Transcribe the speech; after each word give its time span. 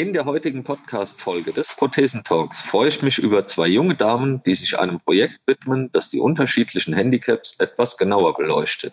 In 0.00 0.12
der 0.12 0.26
heutigen 0.26 0.62
Podcast-Folge 0.62 1.52
des 1.52 1.74
Prothesentalks 1.74 2.60
freue 2.60 2.86
ich 2.86 3.02
mich 3.02 3.18
über 3.18 3.46
zwei 3.46 3.66
junge 3.66 3.96
Damen, 3.96 4.40
die 4.44 4.54
sich 4.54 4.78
einem 4.78 5.00
Projekt 5.00 5.40
widmen, 5.48 5.90
das 5.92 6.08
die 6.08 6.20
unterschiedlichen 6.20 6.94
Handicaps 6.94 7.58
etwas 7.58 7.96
genauer 7.96 8.36
beleuchtet. 8.36 8.92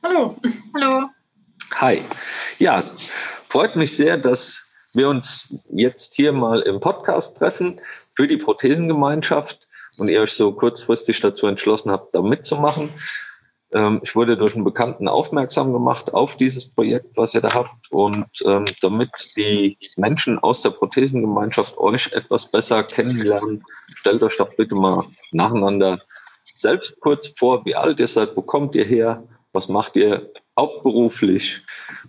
Hallo. 0.04 0.36
Hallo. 0.72 1.08
Hi. 1.74 2.00
Ja, 2.60 2.80
freut 2.80 3.74
mich 3.74 3.96
sehr, 3.96 4.18
dass 4.18 4.70
wir 4.94 5.08
uns 5.08 5.66
jetzt 5.72 6.14
hier 6.14 6.32
mal 6.32 6.60
im 6.60 6.78
Podcast 6.78 7.38
treffen 7.38 7.80
für 8.14 8.28
die 8.28 8.36
Prothesengemeinschaft 8.36 9.66
und 9.98 10.08
ihr 10.08 10.20
euch 10.20 10.32
so 10.32 10.52
kurzfristig 10.52 11.20
dazu 11.20 11.46
entschlossen 11.46 11.90
habt, 11.90 12.14
da 12.14 12.22
mitzumachen. 12.22 12.88
Ähm, 13.72 14.00
ich 14.02 14.14
wurde 14.14 14.36
durch 14.36 14.54
einen 14.54 14.64
Bekannten 14.64 15.08
aufmerksam 15.08 15.72
gemacht 15.72 16.12
auf 16.12 16.36
dieses 16.36 16.74
Projekt, 16.74 17.16
was 17.16 17.34
ihr 17.34 17.40
da 17.40 17.54
habt. 17.54 17.90
Und 17.90 18.26
ähm, 18.44 18.64
damit 18.80 19.10
die 19.36 19.78
Menschen 19.96 20.38
aus 20.38 20.62
der 20.62 20.70
Prothesengemeinschaft 20.70 21.78
euch 21.78 22.12
etwas 22.12 22.50
besser 22.50 22.82
kennenlernen, 22.84 23.62
stellt 23.94 24.22
euch 24.22 24.36
doch 24.36 24.54
bitte 24.54 24.74
mal 24.74 25.04
nacheinander 25.32 25.98
selbst 26.54 27.00
kurz 27.00 27.28
vor, 27.38 27.64
wie 27.64 27.74
alt 27.74 27.98
ihr 27.98 28.08
seid, 28.08 28.36
wo 28.36 28.42
kommt 28.42 28.74
ihr 28.74 28.84
her, 28.84 29.22
was 29.52 29.68
macht 29.68 29.96
ihr 29.96 30.30
hauptberuflich 30.58 31.62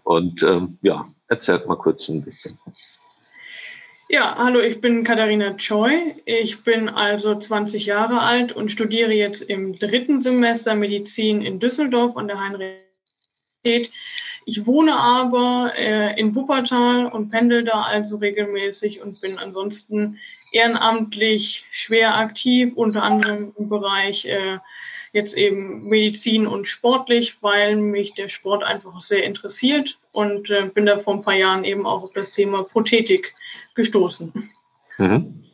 und 0.03 0.43
ähm, 0.43 0.77
ja, 0.81 1.05
erzählt 1.29 1.67
mal 1.67 1.77
kurz 1.77 2.09
ein 2.09 2.23
bisschen. 2.23 2.57
Ja, 4.13 4.35
hallo, 4.37 4.59
ich 4.59 4.79
bin 4.79 5.03
Katharina 5.03 5.55
Choi. 5.57 6.13
Ich 6.25 6.63
bin 6.63 6.87
also 6.87 7.33
20 7.33 7.87
Jahre 7.87 8.21
alt 8.21 8.51
und 8.51 8.71
studiere 8.71 9.11
jetzt 9.11 9.41
im 9.41 9.79
dritten 9.79 10.21
Semester 10.21 10.75
Medizin 10.75 11.41
in 11.41 11.59
Düsseldorf 11.59 12.15
an 12.15 12.27
der 12.27 12.39
Heinrich. 12.39 13.91
Ich 14.45 14.67
wohne 14.67 14.95
aber 14.95 15.71
äh, 15.75 16.19
in 16.19 16.35
Wuppertal 16.35 17.07
und 17.07 17.31
pendel 17.31 17.63
da 17.63 17.81
also 17.81 18.17
regelmäßig 18.17 19.01
und 19.01 19.19
bin 19.19 19.39
ansonsten 19.39 20.19
ehrenamtlich 20.51 21.65
schwer 21.71 22.15
aktiv, 22.15 22.73
unter 22.75 23.01
anderem 23.01 23.51
im 23.57 23.67
Bereich 23.67 24.25
äh, 24.25 24.59
jetzt 25.13 25.37
eben 25.37 25.87
Medizin 25.87 26.47
und 26.47 26.67
sportlich, 26.67 27.41
weil 27.41 27.77
mich 27.77 28.15
der 28.15 28.27
Sport 28.27 28.63
einfach 28.63 28.99
sehr 28.99 29.23
interessiert 29.23 29.97
und 30.11 30.49
äh, 30.49 30.67
bin 30.67 30.87
da 30.87 30.97
vor 30.97 31.13
ein 31.13 31.21
paar 31.21 31.35
Jahren 31.35 31.63
eben 31.63 31.85
auch 31.85 32.03
auf 32.03 32.13
das 32.13 32.31
Thema 32.31 32.63
Prothetik 32.63 33.35
gestoßen. 33.75 34.51
Mhm. 34.97 35.45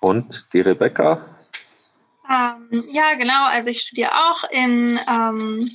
Und 0.00 0.46
die 0.52 0.60
Rebecca? 0.60 1.38
Ähm, 2.28 2.84
ja, 2.90 3.14
genau. 3.14 3.46
Also 3.46 3.70
ich 3.70 3.82
studiere 3.82 4.12
auch 4.14 4.44
in 4.50 4.98
ähm, 5.08 5.70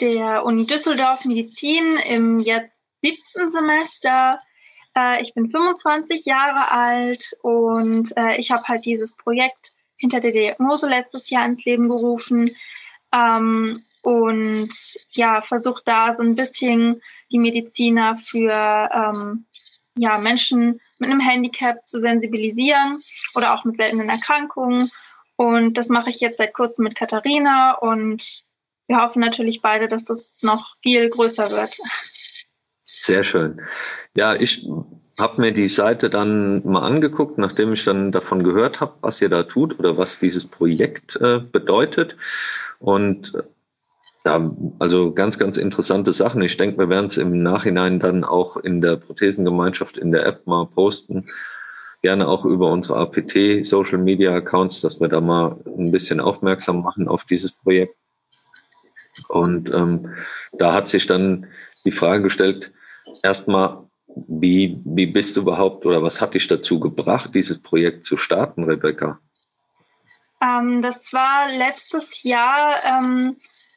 der 0.00 0.44
Uni 0.44 0.66
Düsseldorf 0.66 1.24
Medizin 1.26 1.96
im 2.08 2.40
jetzt 2.40 2.82
siebten 3.02 3.52
Semester. 3.52 4.40
Äh, 4.96 5.22
ich 5.22 5.32
bin 5.34 5.50
25 5.50 6.24
Jahre 6.24 6.72
alt 6.72 7.36
und 7.42 8.16
äh, 8.16 8.36
ich 8.36 8.50
habe 8.50 8.64
halt 8.64 8.84
dieses 8.84 9.14
Projekt 9.14 9.75
hinter 9.96 10.20
der 10.20 10.32
Diagnose 10.32 10.88
letztes 10.88 11.30
Jahr 11.30 11.46
ins 11.46 11.64
Leben 11.64 11.88
gerufen 11.88 12.54
ähm, 13.14 13.82
und 14.02 14.70
ja, 15.10 15.40
versucht 15.40 15.82
da 15.86 16.12
so 16.12 16.22
ein 16.22 16.36
bisschen 16.36 17.02
die 17.32 17.38
Mediziner 17.38 18.18
für 18.18 18.88
ähm, 18.92 19.46
ja, 19.96 20.18
Menschen 20.18 20.80
mit 20.98 21.10
einem 21.10 21.20
Handicap 21.20 21.86
zu 21.86 22.00
sensibilisieren 22.00 23.00
oder 23.34 23.54
auch 23.54 23.64
mit 23.64 23.76
seltenen 23.76 24.08
Erkrankungen. 24.08 24.90
Und 25.36 25.74
das 25.74 25.88
mache 25.88 26.10
ich 26.10 26.20
jetzt 26.20 26.38
seit 26.38 26.54
kurzem 26.54 26.84
mit 26.84 26.94
Katharina 26.94 27.72
und 27.72 28.44
wir 28.86 28.98
hoffen 28.98 29.20
natürlich 29.20 29.60
beide, 29.60 29.88
dass 29.88 30.04
das 30.04 30.42
noch 30.42 30.76
viel 30.82 31.08
größer 31.08 31.50
wird. 31.50 31.76
Sehr 33.06 33.22
schön. 33.22 33.60
Ja, 34.16 34.34
ich 34.34 34.66
habe 35.16 35.40
mir 35.40 35.52
die 35.52 35.68
Seite 35.68 36.10
dann 36.10 36.60
mal 36.66 36.82
angeguckt, 36.82 37.38
nachdem 37.38 37.72
ich 37.72 37.84
dann 37.84 38.10
davon 38.10 38.42
gehört 38.42 38.80
habe, 38.80 38.94
was 39.00 39.22
ihr 39.22 39.28
da 39.28 39.44
tut 39.44 39.78
oder 39.78 39.96
was 39.96 40.18
dieses 40.18 40.44
Projekt 40.44 41.14
äh, 41.20 41.38
bedeutet. 41.38 42.16
Und 42.80 43.32
ja, 44.24 44.50
also 44.80 45.12
ganz, 45.12 45.38
ganz 45.38 45.56
interessante 45.56 46.10
Sachen. 46.10 46.42
Ich 46.42 46.56
denke, 46.56 46.78
wir 46.78 46.88
werden 46.88 47.06
es 47.06 47.16
im 47.16 47.44
Nachhinein 47.44 48.00
dann 48.00 48.24
auch 48.24 48.56
in 48.56 48.80
der 48.80 48.96
Prothesengemeinschaft 48.96 49.96
in 49.98 50.10
der 50.10 50.26
App 50.26 50.44
mal 50.48 50.66
posten. 50.66 51.24
Gerne 52.02 52.26
auch 52.26 52.44
über 52.44 52.72
unsere 52.72 52.98
APT 52.98 53.64
Social 53.64 53.98
Media 53.98 54.34
Accounts, 54.34 54.80
dass 54.80 55.00
wir 55.00 55.06
da 55.06 55.20
mal 55.20 55.56
ein 55.78 55.92
bisschen 55.92 56.18
aufmerksam 56.18 56.82
machen 56.82 57.06
auf 57.06 57.24
dieses 57.24 57.52
Projekt. 57.52 57.94
Und 59.28 59.72
ähm, 59.72 60.12
da 60.58 60.72
hat 60.72 60.88
sich 60.88 61.06
dann 61.06 61.46
die 61.84 61.92
Frage 61.92 62.24
gestellt, 62.24 62.72
erstmal, 63.22 63.84
wie, 64.28 64.80
wie 64.84 65.06
bist 65.06 65.36
du 65.36 65.42
überhaupt 65.42 65.84
oder 65.86 66.02
was 66.02 66.20
hat 66.20 66.34
dich 66.34 66.46
dazu 66.46 66.80
gebracht, 66.80 67.34
dieses 67.34 67.60
Projekt 67.60 68.06
zu 68.06 68.16
starten, 68.16 68.64
Rebecca? 68.64 69.18
Ähm, 70.42 70.82
das 70.82 71.12
war 71.12 71.48
letztes 71.48 72.22
Jahr. 72.22 72.76
Ähm 72.84 73.36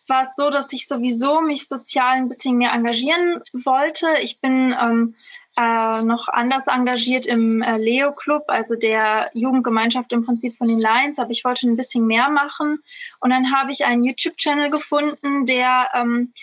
war 0.10 0.24
es 0.24 0.36
so, 0.36 0.50
dass 0.50 0.74
ich 0.74 0.88
sowieso 0.88 1.40
mich 1.40 1.68
sozial 1.68 2.18
ein 2.18 2.28
bisschen 2.28 2.58
mehr 2.58 2.74
engagieren 2.74 3.42
wollte. 3.64 4.08
Ich 4.22 4.42
bin 4.42 4.76
ähm, 4.82 5.16
äh, 5.56 6.02
noch 6.04 6.28
anders 6.28 6.68
engagiert 6.68 7.26
im 7.28 7.62
äh, 7.62 7.78
Leo 7.78 8.12
Club, 8.12 8.44
also 8.48 8.76
der 8.76 9.30
Jugendgemeinschaft 9.34 10.12
im 10.12 10.26
Prinzip 10.26 10.58
von 10.58 10.68
den 10.68 10.80
Lions, 10.80 11.20
aber 11.20 11.30
ich 11.30 11.46
wollte 11.46 11.68
ein 11.68 11.78
bisschen 11.78 12.06
mehr 12.06 12.30
machen. 12.30 12.80
Und 13.20 13.30
dann 13.30 13.54
habe 13.54 13.72
ich 13.72 13.86
einen 13.86 14.04
YouTube-Channel 14.04 14.70
gefunden, 14.70 15.46
der 15.46 15.90
ähm, 15.94 16.34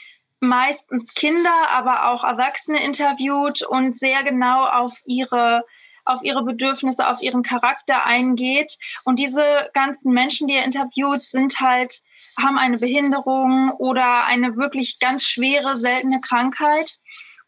meistens 0.41 1.14
Kinder, 1.14 1.69
aber 1.70 2.10
auch 2.10 2.24
Erwachsene 2.24 2.82
interviewt 2.82 3.62
und 3.62 3.94
sehr 3.97 4.22
genau 4.22 4.66
auf 4.66 4.92
ihre 5.04 5.64
auf 6.06 6.22
ihre 6.22 6.44
Bedürfnisse, 6.44 7.08
auf 7.08 7.20
ihren 7.20 7.42
Charakter 7.42 8.04
eingeht. 8.04 8.78
Und 9.04 9.19
diese 9.19 9.69
ganzen 9.75 10.12
Menschen, 10.12 10.46
die 10.46 10.54
er 10.54 10.64
interviewt, 10.64 11.22
sind 11.22 11.60
halt, 11.60 12.00
haben 12.41 12.58
eine 12.58 12.78
Behinderung 12.78 13.72
oder 13.72 14.25
eine 14.25 14.56
wirklich 14.56 15.00
ganz 15.00 15.25
schwere, 15.25 15.76
seltene 15.76 16.20
Krankheit. 16.20 16.88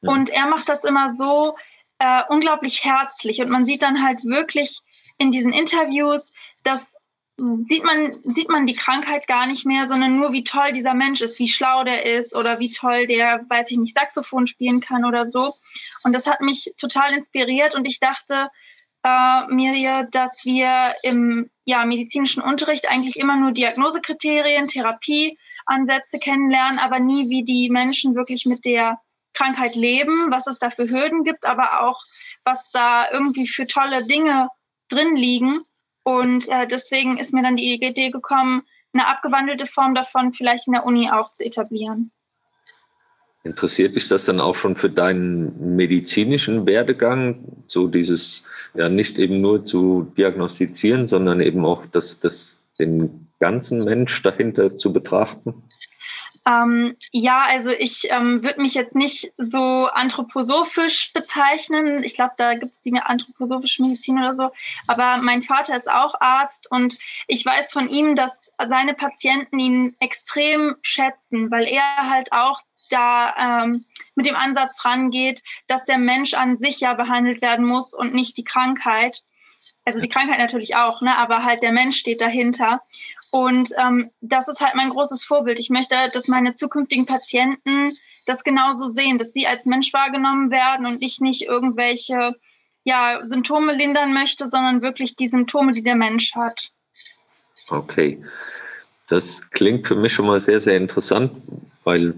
Ja. 0.02 0.10
Und 0.10 0.30
er 0.30 0.46
macht 0.46 0.68
das 0.68 0.84
immer 0.84 1.08
so 1.08 1.56
äh, 2.00 2.22
unglaublich 2.28 2.84
herzlich. 2.84 3.40
Und 3.40 3.48
man 3.48 3.64
sieht 3.64 3.82
dann 3.82 4.02
halt 4.02 4.24
wirklich 4.24 4.80
in 5.18 5.30
diesen 5.30 5.52
Interviews, 5.52 6.32
dass 6.64 6.96
sieht 7.68 7.84
man, 7.84 8.18
sieht 8.24 8.48
man 8.48 8.66
die 8.66 8.74
Krankheit 8.74 9.28
gar 9.28 9.46
nicht 9.46 9.64
mehr, 9.64 9.86
sondern 9.86 10.16
nur, 10.16 10.32
wie 10.32 10.42
toll 10.42 10.72
dieser 10.72 10.94
Mensch 10.94 11.20
ist, 11.20 11.38
wie 11.38 11.48
schlau 11.48 11.84
der 11.84 12.04
ist 12.04 12.34
oder 12.34 12.58
wie 12.58 12.70
toll 12.70 13.06
der, 13.06 13.44
weiß 13.48 13.70
ich 13.70 13.78
nicht, 13.78 13.96
Saxophon 13.96 14.48
spielen 14.48 14.80
kann 14.80 15.04
oder 15.04 15.28
so. 15.28 15.52
Und 16.02 16.12
das 16.12 16.26
hat 16.26 16.40
mich 16.40 16.74
total 16.78 17.12
inspiriert 17.12 17.76
und 17.76 17.84
ich 17.84 18.00
dachte 18.00 18.48
äh, 19.04 19.46
mir, 19.54 20.08
dass 20.10 20.44
wir 20.44 20.94
im 21.04 21.48
ja, 21.64 21.84
medizinischen 21.84 22.42
Unterricht 22.42 22.90
eigentlich 22.90 23.16
immer 23.16 23.36
nur 23.36 23.52
Diagnosekriterien, 23.52 24.66
Therapieansätze 24.66 26.18
kennenlernen, 26.18 26.80
aber 26.80 26.98
nie, 26.98 27.30
wie 27.30 27.44
die 27.44 27.70
Menschen 27.70 28.16
wirklich 28.16 28.46
mit 28.46 28.64
der 28.64 29.00
Krankheit 29.32 29.76
leben, 29.76 30.32
was 30.32 30.48
es 30.48 30.58
da 30.58 30.70
für 30.70 30.90
Hürden 30.90 31.22
gibt, 31.22 31.46
aber 31.46 31.82
auch, 31.82 32.00
was 32.42 32.70
da 32.72 33.08
irgendwie 33.12 33.46
für 33.46 33.68
tolle 33.68 34.04
Dinge 34.04 34.48
drin 34.88 35.14
liegen 35.14 35.60
und 36.08 36.48
äh, 36.48 36.66
deswegen 36.66 37.18
ist 37.18 37.34
mir 37.34 37.42
dann 37.42 37.56
die 37.56 37.74
Idee 37.74 38.08
gekommen, 38.08 38.62
eine 38.94 39.06
abgewandelte 39.08 39.66
Form 39.66 39.94
davon 39.94 40.32
vielleicht 40.32 40.66
in 40.66 40.72
der 40.72 40.86
Uni 40.86 41.10
auch 41.10 41.34
zu 41.34 41.44
etablieren. 41.44 42.10
Interessiert 43.44 43.94
dich 43.94 44.08
das 44.08 44.24
dann 44.24 44.40
auch 44.40 44.56
schon 44.56 44.74
für 44.74 44.88
deinen 44.88 45.76
medizinischen 45.76 46.64
Werdegang, 46.64 47.44
so 47.66 47.88
dieses 47.88 48.48
ja 48.72 48.88
nicht 48.88 49.18
eben 49.18 49.42
nur 49.42 49.66
zu 49.66 50.10
diagnostizieren, 50.16 51.08
sondern 51.08 51.42
eben 51.42 51.66
auch 51.66 51.84
das, 51.92 52.20
das, 52.20 52.64
den 52.78 53.28
ganzen 53.38 53.80
Mensch 53.80 54.22
dahinter 54.22 54.78
zu 54.78 54.94
betrachten? 54.94 55.62
Ähm, 56.48 56.96
ja, 57.12 57.42
also 57.42 57.70
ich 57.70 58.10
ähm, 58.10 58.42
würde 58.42 58.62
mich 58.62 58.72
jetzt 58.72 58.94
nicht 58.94 59.32
so 59.36 59.86
anthroposophisch 59.86 61.12
bezeichnen. 61.12 62.02
Ich 62.04 62.14
glaube, 62.14 62.32
da 62.38 62.54
gibt 62.54 62.72
es 62.72 62.80
die 62.80 62.96
anthroposophische 62.96 63.82
Medizin 63.82 64.18
oder 64.18 64.34
so. 64.34 64.50
Aber 64.86 65.18
mein 65.18 65.42
Vater 65.42 65.76
ist 65.76 65.90
auch 65.90 66.18
Arzt 66.20 66.70
und 66.70 66.96
ich 67.26 67.44
weiß 67.44 67.70
von 67.70 67.90
ihm, 67.90 68.16
dass 68.16 68.50
seine 68.66 68.94
Patienten 68.94 69.58
ihn 69.58 69.96
extrem 70.00 70.76
schätzen, 70.80 71.50
weil 71.50 71.66
er 71.66 72.08
halt 72.08 72.32
auch 72.32 72.62
da 72.88 73.64
ähm, 73.64 73.84
mit 74.14 74.24
dem 74.24 74.36
Ansatz 74.36 74.82
rangeht, 74.86 75.42
dass 75.66 75.84
der 75.84 75.98
Mensch 75.98 76.32
an 76.32 76.56
sich 76.56 76.80
ja 76.80 76.94
behandelt 76.94 77.42
werden 77.42 77.66
muss 77.66 77.92
und 77.92 78.14
nicht 78.14 78.38
die 78.38 78.44
Krankheit. 78.44 79.22
Also 79.84 80.00
die 80.00 80.08
Krankheit 80.08 80.38
natürlich 80.38 80.76
auch, 80.76 81.02
ne? 81.02 81.16
aber 81.16 81.44
halt 81.44 81.62
der 81.62 81.72
Mensch 81.72 81.98
steht 81.98 82.22
dahinter. 82.22 82.80
Und 83.30 83.70
ähm, 83.76 84.10
das 84.20 84.48
ist 84.48 84.60
halt 84.60 84.74
mein 84.74 84.90
großes 84.90 85.24
Vorbild. 85.24 85.58
Ich 85.58 85.70
möchte, 85.70 85.94
dass 86.12 86.28
meine 86.28 86.54
zukünftigen 86.54 87.06
Patienten 87.06 87.92
das 88.26 88.44
genauso 88.44 88.86
sehen, 88.86 89.18
dass 89.18 89.32
sie 89.32 89.46
als 89.46 89.66
Mensch 89.66 89.92
wahrgenommen 89.92 90.50
werden 90.50 90.86
und 90.86 91.02
ich 91.02 91.20
nicht 91.20 91.42
irgendwelche 91.42 92.34
ja, 92.84 93.20
Symptome 93.24 93.74
lindern 93.74 94.12
möchte, 94.12 94.46
sondern 94.46 94.82
wirklich 94.82 95.16
die 95.16 95.26
Symptome, 95.26 95.72
die 95.72 95.82
der 95.82 95.94
Mensch 95.94 96.34
hat. 96.34 96.70
Okay. 97.68 98.22
Das 99.08 99.50
klingt 99.50 99.86
für 99.86 99.94
mich 99.94 100.12
schon 100.12 100.26
mal 100.26 100.40
sehr, 100.40 100.60
sehr 100.60 100.76
interessant, 100.76 101.32
weil 101.84 102.14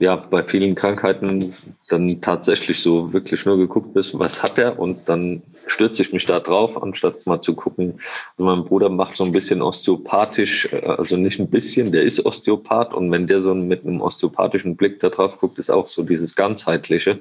ja 0.00 0.16
bei 0.16 0.42
vielen 0.42 0.74
Krankheiten 0.74 1.54
dann 1.88 2.20
tatsächlich 2.22 2.80
so 2.80 3.12
wirklich 3.12 3.44
nur 3.44 3.58
geguckt 3.58 3.94
ist, 3.96 4.18
was 4.18 4.42
hat 4.42 4.56
er? 4.56 4.78
Und 4.78 5.08
dann 5.08 5.42
stürze 5.66 6.02
ich 6.02 6.12
mich 6.12 6.24
da 6.24 6.40
drauf, 6.40 6.82
anstatt 6.82 7.26
mal 7.26 7.42
zu 7.42 7.54
gucken. 7.54 8.00
Also 8.32 8.44
mein 8.44 8.64
Bruder 8.64 8.88
macht 8.88 9.16
so 9.16 9.24
ein 9.24 9.32
bisschen 9.32 9.60
osteopathisch, 9.60 10.72
äh, 10.72 10.86
also 10.86 11.16
nicht 11.16 11.38
ein 11.38 11.50
bisschen, 11.50 11.92
der 11.92 12.02
ist 12.02 12.24
Osteopath. 12.24 12.94
Und 12.94 13.12
wenn 13.12 13.26
der 13.26 13.40
so 13.42 13.54
mit 13.54 13.84
einem 13.84 14.00
osteopathischen 14.00 14.74
Blick 14.76 15.00
da 15.00 15.10
drauf 15.10 15.38
guckt, 15.38 15.58
ist 15.58 15.70
auch 15.70 15.86
so 15.86 16.02
dieses 16.02 16.34
ganzheitliche, 16.34 17.20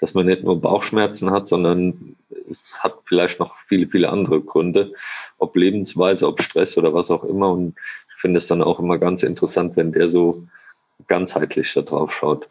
dass 0.00 0.14
man 0.14 0.26
nicht 0.26 0.42
nur 0.42 0.60
Bauchschmerzen 0.60 1.30
hat, 1.30 1.46
sondern 1.46 2.16
es 2.50 2.82
hat 2.82 2.94
vielleicht 3.04 3.40
noch 3.40 3.56
viele, 3.68 3.88
viele 3.88 4.08
andere 4.08 4.40
Gründe, 4.40 4.92
ob 5.38 5.54
Lebensweise, 5.54 6.26
ob 6.26 6.40
Stress 6.40 6.78
oder 6.78 6.94
was 6.94 7.10
auch 7.10 7.24
immer. 7.24 7.50
Und 7.50 7.74
ich 8.14 8.20
finde 8.22 8.38
es 8.38 8.46
dann 8.46 8.62
auch 8.62 8.80
immer 8.80 8.96
ganz 8.96 9.22
interessant, 9.22 9.76
wenn 9.76 9.92
der 9.92 10.08
so 10.08 10.46
ganzheitlich 11.08 11.72
da 11.74 11.82
drauf 11.82 12.12
schaut. 12.12 12.48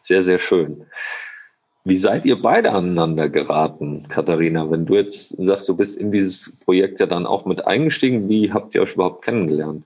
Sehr, 0.00 0.22
sehr 0.22 0.38
schön. 0.38 0.86
Wie 1.84 1.96
seid 1.96 2.26
ihr 2.26 2.42
beide 2.42 2.72
aneinander 2.72 3.28
geraten, 3.28 4.08
Katharina? 4.08 4.68
Wenn 4.70 4.86
du 4.86 4.96
jetzt 4.96 5.36
sagst, 5.38 5.68
du 5.68 5.76
bist 5.76 5.96
in 5.96 6.10
dieses 6.10 6.56
Projekt 6.64 6.98
ja 6.98 7.06
dann 7.06 7.26
auch 7.26 7.44
mit 7.46 7.64
eingestiegen, 7.64 8.28
wie 8.28 8.52
habt 8.52 8.74
ihr 8.74 8.82
euch 8.82 8.94
überhaupt 8.94 9.24
kennengelernt? 9.24 9.84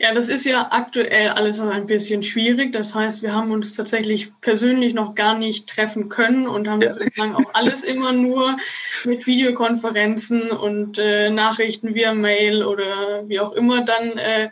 Ja, 0.00 0.14
das 0.14 0.28
ist 0.28 0.44
ja 0.44 0.68
aktuell 0.70 1.30
alles 1.30 1.58
noch 1.58 1.74
ein 1.74 1.86
bisschen 1.86 2.22
schwierig. 2.22 2.72
Das 2.72 2.94
heißt, 2.94 3.22
wir 3.22 3.34
haben 3.34 3.50
uns 3.50 3.74
tatsächlich 3.74 4.30
persönlich 4.40 4.94
noch 4.94 5.16
gar 5.16 5.36
nicht 5.36 5.68
treffen 5.68 6.08
können 6.08 6.46
und 6.46 6.68
haben 6.68 6.82
ja. 6.82 6.92
sozusagen 6.92 7.34
auch 7.34 7.54
alles 7.54 7.82
immer 7.82 8.12
nur 8.12 8.56
mit 9.04 9.26
Videokonferenzen 9.26 10.50
und 10.50 10.98
äh, 10.98 11.30
Nachrichten 11.30 11.96
via 11.96 12.14
Mail 12.14 12.62
oder 12.62 13.28
wie 13.28 13.40
auch 13.40 13.52
immer 13.52 13.84
dann 13.84 14.18
äh, 14.18 14.50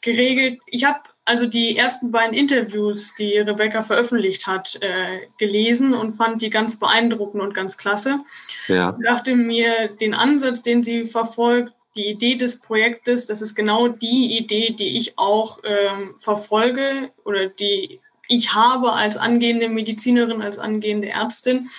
geregelt. 0.00 0.60
Ich 0.66 0.84
habe 0.84 1.00
also 1.26 1.46
die 1.46 1.76
ersten 1.76 2.10
beiden 2.10 2.34
Interviews, 2.34 3.14
die 3.16 3.36
Rebecca 3.36 3.82
veröffentlicht 3.82 4.46
hat, 4.46 4.78
äh, 4.80 5.26
gelesen 5.38 5.92
und 5.92 6.14
fand 6.14 6.40
die 6.40 6.50
ganz 6.50 6.78
beeindruckend 6.78 7.42
und 7.42 7.52
ganz 7.52 7.76
klasse. 7.76 8.20
Ja. 8.68 8.96
Ich 8.96 9.04
dachte 9.04 9.34
mir, 9.34 9.88
den 10.00 10.14
Ansatz, 10.14 10.62
den 10.62 10.82
sie 10.82 11.04
verfolgt, 11.04 11.72
die 11.96 12.06
Idee 12.06 12.36
des 12.36 12.60
Projektes, 12.60 13.26
das 13.26 13.42
ist 13.42 13.54
genau 13.54 13.88
die 13.88 14.38
Idee, 14.38 14.70
die 14.70 14.98
ich 14.98 15.18
auch 15.18 15.58
ähm, 15.64 16.14
verfolge 16.18 17.08
oder 17.24 17.48
die 17.48 18.00
ich 18.28 18.54
habe 18.54 18.92
als 18.92 19.16
angehende 19.16 19.68
Medizinerin, 19.68 20.42
als 20.42 20.58
angehende 20.58 21.08
Ärztin. 21.08 21.70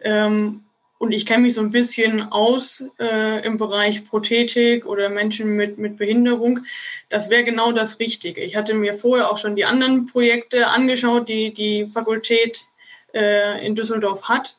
Ähm, 0.00 0.63
und 0.98 1.12
ich 1.12 1.26
kenne 1.26 1.42
mich 1.42 1.54
so 1.54 1.60
ein 1.60 1.70
bisschen 1.70 2.32
aus 2.32 2.84
äh, 2.98 3.44
im 3.44 3.58
Bereich 3.58 4.06
Prothetik 4.08 4.86
oder 4.86 5.08
Menschen 5.08 5.50
mit, 5.56 5.76
mit 5.78 5.96
Behinderung. 5.96 6.60
Das 7.08 7.30
wäre 7.30 7.44
genau 7.44 7.72
das 7.72 7.98
Richtige. 7.98 8.42
Ich 8.42 8.56
hatte 8.56 8.74
mir 8.74 8.94
vorher 8.94 9.30
auch 9.30 9.36
schon 9.36 9.56
die 9.56 9.64
anderen 9.64 10.06
Projekte 10.06 10.68
angeschaut, 10.68 11.28
die 11.28 11.52
die 11.52 11.84
Fakultät 11.84 12.64
äh, 13.12 13.64
in 13.66 13.74
Düsseldorf 13.74 14.28
hat. 14.28 14.56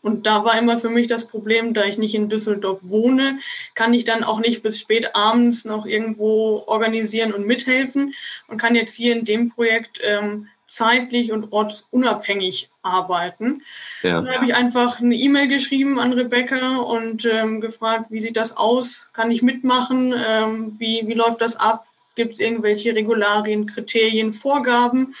Und 0.00 0.26
da 0.26 0.44
war 0.44 0.58
immer 0.58 0.78
für 0.78 0.90
mich 0.90 1.06
das 1.06 1.26
Problem, 1.26 1.74
da 1.74 1.84
ich 1.84 1.98
nicht 1.98 2.14
in 2.14 2.28
Düsseldorf 2.28 2.80
wohne, 2.82 3.38
kann 3.74 3.94
ich 3.94 4.04
dann 4.04 4.22
auch 4.22 4.38
nicht 4.38 4.62
bis 4.62 4.78
spät 4.78 5.14
abends 5.14 5.64
noch 5.64 5.86
irgendwo 5.86 6.62
organisieren 6.66 7.32
und 7.32 7.46
mithelfen 7.46 8.14
und 8.46 8.58
kann 8.58 8.76
jetzt 8.76 8.94
hier 8.94 9.12
in 9.16 9.24
dem 9.24 9.50
Projekt 9.50 9.98
ähm, 10.02 10.48
zeitlich 10.74 11.32
und 11.32 11.52
ortsunabhängig 11.52 12.70
arbeiten. 12.82 13.62
Ja. 14.02 14.20
Dann 14.20 14.34
habe 14.34 14.46
ich 14.46 14.54
einfach 14.54 15.00
eine 15.00 15.14
E-Mail 15.14 15.48
geschrieben 15.48 15.98
an 15.98 16.12
Rebecca 16.12 16.78
und 16.78 17.24
ähm, 17.26 17.60
gefragt, 17.60 18.06
wie 18.10 18.20
sieht 18.20 18.36
das 18.36 18.56
aus? 18.56 19.10
Kann 19.12 19.30
ich 19.30 19.42
mitmachen? 19.42 20.14
Ähm, 20.14 20.76
wie, 20.78 21.02
wie 21.06 21.14
läuft 21.14 21.40
das 21.40 21.56
ab? 21.56 21.86
Gibt 22.14 22.34
es 22.34 22.40
irgendwelche 22.40 22.94
Regularien, 22.94 23.66
Kriterien, 23.66 24.32
Vorgaben? 24.32 25.14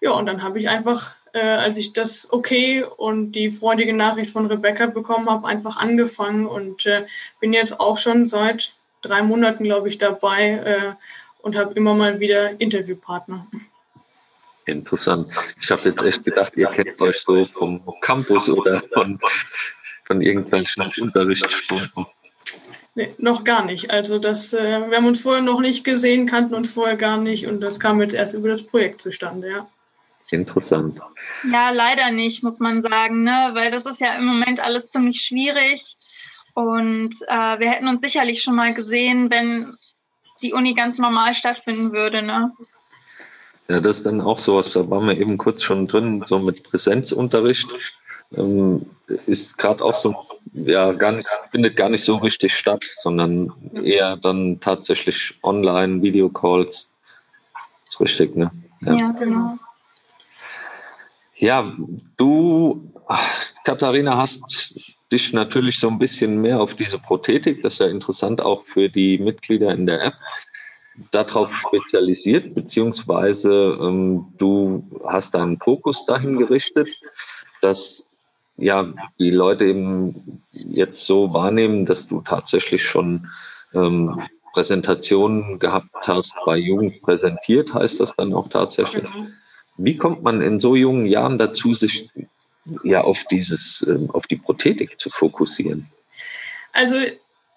Ja, 0.00 0.12
und 0.12 0.26
dann 0.26 0.42
habe 0.42 0.58
ich 0.58 0.68
einfach 0.68 1.14
äh, 1.32 1.40
als 1.40 1.78
ich 1.78 1.92
das 1.92 2.32
okay 2.32 2.84
und 2.84 3.32
die 3.32 3.50
freudige 3.50 3.92
Nachricht 3.92 4.30
von 4.30 4.46
Rebecca 4.46 4.86
bekommen 4.86 5.28
habe, 5.28 5.48
einfach 5.48 5.76
angefangen 5.76 6.46
und 6.46 6.86
äh, 6.86 7.06
bin 7.40 7.52
jetzt 7.52 7.80
auch 7.80 7.98
schon 7.98 8.26
seit 8.26 8.72
drei 9.02 9.22
Monaten, 9.22 9.64
glaube 9.64 9.88
ich, 9.88 9.98
dabei 9.98 10.50
äh, 10.50 10.92
und 11.42 11.56
habe 11.56 11.74
immer 11.74 11.94
mal 11.94 12.20
wieder 12.20 12.60
Interviewpartner. 12.60 13.46
Interessant. 14.66 15.28
Ich 15.60 15.70
habe 15.70 15.82
jetzt 15.82 16.02
echt 16.02 16.24
gedacht, 16.24 16.52
ihr 16.56 16.66
kennt 16.68 17.00
euch 17.00 17.20
so 17.20 17.44
vom 17.44 17.82
Campus 18.00 18.48
oder 18.48 18.82
von, 18.92 19.18
von 20.04 20.22
irgendwelchen 20.22 20.84
Unterrichtsstunden. 21.00 22.06
Nee, 22.94 23.12
noch 23.18 23.42
gar 23.42 23.64
nicht. 23.64 23.90
Also 23.90 24.18
das, 24.18 24.52
äh, 24.54 24.88
wir 24.88 24.96
haben 24.96 25.06
uns 25.06 25.22
vorher 25.22 25.42
noch 25.42 25.60
nicht 25.60 25.82
gesehen, 25.84 26.26
kannten 26.26 26.54
uns 26.54 26.72
vorher 26.72 26.96
gar 26.96 27.16
nicht 27.16 27.46
und 27.46 27.60
das 27.60 27.80
kam 27.80 28.00
jetzt 28.00 28.14
erst 28.14 28.34
über 28.34 28.48
das 28.48 28.62
Projekt 28.62 29.02
zustande, 29.02 29.50
ja. 29.50 29.68
Interessant. 30.30 31.00
Ja, 31.50 31.70
leider 31.70 32.10
nicht, 32.10 32.42
muss 32.42 32.58
man 32.58 32.82
sagen, 32.82 33.24
ne? 33.24 33.50
weil 33.52 33.70
das 33.70 33.86
ist 33.86 34.00
ja 34.00 34.14
im 34.14 34.24
Moment 34.24 34.60
alles 34.60 34.88
ziemlich 34.88 35.20
schwierig. 35.20 35.96
Und 36.54 37.14
äh, 37.26 37.58
wir 37.58 37.70
hätten 37.70 37.88
uns 37.88 38.00
sicherlich 38.00 38.42
schon 38.42 38.54
mal 38.54 38.72
gesehen, 38.72 39.30
wenn 39.30 39.74
die 40.42 40.52
Uni 40.52 40.74
ganz 40.74 40.98
normal 40.98 41.34
stattfinden 41.34 41.92
würde. 41.92 42.22
Ne? 42.22 42.52
Ja, 43.68 43.80
das 43.80 43.98
ist 43.98 44.06
dann 44.06 44.20
auch 44.20 44.38
sowas, 44.38 44.70
da 44.72 44.88
waren 44.90 45.06
wir 45.06 45.18
eben 45.18 45.38
kurz 45.38 45.62
schon 45.62 45.86
drin, 45.86 46.24
so 46.26 46.38
mit 46.38 46.62
Präsenzunterricht. 46.64 47.68
Ähm, 48.36 48.84
ist 49.26 49.58
gerade 49.58 49.82
auch 49.84 49.94
so, 49.94 50.14
ja, 50.52 50.92
gar 50.92 51.12
nicht, 51.12 51.28
findet 51.50 51.76
gar 51.76 51.88
nicht 51.88 52.04
so 52.04 52.16
richtig 52.16 52.54
statt, 52.54 52.84
sondern 52.96 53.52
eher 53.82 54.16
dann 54.16 54.60
tatsächlich 54.60 55.34
online, 55.42 56.02
Videocalls. 56.02 56.90
Ist 57.88 58.00
richtig, 58.00 58.34
ne? 58.36 58.50
Ja, 58.82 58.94
ja 58.94 59.12
genau. 59.12 59.58
Ja, 61.36 61.72
du, 62.16 62.90
Katharina, 63.64 64.16
hast 64.16 65.00
dich 65.12 65.32
natürlich 65.32 65.78
so 65.78 65.88
ein 65.88 65.98
bisschen 65.98 66.40
mehr 66.40 66.60
auf 66.60 66.74
diese 66.74 66.98
Prothetik, 66.98 67.62
das 67.62 67.74
ist 67.74 67.80
ja 67.80 67.86
interessant 67.86 68.40
auch 68.40 68.64
für 68.64 68.88
die 68.88 69.18
Mitglieder 69.18 69.72
in 69.72 69.86
der 69.86 70.02
App, 70.02 70.14
darauf 71.10 71.54
spezialisiert, 71.54 72.54
beziehungsweise 72.54 73.78
ähm, 73.80 74.26
du 74.38 74.88
hast 75.06 75.34
deinen 75.34 75.56
Fokus 75.58 76.06
dahin 76.06 76.38
gerichtet, 76.38 76.88
dass 77.60 78.36
ja 78.56 78.92
die 79.18 79.30
Leute 79.30 79.64
eben 79.64 80.42
jetzt 80.52 81.04
so 81.06 81.32
wahrnehmen, 81.34 81.86
dass 81.86 82.06
du 82.06 82.20
tatsächlich 82.20 82.86
schon 82.86 83.28
ähm, 83.74 84.20
Präsentationen 84.52 85.58
gehabt 85.58 86.06
hast, 86.06 86.34
bei 86.46 86.56
Jugend 86.56 87.02
präsentiert, 87.02 87.74
heißt 87.74 88.00
das 88.00 88.14
dann 88.14 88.32
auch 88.32 88.48
tatsächlich. 88.48 89.02
Mhm. 89.02 89.32
Wie 89.76 89.96
kommt 89.96 90.22
man 90.22 90.40
in 90.40 90.60
so 90.60 90.76
jungen 90.76 91.06
Jahren 91.06 91.38
dazu, 91.38 91.74
sich 91.74 92.08
ja 92.84 93.00
auf 93.00 93.24
dieses, 93.30 93.84
ähm, 93.88 94.10
auf 94.14 94.26
die 94.28 94.36
Prothetik 94.36 95.00
zu 95.00 95.10
fokussieren? 95.10 95.90
Also 96.72 96.96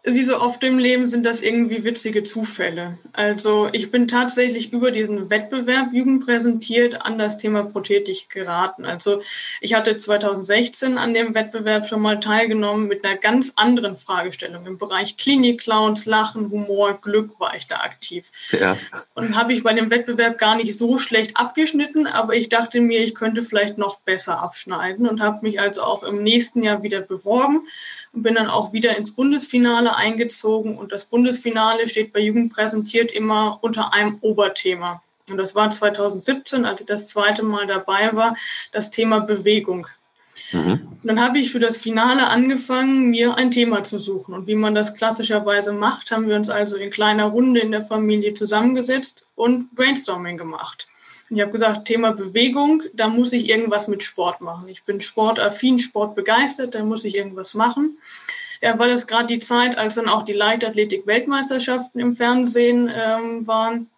wie 0.09 0.23
so 0.23 0.39
oft 0.39 0.63
im 0.63 0.79
Leben 0.79 1.07
sind 1.07 1.25
das 1.25 1.41
irgendwie 1.41 1.83
witzige 1.83 2.23
Zufälle. 2.23 2.97
Also 3.13 3.67
ich 3.73 3.91
bin 3.91 4.07
tatsächlich 4.07 4.71
über 4.71 4.91
diesen 4.91 5.29
Wettbewerb 5.29 5.91
Jugend 5.91 6.25
präsentiert 6.25 7.05
an 7.05 7.17
das 7.17 7.37
Thema 7.37 7.63
Prothetik 7.63 8.29
geraten. 8.29 8.85
Also 8.85 9.21
ich 9.59 9.73
hatte 9.73 9.97
2016 9.97 10.97
an 10.97 11.13
dem 11.13 11.35
Wettbewerb 11.35 11.85
schon 11.85 12.01
mal 12.01 12.19
teilgenommen 12.19 12.87
mit 12.87 13.03
einer 13.03 13.17
ganz 13.17 13.53
anderen 13.57 13.97
Fragestellung. 13.97 14.65
Im 14.65 14.77
Bereich 14.77 15.17
Klinik-Clowns, 15.17 16.05
Lachen, 16.05 16.49
Humor, 16.51 16.99
Glück 17.01 17.39
war 17.39 17.55
ich 17.55 17.67
da 17.67 17.77
aktiv. 17.77 18.31
Ja. 18.51 18.77
Und 19.13 19.35
habe 19.35 19.51
ich 19.51 19.63
bei 19.63 19.73
dem 19.73 19.89
Wettbewerb 19.89 20.37
gar 20.37 20.55
nicht 20.55 20.77
so 20.77 20.97
schlecht 20.97 21.35
abgeschnitten, 21.35 22.07
aber 22.07 22.35
ich 22.35 22.47
dachte 22.47 22.79
mir, 22.79 23.01
ich 23.03 23.13
könnte 23.13 23.43
vielleicht 23.43 23.77
noch 23.77 23.99
besser 23.99 24.41
abschneiden 24.41 25.07
und 25.07 25.21
habe 25.21 25.45
mich 25.45 25.59
also 25.59 25.81
auch 25.81 26.03
im 26.03 26.23
nächsten 26.23 26.63
Jahr 26.63 26.81
wieder 26.81 27.01
beworben 27.01 27.67
und 28.17 28.23
bin 28.23 28.33
dann 28.33 28.47
auch 28.47 28.73
wieder 28.73 28.97
ins 28.97 29.11
Bundesfinale 29.11 29.95
eingezogen. 29.95 30.75
Und 30.75 30.91
das 30.91 31.05
Bundesfinale 31.05 31.87
steht 31.87 32.11
bei 32.13 32.19
Jugend 32.19 32.51
präsentiert 32.51 33.11
immer 33.11 33.59
unter 33.61 33.93
einem 33.93 34.17
Oberthema. 34.21 35.03
Und 35.29 35.37
das 35.37 35.53
war 35.53 35.69
2017, 35.69 36.65
als 36.65 36.81
ich 36.81 36.87
das 36.87 37.05
zweite 37.05 37.43
Mal 37.43 37.67
dabei 37.67 38.09
war, 38.13 38.35
das 38.71 38.89
Thema 38.89 39.19
Bewegung. 39.19 39.85
Mhm. 40.51 40.87
Dann 41.03 41.21
habe 41.21 41.37
ich 41.37 41.51
für 41.51 41.59
das 41.59 41.77
Finale 41.77 42.27
angefangen, 42.27 43.11
mir 43.11 43.35
ein 43.35 43.51
Thema 43.51 43.83
zu 43.83 43.99
suchen. 43.99 44.33
Und 44.33 44.47
wie 44.47 44.55
man 44.55 44.73
das 44.73 44.95
klassischerweise 44.95 45.73
macht, 45.73 46.09
haben 46.09 46.27
wir 46.27 46.37
uns 46.37 46.49
also 46.49 46.75
in 46.75 46.89
kleiner 46.89 47.25
Runde 47.25 47.59
in 47.59 47.71
der 47.71 47.83
Familie 47.83 48.33
zusammengesetzt 48.33 49.25
und 49.35 49.75
Brainstorming 49.75 50.37
gemacht. 50.37 50.87
Ich 51.29 51.41
habe 51.41 51.51
gesagt, 51.51 51.85
Thema 51.85 52.11
Bewegung, 52.11 52.83
da 52.93 53.09
muss 53.09 53.33
ich 53.33 53.49
irgendwas 53.49 53.87
mit 53.87 54.03
Sport 54.03 54.39
machen. 54.39 54.69
Ich 54.69 54.83
bin 54.83 55.01
sportaffin, 55.01 55.77
sportbegeistert, 55.77 56.75
da 56.75 56.83
muss 56.83 57.03
ich 57.03 57.15
irgendwas 57.15 57.53
machen. 57.53 57.97
Ja, 58.61 58.79
weil 58.79 58.91
es 58.91 59.07
gerade 59.07 59.27
die 59.27 59.39
Zeit, 59.39 59.77
als 59.77 59.95
dann 59.95 60.07
auch 60.07 60.23
die 60.23 60.33
Leichtathletik-Weltmeisterschaften 60.33 61.99
im 61.99 62.15
Fernsehen 62.15 62.91
ähm, 62.93 63.45
waren. 63.45 63.89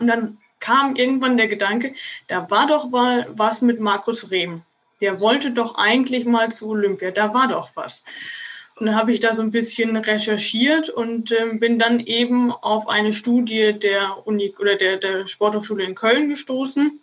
Und 0.00 0.06
dann 0.06 0.38
kam 0.60 0.96
irgendwann 0.96 1.36
der 1.36 1.48
Gedanke, 1.48 1.94
da 2.26 2.50
war 2.50 2.66
doch 2.66 2.90
mal 2.90 3.26
was 3.30 3.60
mit 3.60 3.80
Markus 3.80 4.30
Rehm. 4.30 4.62
Der 5.00 5.20
wollte 5.20 5.52
doch 5.52 5.76
eigentlich 5.76 6.24
mal 6.24 6.50
zu 6.50 6.70
Olympia, 6.70 7.10
da 7.12 7.32
war 7.32 7.48
doch 7.48 7.70
was. 7.74 8.02
Und 8.78 8.86
dann 8.86 8.96
habe 8.96 9.12
ich 9.12 9.20
da 9.20 9.34
so 9.34 9.42
ein 9.42 9.50
bisschen 9.50 9.96
recherchiert 9.96 10.88
und 10.88 11.32
äh, 11.32 11.54
bin 11.54 11.78
dann 11.78 12.00
eben 12.00 12.52
auf 12.52 12.88
eine 12.88 13.12
Studie 13.12 13.72
der 13.72 14.26
Uni 14.26 14.54
oder 14.58 14.76
der, 14.76 14.98
der 14.98 15.26
Sporthochschule 15.26 15.84
in 15.84 15.96
Köln 15.96 16.28
gestoßen, 16.28 17.00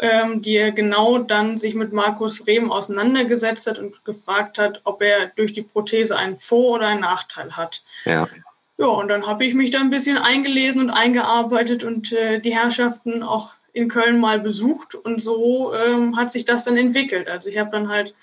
ähm, 0.00 0.42
die 0.42 0.72
genau 0.74 1.18
dann 1.18 1.56
sich 1.56 1.74
mit 1.74 1.92
Markus 1.92 2.46
Rehm 2.46 2.70
auseinandergesetzt 2.70 3.66
hat 3.66 3.78
und 3.78 4.04
gefragt 4.04 4.58
hat, 4.58 4.82
ob 4.84 5.00
er 5.00 5.26
durch 5.34 5.54
die 5.54 5.62
Prothese 5.62 6.16
einen 6.16 6.36
Vor- 6.36 6.76
oder 6.76 6.88
einen 6.88 7.00
Nachteil 7.00 7.56
hat. 7.56 7.82
Ja. 8.04 8.28
Ja, 8.76 8.86
und 8.86 9.08
dann 9.08 9.26
habe 9.26 9.44
ich 9.44 9.54
mich 9.54 9.72
da 9.72 9.80
ein 9.80 9.90
bisschen 9.90 10.18
eingelesen 10.18 10.82
und 10.82 10.90
eingearbeitet 10.90 11.82
und 11.82 12.12
äh, 12.12 12.38
die 12.38 12.54
Herrschaften 12.54 13.24
auch 13.24 13.50
in 13.72 13.88
Köln 13.88 14.20
mal 14.20 14.38
besucht 14.38 14.94
und 14.94 15.20
so 15.20 15.74
ähm, 15.74 16.16
hat 16.16 16.30
sich 16.32 16.44
das 16.44 16.64
dann 16.64 16.76
entwickelt. 16.76 17.28
Also 17.28 17.48
ich 17.48 17.58
habe 17.58 17.70
dann 17.70 17.88
halt 17.88 18.14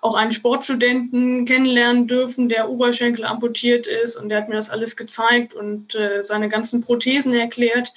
auch 0.00 0.14
einen 0.14 0.32
Sportstudenten 0.32 1.44
kennenlernen 1.44 2.06
dürfen, 2.06 2.48
der 2.48 2.70
Oberschenkel 2.70 3.24
amputiert 3.24 3.86
ist 3.86 4.16
und 4.16 4.28
der 4.28 4.38
hat 4.38 4.48
mir 4.48 4.54
das 4.54 4.70
alles 4.70 4.96
gezeigt 4.96 5.54
und 5.54 5.94
äh, 5.94 6.22
seine 6.22 6.48
ganzen 6.48 6.80
Prothesen 6.80 7.34
erklärt. 7.34 7.92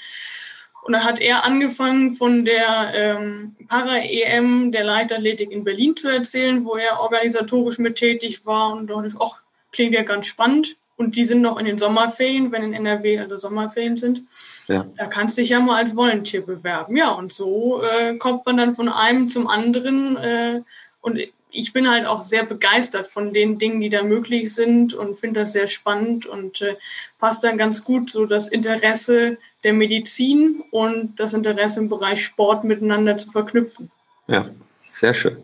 Und 0.83 0.93
dann 0.93 1.05
hat 1.05 1.21
er 1.21 1.45
angefangen, 1.45 2.13
von 2.13 2.43
der 2.43 2.91
ähm, 2.93 3.55
Para-EM 3.69 4.73
der 4.73 4.83
Leichtathletik 4.83 5.51
in 5.51 5.63
Berlin 5.63 5.95
zu 5.95 6.09
erzählen, 6.09 6.65
wo 6.65 6.75
er 6.75 6.99
organisatorisch 6.99 7.79
mit 7.79 7.95
tätig 7.95 8.45
war. 8.45 8.73
Und 8.73 8.87
dachte 8.87 9.07
ich, 9.07 9.13
ach, 9.17 9.41
klingt 9.71 9.93
ja 9.93 10.03
ganz 10.03 10.27
spannend. 10.27 10.75
Und 10.97 11.15
die 11.15 11.23
sind 11.25 11.41
noch 11.41 11.57
in 11.57 11.65
den 11.65 11.79
Sommerferien, 11.79 12.51
wenn 12.51 12.63
in 12.63 12.73
NRW 12.73 13.19
also 13.19 13.39
Sommerferien 13.39 13.97
sind. 13.97 14.23
Ja. 14.67 14.85
Da 14.97 15.05
kannst 15.05 15.37
du 15.37 15.41
dich 15.41 15.49
ja 15.49 15.59
mal 15.61 15.77
als 15.77 15.95
Volunteer 15.95 16.41
bewerben. 16.41 16.97
Ja, 16.97 17.11
und 17.11 17.33
so 17.33 17.81
äh, 17.81 18.17
kommt 18.17 18.45
man 18.45 18.57
dann 18.57 18.75
von 18.75 18.89
einem 18.89 19.29
zum 19.29 19.47
anderen. 19.47 20.17
Äh, 20.17 20.61
und 21.01 21.17
ich 21.53 21.71
bin 21.71 21.89
halt 21.89 22.05
auch 22.05 22.21
sehr 22.21 22.43
begeistert 22.43 23.07
von 23.07 23.33
den 23.33 23.59
Dingen, 23.59 23.79
die 23.79 23.89
da 23.89 24.03
möglich 24.03 24.53
sind 24.53 24.93
und 24.93 25.19
finde 25.19 25.41
das 25.41 25.53
sehr 25.53 25.67
spannend 25.67 26.25
und 26.25 26.61
äh, 26.61 26.75
passt 27.19 27.43
dann 27.43 27.57
ganz 27.57 27.83
gut 27.83 28.11
so 28.11 28.25
das 28.25 28.47
Interesse 28.47 29.37
der 29.63 29.73
Medizin 29.73 30.63
und 30.71 31.19
das 31.19 31.33
Interesse 31.33 31.79
im 31.79 31.89
Bereich 31.89 32.23
Sport 32.23 32.63
miteinander 32.63 33.17
zu 33.17 33.31
verknüpfen. 33.31 33.89
Ja, 34.27 34.49
sehr 34.91 35.13
schön. 35.13 35.37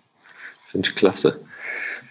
Finde 0.68 0.90
ich 0.90 0.96
klasse. 0.96 1.40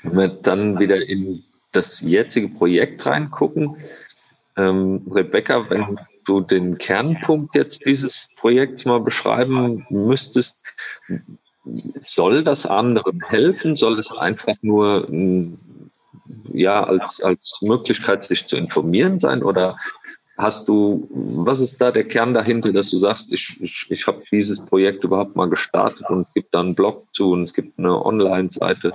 Wenn 0.03 0.17
wir 0.17 0.29
dann 0.29 0.79
wieder 0.79 0.97
in 0.97 1.45
das 1.73 2.01
jetzige 2.01 2.49
Projekt 2.49 3.05
reingucken. 3.05 3.77
Ähm, 4.57 5.03
Rebecca, 5.11 5.69
wenn 5.71 5.99
du 6.25 6.41
den 6.41 6.79
Kernpunkt 6.79 7.55
jetzt 7.55 7.87
dieses 7.87 8.29
Projekts 8.41 8.85
mal 8.85 9.01
beschreiben 9.01 9.87
müsstest, 9.91 10.63
soll 12.03 12.45
das 12.45 12.67
anderen 12.67 13.23
helfen? 13.27 13.77
Soll 13.77 13.99
es 13.99 14.13
einfach 14.13 14.57
nur 14.63 15.09
ja, 16.53 16.85
als, 16.85 17.23
als 17.23 17.61
Möglichkeit, 17.63 18.23
sich 18.23 18.47
zu 18.47 18.57
informieren 18.57 19.19
sein? 19.19 19.43
Oder 19.43 19.77
hast 20.37 20.69
du, 20.69 21.09
was 21.11 21.61
ist 21.61 21.81
da 21.81 21.91
der 21.91 22.05
Kern 22.05 22.35
dahinter, 22.35 22.73
dass 22.73 22.91
du 22.91 22.99
sagst, 22.99 23.33
ich, 23.33 23.61
ich, 23.61 23.87
ich 23.89 24.07
habe 24.07 24.23
dieses 24.31 24.65
Projekt 24.65 25.05
überhaupt 25.05 25.37
mal 25.37 25.49
gestartet 25.49 26.09
und 26.09 26.23
es 26.23 26.33
gibt 26.33 26.55
da 26.55 26.61
einen 26.61 26.75
Blog 26.75 27.07
zu 27.13 27.33
und 27.33 27.45
es 27.45 27.55
gibt 27.55 27.79
eine 27.79 28.05
Online-Seite? 28.05 28.95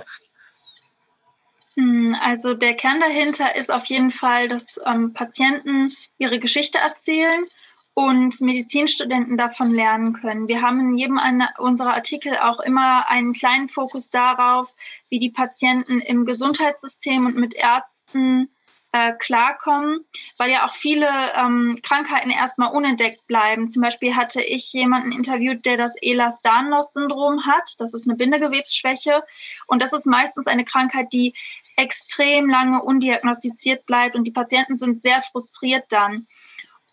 Hm, 1.76 2.16
also 2.20 2.54
der 2.54 2.74
Kern 2.74 3.00
dahinter 3.00 3.56
ist 3.56 3.72
auf 3.72 3.84
jeden 3.86 4.12
Fall, 4.12 4.48
dass 4.48 4.80
ähm, 4.86 5.12
Patienten 5.12 5.92
ihre 6.18 6.38
Geschichte 6.38 6.78
erzählen 6.78 7.46
und 7.94 8.40
Medizinstudenten 8.40 9.38
davon 9.38 9.72
lernen 9.72 10.14
können. 10.14 10.48
Wir 10.48 10.62
haben 10.62 10.80
in 10.80 10.96
jedem 10.96 11.20
unserer 11.58 11.94
Artikel 11.94 12.36
auch 12.36 12.58
immer 12.60 13.08
einen 13.08 13.32
kleinen 13.32 13.68
Fokus 13.68 14.10
darauf, 14.10 14.74
wie 15.08 15.20
die 15.20 15.30
Patienten 15.30 16.00
im 16.00 16.26
Gesundheitssystem 16.26 17.24
und 17.24 17.36
mit 17.36 17.54
Ärzten 17.54 18.48
äh, 18.94 19.12
klarkommen, 19.12 20.04
weil 20.38 20.52
ja 20.52 20.66
auch 20.66 20.72
viele 20.72 21.08
ähm, 21.36 21.80
Krankheiten 21.82 22.30
erstmal 22.30 22.72
unentdeckt 22.72 23.26
bleiben. 23.26 23.68
Zum 23.68 23.82
Beispiel 23.82 24.14
hatte 24.14 24.40
ich 24.40 24.72
jemanden 24.72 25.10
interviewt, 25.10 25.64
der 25.64 25.76
das 25.76 26.00
Ehlers-Danlos-Syndrom 26.00 27.44
hat. 27.44 27.74
Das 27.78 27.92
ist 27.92 28.08
eine 28.08 28.16
Bindegewebsschwäche 28.16 29.24
und 29.66 29.82
das 29.82 29.92
ist 29.92 30.06
meistens 30.06 30.46
eine 30.46 30.64
Krankheit, 30.64 31.12
die 31.12 31.34
extrem 31.76 32.48
lange 32.48 32.82
undiagnostiziert 32.82 33.84
bleibt 33.86 34.14
und 34.14 34.24
die 34.24 34.30
Patienten 34.30 34.76
sind 34.76 35.02
sehr 35.02 35.22
frustriert 35.22 35.84
dann. 35.88 36.28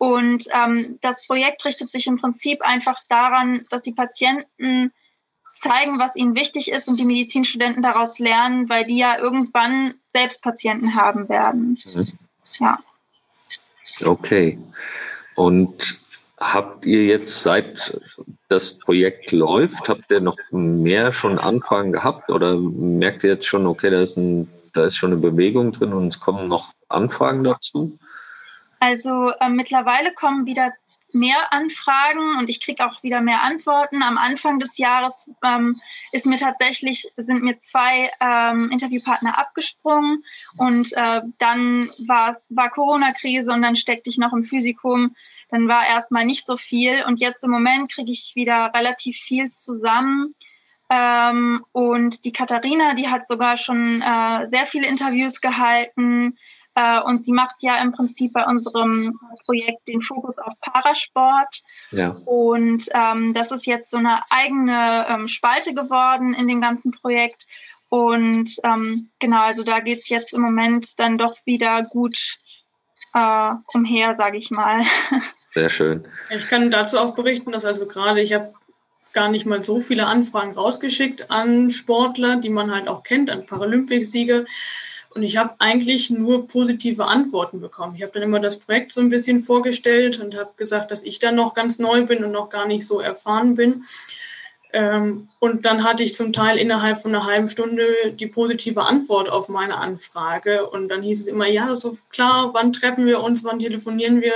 Und 0.02 0.46
ähm, 0.52 0.98
das 1.02 1.28
Projekt 1.28 1.64
richtet 1.64 1.92
sich 1.92 2.08
im 2.08 2.20
Prinzip 2.20 2.64
einfach 2.64 3.00
daran, 3.08 3.68
dass 3.70 3.84
die 3.84 3.92
Patienten 3.92 4.92
zeigen, 5.54 6.00
was 6.00 6.16
ihnen 6.16 6.34
wichtig 6.34 6.72
ist 6.72 6.88
und 6.88 7.00
die 7.00 7.06
Medizinstudenten 7.06 7.84
daraus 7.84 8.18
lernen, 8.18 8.68
weil 8.68 8.84
die 8.84 8.98
ja 8.98 9.20
irgendwann 9.20 9.94
selbst 10.08 10.42
Patienten 10.42 10.96
haben 10.96 11.30
werden. 11.30 11.78
Mhm. 11.94 12.08
Ja. 12.60 12.80
Okay. 14.04 14.58
Und 15.36 16.00
habt 16.40 16.84
ihr 16.88 17.06
jetzt 17.06 17.44
seit 17.44 17.96
das 18.50 18.80
Projekt 18.80 19.32
läuft, 19.32 19.88
habt 19.88 20.10
ihr 20.10 20.20
noch 20.20 20.38
mehr 20.50 21.14
schon 21.14 21.38
Anfragen 21.38 21.92
gehabt 21.92 22.32
oder 22.32 22.58
merkt 22.58 23.24
ihr 23.24 23.34
jetzt 23.34 23.46
schon, 23.46 23.68
okay, 23.68 23.92
da 23.92 24.02
ist, 24.02 24.18
ein, 24.18 24.50
da 24.74 24.86
ist 24.86 24.98
schon 24.98 25.12
eine 25.12 25.22
Bewegung 25.22 25.74
drin 25.74 25.94
und 25.94 26.08
es 26.08 26.20
kommen 26.20 26.48
noch 26.48 26.74
Anfragen 26.90 27.44
dazu? 27.44 28.00
Also 28.82 29.30
äh, 29.40 29.48
mittlerweile 29.48 30.12
kommen 30.12 30.48
wieder 30.48 30.74
mehr 31.14 31.54
Anfragen 31.54 32.40
und 32.40 32.50
ich 32.50 32.60
kriege 32.60 32.84
auch 32.84 33.04
wieder 33.04 33.22
mehr 33.22 33.44
Antworten. 33.44 34.02
Am 34.02 34.18
Anfang 34.18 34.58
des 34.58 34.80
Jahres 34.80 35.30
ähm, 35.44 35.80
ist 36.12 36.26
mir 36.26 36.40
tatsächlich, 36.40 37.08
sind 37.16 37.44
mir 37.44 37.60
zwei 37.60 38.10
ähm, 38.20 38.72
Interviewpartner 38.72 39.38
abgesprungen 39.38 40.24
und 40.58 40.94
äh, 40.94 41.22
dann 41.38 41.92
war 42.08 42.32
es 42.32 42.52
war 42.56 42.72
Corona-Krise 42.72 43.52
und 43.52 43.62
dann 43.62 43.76
steckte 43.76 44.10
ich 44.10 44.18
noch 44.18 44.34
im 44.34 44.46
Physikum. 44.46 45.16
Dann 45.50 45.68
war 45.68 45.86
erstmal 45.86 46.26
nicht 46.26 46.44
so 46.48 46.58
viel 46.58 47.04
und 47.06 47.20
jetzt 47.20 47.44
im 47.44 47.52
Moment 47.52 47.92
kriege 47.92 48.12
ich 48.12 48.32
wieder 48.34 48.72
relativ 48.74 49.16
viel 49.18 49.52
zusammen. 49.52 50.34
Ähm, 50.90 51.64
und 51.72 52.26
die 52.26 52.34
Katharina, 52.34 52.96
die 52.96 53.10
hat 53.10 53.28
sogar 53.28 53.58
schon 53.58 54.02
äh, 54.02 54.48
sehr 54.48 54.66
viele 54.66 54.88
Interviews 54.88 55.40
gehalten. 55.40 56.36
Äh, 56.76 57.02
und 57.02 57.24
sie 57.24 57.34
macht 57.34 57.56
ja 57.62 57.82
im 57.82 57.92
Prinzip 57.92 58.34
bei 58.34 58.46
unserem 58.46 59.20
Projekt 59.46 59.88
den 59.88 60.02
Fokus 60.02 60.38
auf 60.40 60.54
Parasport. 60.62 61.62
Ja. 61.92 62.16
Und 62.26 62.88
ähm, 62.94 63.34
das 63.34 63.52
ist 63.52 63.66
jetzt 63.66 63.90
so 63.90 63.98
eine 63.98 64.20
eigene 64.30 65.06
ähm, 65.10 65.28
Spalte 65.28 65.74
geworden 65.74 66.34
in 66.34 66.48
dem 66.48 66.62
ganzen 66.62 66.92
Projekt. 66.92 67.46
Und 67.90 68.56
ähm, 68.64 69.10
genau, 69.20 69.42
also 69.42 69.64
da 69.64 69.82
geht 69.82 70.00
es 70.00 70.10
jetzt 70.10 70.34
im 70.34 70.42
Moment 70.42 70.98
dann 70.98 71.18
doch 71.18 71.36
wieder 71.46 71.84
gut 71.84 72.38
äh, 73.14 73.52
umher, 73.74 74.16
sage 74.16 74.38
ich 74.38 74.50
mal. 74.50 74.86
Sehr 75.54 75.70
schön. 75.70 76.08
Ich 76.30 76.48
kann 76.48 76.72
dazu 76.72 76.98
auch 76.98 77.16
berichten, 77.16 77.52
dass 77.52 77.66
also 77.66 77.86
gerade 77.86 78.22
ich 78.22 78.32
habe 78.32 78.54
gar 79.12 79.30
nicht 79.30 79.46
mal 79.46 79.62
so 79.62 79.82
viele 79.82 80.08
Anfragen 80.08 80.54
rausgeschickt 80.54 81.30
an 81.32 81.70
Sportler, 81.70 82.38
die 82.38 82.50
man 82.50 82.72
halt 82.74 82.88
auch 82.88 83.04
kennt, 83.04 83.30
an 83.30 83.46
Paralympicsieger. 83.46 84.46
Und 85.14 85.24
ich 85.24 85.36
habe 85.36 85.56
eigentlich 85.60 86.10
nur 86.10 86.48
positive 86.48 87.06
Antworten 87.06 87.60
bekommen. 87.60 87.96
Ich 87.96 88.02
habe 88.02 88.14
dann 88.14 88.24
immer 88.24 88.40
das 88.40 88.58
Projekt 88.58 88.94
so 88.94 89.02
ein 89.02 89.10
bisschen 89.10 89.42
vorgestellt 89.44 90.20
und 90.20 90.36
habe 90.36 90.52
gesagt, 90.56 90.90
dass 90.90 91.04
ich 91.04 91.20
dann 91.20 91.36
noch 91.36 91.54
ganz 91.54 91.80
neu 91.80 92.06
bin 92.06 92.24
und 92.24 92.32
noch 92.32 92.50
gar 92.50 92.66
nicht 92.66 92.88
so 92.88 93.02
erfahren 93.02 93.56
bin. 93.56 93.84
Ähm, 94.74 95.30
und 95.40 95.66
dann 95.66 95.84
hatte 95.84 96.04
ich 96.04 96.14
zum 96.14 96.34
Teil 96.34 96.58
innerhalb 96.58 97.02
von 97.02 97.14
einer 97.14 97.26
halben 97.26 97.48
Stunde 97.50 98.14
die 98.14 98.28
positive 98.28 98.82
Antwort 98.82 99.30
auf 99.30 99.50
meine 99.50 99.78
Anfrage. 99.78 100.70
Und 100.70 100.90
dann 100.90 101.02
hieß 101.02 101.22
es 101.22 101.28
immer, 101.28 101.48
ja, 101.48 101.76
so 101.76 101.98
klar, 102.10 102.54
wann 102.54 102.72
treffen 102.74 103.06
wir 103.06 103.22
uns, 103.22 103.44
wann 103.44 103.60
telefonieren 103.60 104.22
wir, 104.22 104.34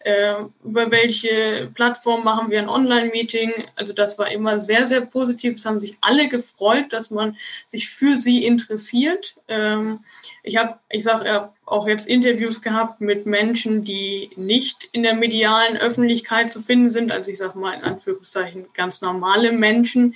äh, 0.00 0.34
über 0.64 0.90
welche 0.90 1.70
Plattform 1.74 2.24
machen 2.24 2.50
wir 2.50 2.60
ein 2.60 2.68
Online-Meeting. 2.68 3.52
Also 3.76 3.92
das 3.92 4.18
war 4.18 4.30
immer 4.30 4.58
sehr, 4.60 4.86
sehr 4.86 5.02
positiv. 5.02 5.56
Es 5.56 5.66
haben 5.66 5.80
sich 5.80 5.98
alle 6.00 6.28
gefreut, 6.28 6.92
dass 6.92 7.10
man 7.10 7.36
sich 7.66 7.88
für 7.88 8.16
sie 8.16 8.44
interessiert. 8.44 9.34
Ähm, 9.48 10.00
ich 10.42 10.56
habe, 10.56 10.74
ich 10.88 11.04
sage, 11.04 11.26
ja, 11.26 11.52
auch 11.66 11.86
jetzt 11.86 12.06
Interviews 12.06 12.60
gehabt 12.62 13.00
mit 13.00 13.26
Menschen, 13.26 13.84
die 13.84 14.30
nicht 14.36 14.88
in 14.92 15.02
der 15.02 15.14
medialen 15.14 15.76
Öffentlichkeit 15.76 16.52
zu 16.52 16.60
finden 16.60 16.90
sind. 16.90 17.10
Also 17.10 17.30
ich 17.30 17.38
sage 17.38 17.58
mal 17.58 17.72
in 17.72 17.82
Anführungszeichen 17.82 18.66
ganz 18.74 19.00
normale 19.00 19.52
Menschen. 19.52 20.14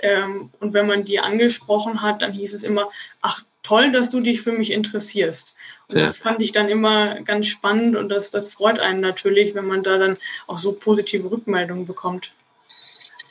Ähm, 0.00 0.50
und 0.60 0.72
wenn 0.72 0.86
man 0.86 1.04
die 1.04 1.20
angesprochen 1.20 2.02
hat, 2.02 2.22
dann 2.22 2.32
hieß 2.32 2.52
es 2.52 2.64
immer, 2.64 2.90
ach 3.22 3.42
toll, 3.62 3.92
dass 3.92 4.10
du 4.10 4.20
dich 4.20 4.40
für 4.40 4.52
mich 4.52 4.72
interessierst. 4.72 5.54
Und 5.88 5.98
ja. 5.98 6.04
das 6.04 6.18
fand 6.18 6.40
ich 6.40 6.52
dann 6.52 6.68
immer 6.68 7.20
ganz 7.20 7.46
spannend 7.46 7.96
und 7.96 8.08
das, 8.08 8.30
das 8.30 8.52
freut 8.52 8.78
einen 8.78 9.00
natürlich, 9.00 9.54
wenn 9.54 9.66
man 9.66 9.82
da 9.82 9.98
dann 9.98 10.16
auch 10.46 10.58
so 10.58 10.72
positive 10.72 11.30
Rückmeldungen 11.30 11.86
bekommt. 11.86 12.32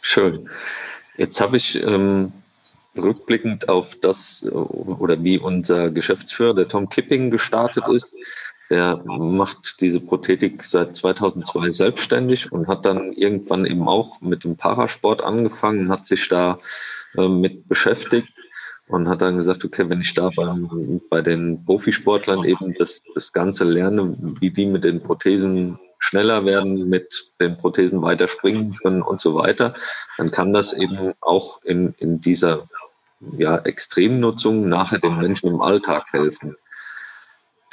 Schön. 0.02 0.50
Jetzt 1.18 1.42
habe 1.42 1.58
ich 1.58 1.82
ähm, 1.82 2.32
rückblickend 2.98 3.70
auf 3.70 3.96
das 3.96 4.48
oder 4.52 5.24
wie 5.24 5.38
unser 5.38 5.90
Geschäftsführer, 5.90 6.54
der 6.54 6.68
Tom 6.68 6.90
Kipping, 6.90 7.32
gestartet 7.32 7.88
ist. 7.88 8.16
Der 8.70 8.98
macht 9.06 9.80
diese 9.80 10.02
Prothetik 10.02 10.64
seit 10.64 10.94
2002 10.94 11.70
selbstständig 11.72 12.52
und 12.52 12.68
hat 12.68 12.86
dann 12.86 13.14
irgendwann 13.14 13.66
eben 13.66 13.88
auch 13.88 14.20
mit 14.20 14.44
dem 14.44 14.58
Parasport 14.58 15.22
angefangen, 15.22 15.90
hat 15.90 16.06
sich 16.06 16.28
da 16.28 16.58
äh, 17.16 17.30
mit 17.30 17.70
beschäftigt 17.70 18.28
und 18.88 19.08
hat 19.08 19.22
dann 19.22 19.38
gesagt, 19.38 19.64
okay, 19.64 19.90
wenn 19.90 20.02
ich 20.02 20.14
da 20.14 20.30
bei, 20.36 20.50
bei 21.10 21.22
den 21.22 21.64
Profisportlern 21.66 22.44
eben 22.46 22.74
das, 22.78 23.04
das 23.14 23.32
Ganze 23.34 23.64
lerne, 23.64 24.16
wie 24.40 24.52
die 24.52 24.66
mit 24.66 24.84
den 24.84 25.02
Prothesen 25.02 25.78
schneller 26.00 26.46
werden, 26.46 26.90
mit 26.90 27.32
den 27.40 27.58
Prothesen 27.58 28.02
weiter 28.02 28.28
springen 28.28 28.76
können 28.76 29.02
und 29.02 29.20
so 29.20 29.36
weiter, 29.36 29.74
dann 30.18 30.32
kann 30.32 30.54
das 30.54 30.74
eben 30.74 31.14
auch 31.22 31.62
in, 31.64 31.96
in 31.98 32.22
dieser 32.22 32.64
ja, 33.38 33.58
Extremnutzung 33.60 34.68
nachher 34.68 35.00
den 35.00 35.18
Menschen 35.18 35.50
im 35.50 35.62
Alltag 35.62 36.06
helfen. 36.12 36.56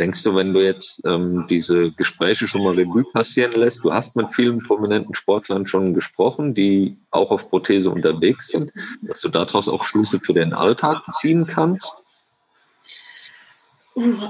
Denkst 0.01 0.25
du, 0.25 0.35
wenn 0.35 0.53
du 0.53 0.61
jetzt 0.61 1.03
ähm, 1.07 1.47
diese 1.49 1.91
Gespräche 1.93 2.49
schon 2.49 2.65
mal 2.65 2.75
Revue 2.75 3.05
passieren 3.13 3.53
lässt, 3.53 3.85
du 3.85 3.93
hast 3.93 4.17
mit 4.17 4.33
vielen 4.33 4.61
prominenten 4.61 5.15
Sportlern 5.15 5.69
schon 5.69 5.95
gesprochen, 5.95 6.53
die 6.53 6.99
auch 7.11 7.31
auf 7.31 7.49
Prothese 7.49 7.91
unterwegs 7.91 8.49
sind, 8.49 8.73
dass 9.03 9.21
du 9.21 9.29
daraus 9.29 9.69
auch 9.69 9.85
Schlüsse 9.85 10.19
für 10.19 10.33
den 10.33 10.53
Alltag 10.53 11.03
ziehen 11.13 11.47
kannst? 11.47 12.25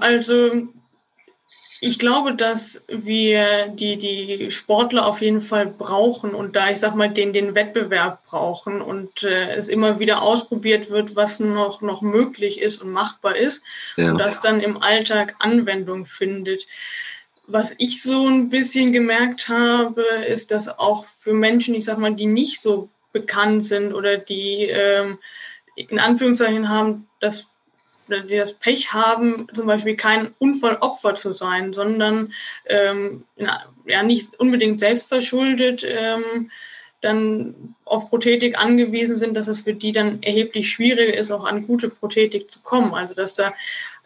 Also 0.00 0.68
ich 1.84 1.98
glaube, 1.98 2.34
dass 2.34 2.82
wir 2.88 3.68
die, 3.68 3.98
die 3.98 4.50
Sportler 4.50 5.06
auf 5.06 5.20
jeden 5.20 5.42
Fall 5.42 5.66
brauchen 5.66 6.34
und 6.34 6.56
da 6.56 6.70
ich 6.70 6.80
sag 6.80 6.94
mal 6.94 7.10
den, 7.10 7.34
den 7.34 7.54
Wettbewerb 7.54 8.24
brauchen 8.26 8.80
und 8.80 9.22
äh, 9.22 9.52
es 9.54 9.68
immer 9.68 9.98
wieder 9.98 10.22
ausprobiert 10.22 10.88
wird, 10.88 11.14
was 11.14 11.40
noch, 11.40 11.82
noch 11.82 12.00
möglich 12.00 12.60
ist 12.60 12.80
und 12.80 12.90
machbar 12.90 13.36
ist 13.36 13.62
ja. 13.96 14.10
und 14.10 14.18
das 14.18 14.40
dann 14.40 14.60
im 14.60 14.82
Alltag 14.82 15.36
Anwendung 15.38 16.06
findet. 16.06 16.66
Was 17.46 17.74
ich 17.76 18.02
so 18.02 18.26
ein 18.26 18.48
bisschen 18.48 18.92
gemerkt 18.92 19.50
habe, 19.50 20.02
ist, 20.26 20.52
dass 20.52 20.78
auch 20.78 21.04
für 21.04 21.34
Menschen, 21.34 21.74
ich 21.74 21.84
sag 21.84 21.98
mal, 21.98 22.14
die 22.14 22.26
nicht 22.26 22.62
so 22.62 22.88
bekannt 23.12 23.66
sind 23.66 23.92
oder 23.92 24.16
die 24.16 24.64
ähm, 24.64 25.18
in 25.76 25.98
Anführungszeichen 25.98 26.70
haben, 26.70 27.08
das 27.20 27.48
die 28.08 28.36
das 28.36 28.52
Pech 28.54 28.92
haben, 28.92 29.46
zum 29.54 29.66
Beispiel 29.66 29.96
kein 29.96 30.30
Unfallopfer 30.38 31.16
zu 31.16 31.32
sein, 31.32 31.72
sondern 31.72 32.32
ähm, 32.66 33.24
ja 33.86 34.02
nicht 34.02 34.38
unbedingt 34.38 34.80
selbstverschuldet 34.80 35.86
ähm, 35.88 36.50
dann 37.00 37.74
auf 37.84 38.08
Prothetik 38.08 38.58
angewiesen 38.58 39.16
sind, 39.16 39.34
dass 39.34 39.46
es 39.46 39.60
für 39.62 39.74
die 39.74 39.92
dann 39.92 40.22
erheblich 40.22 40.70
schwieriger 40.70 41.16
ist, 41.16 41.30
auch 41.30 41.44
an 41.44 41.66
gute 41.66 41.90
Prothetik 41.90 42.50
zu 42.50 42.60
kommen. 42.60 42.94
Also 42.94 43.14
dass 43.14 43.34
da 43.34 43.52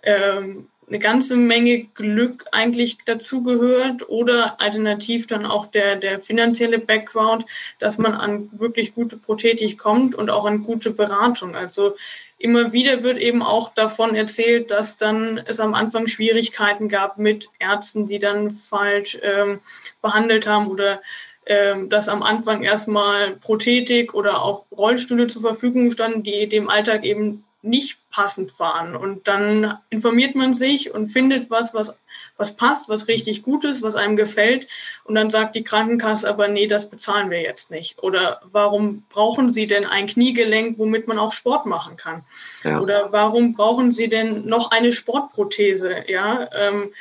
ähm, 0.03 0.69
eine 0.89 0.99
ganze 0.99 1.37
Menge 1.37 1.85
Glück 1.95 2.47
eigentlich 2.51 2.99
dazugehört 3.05 4.09
oder 4.09 4.61
alternativ 4.61 5.27
dann 5.27 5.47
auch 5.47 5.67
der, 5.67 5.97
der 5.97 6.19
finanzielle 6.19 6.79
Background, 6.79 7.45
dass 7.79 7.99
man 7.99 8.15
an 8.15 8.51
wirklich 8.53 8.95
gute 8.95 9.17
Prothetik 9.17 9.79
kommt 9.79 10.15
und 10.15 10.31
auch 10.31 10.47
an 10.47 10.65
gute 10.65 10.91
Beratung. 10.91 11.55
Also 11.55 11.95
immer 12.39 12.73
wieder 12.73 13.03
wird 13.03 13.19
eben 13.19 13.43
auch 13.43 13.75
davon 13.75 14.15
erzählt, 14.15 14.71
dass 14.71 14.97
dann 14.97 15.39
es 15.45 15.61
am 15.61 15.75
Anfang 15.75 16.07
Schwierigkeiten 16.07 16.89
gab 16.89 17.19
mit 17.19 17.49
Ärzten, 17.59 18.07
die 18.07 18.19
dann 18.19 18.53
falsch 18.53 19.19
ähm, 19.23 19.61
behandelt 20.01 20.47
haben 20.47 20.69
oder 20.69 21.01
ähm, 21.47 21.89
dass 21.89 22.09
am 22.09 22.23
Anfang 22.23 22.63
erstmal 22.63 23.33
Prothetik 23.37 24.15
oder 24.15 24.43
auch 24.43 24.67
Rollstühle 24.71 25.27
zur 25.27 25.43
Verfügung 25.43 25.91
standen, 25.91 26.23
die 26.23 26.49
dem 26.49 26.69
Alltag 26.69 27.05
eben 27.05 27.45
nicht 27.63 27.99
passend 28.11 28.59
waren. 28.59 28.95
Und 28.95 29.27
dann 29.27 29.79
informiert 29.91 30.35
man 30.35 30.55
sich 30.55 30.93
und 30.93 31.09
findet 31.09 31.51
was, 31.51 31.75
was, 31.75 31.95
was 32.39 32.57
passt, 32.57 32.89
was 32.89 33.09
richtig 33.09 33.43
gut 33.43 33.65
ist, 33.65 33.83
was 33.83 33.97
einem 33.97 34.17
gefällt. 34.17 34.69
Und 35.05 35.17
dann 35.17 35.29
sagt 35.29 35.57
die 35.57 35.65
Krankenkasse 35.65 36.27
aber, 36.29 36.49
nee, 36.49 36.69
das 36.69 36.89
bezahlen 36.89 37.31
wir 37.31 37.43
jetzt 37.43 37.71
nicht. 37.71 38.03
Oder 38.03 38.41
warum 38.51 39.03
brauchen 39.11 39.53
Sie 39.53 39.67
denn 39.67 39.85
ein 39.85 40.07
Kniegelenk, 40.07 40.79
womit 40.79 41.09
man 41.09 41.19
auch 41.19 41.33
Sport 41.33 41.67
machen 41.67 41.97
kann? 41.97 42.25
Ja. 42.63 42.81
Oder 42.81 43.13
warum 43.13 43.55
brauchen 43.55 43.93
Sie 43.93 44.09
denn 44.09 44.47
noch 44.47 44.71
eine 44.71 44.93
Sportprothese? 44.93 46.05
Ja, 46.07 46.49
ähm, 46.55 46.93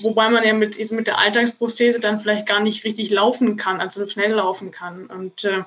wobei 0.00 0.30
man 0.30 0.42
ja 0.42 0.54
mit, 0.54 0.90
mit 0.90 1.06
der 1.06 1.18
Alltagsprothese 1.18 2.00
dann 2.00 2.18
vielleicht 2.18 2.46
gar 2.46 2.60
nicht 2.60 2.84
richtig 2.84 3.10
laufen 3.10 3.56
kann, 3.56 3.80
also 3.80 4.06
schnell 4.06 4.32
laufen 4.32 4.70
kann. 4.70 5.06
Und 5.06 5.44
äh, 5.44 5.64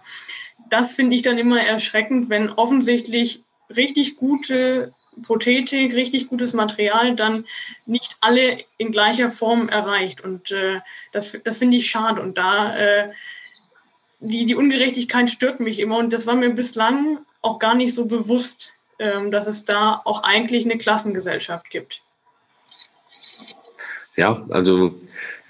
das 0.69 0.93
finde 0.93 1.15
ich 1.15 1.21
dann 1.21 1.37
immer 1.37 1.61
erschreckend, 1.61 2.29
wenn 2.29 2.49
offensichtlich 2.49 3.43
richtig 3.69 4.15
gute 4.15 4.93
Prothetik, 5.21 5.93
richtig 5.93 6.27
gutes 6.27 6.53
Material 6.53 7.15
dann 7.15 7.45
nicht 7.85 8.17
alle 8.21 8.57
in 8.77 8.91
gleicher 8.91 9.29
Form 9.29 9.69
erreicht. 9.69 10.21
Und 10.21 10.51
äh, 10.51 10.79
das, 11.11 11.37
das 11.43 11.57
finde 11.57 11.77
ich 11.77 11.89
schade. 11.89 12.21
Und 12.21 12.37
da 12.37 12.75
äh, 12.75 13.11
die, 14.19 14.45
die 14.45 14.55
Ungerechtigkeit 14.55 15.29
stört 15.29 15.59
mich 15.59 15.79
immer. 15.79 15.97
Und 15.97 16.11
das 16.11 16.27
war 16.27 16.35
mir 16.35 16.49
bislang 16.49 17.19
auch 17.41 17.59
gar 17.59 17.75
nicht 17.75 17.93
so 17.93 18.05
bewusst, 18.05 18.73
ähm, 18.99 19.31
dass 19.31 19.47
es 19.47 19.65
da 19.65 20.01
auch 20.05 20.23
eigentlich 20.23 20.65
eine 20.65 20.77
Klassengesellschaft 20.77 21.69
gibt. 21.69 22.01
Ja, 24.15 24.43
also 24.49 24.95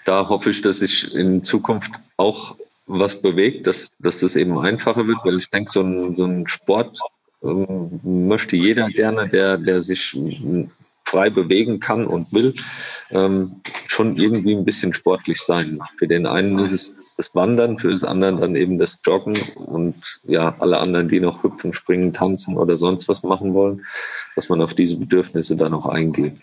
da 0.05 0.27
hoffe 0.27 0.49
ich, 0.49 0.61
dass 0.61 0.79
sich 0.79 1.13
in 1.13 1.43
Zukunft 1.43 1.91
auch 2.17 2.55
was 2.85 3.21
bewegt, 3.21 3.67
dass, 3.67 3.93
dass 3.99 4.19
das 4.19 4.35
eben 4.35 4.57
einfacher 4.57 5.07
wird, 5.07 5.19
weil 5.23 5.37
ich 5.37 5.49
denke, 5.49 5.71
so 5.71 5.81
ein, 5.81 6.15
so 6.15 6.25
ein 6.25 6.47
Sport 6.47 6.99
möchte 7.41 8.55
jeder 8.55 8.87
gerne, 8.89 9.27
der, 9.29 9.57
der 9.57 9.81
sich 9.81 10.17
frei 11.05 11.29
bewegen 11.29 11.79
kann 11.79 12.05
und 12.05 12.31
will, 12.33 12.53
ähm, 13.11 13.61
schon 13.87 14.15
irgendwie 14.15 14.53
ein 14.53 14.65
bisschen 14.65 14.93
sportlich 14.93 15.39
sein. 15.41 15.79
Für 15.97 16.07
den 16.07 16.25
einen 16.25 16.59
ist 16.59 16.71
es 16.71 17.15
das 17.15 17.33
Wandern, 17.33 17.79
für 17.79 17.89
das 17.89 18.03
anderen 18.03 18.37
dann 18.37 18.55
eben 18.55 18.77
das 18.77 19.01
Joggen 19.05 19.37
und 19.55 19.95
ja, 20.23 20.55
alle 20.59 20.77
anderen, 20.79 21.09
die 21.09 21.19
noch 21.19 21.43
hüpfen, 21.43 21.73
springen, 21.73 22.13
tanzen 22.13 22.57
oder 22.57 22.77
sonst 22.77 23.07
was 23.07 23.23
machen 23.23 23.53
wollen, 23.53 23.85
dass 24.35 24.49
man 24.49 24.61
auf 24.61 24.73
diese 24.73 24.97
Bedürfnisse 24.97 25.55
dann 25.55 25.73
auch 25.73 25.87
eingeht. 25.87 26.35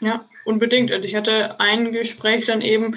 Ja, 0.00 0.24
unbedingt. 0.44 0.90
Also 0.90 1.04
ich 1.04 1.14
hatte 1.14 1.60
ein 1.60 1.92
Gespräch 1.92 2.46
dann 2.46 2.62
eben 2.62 2.96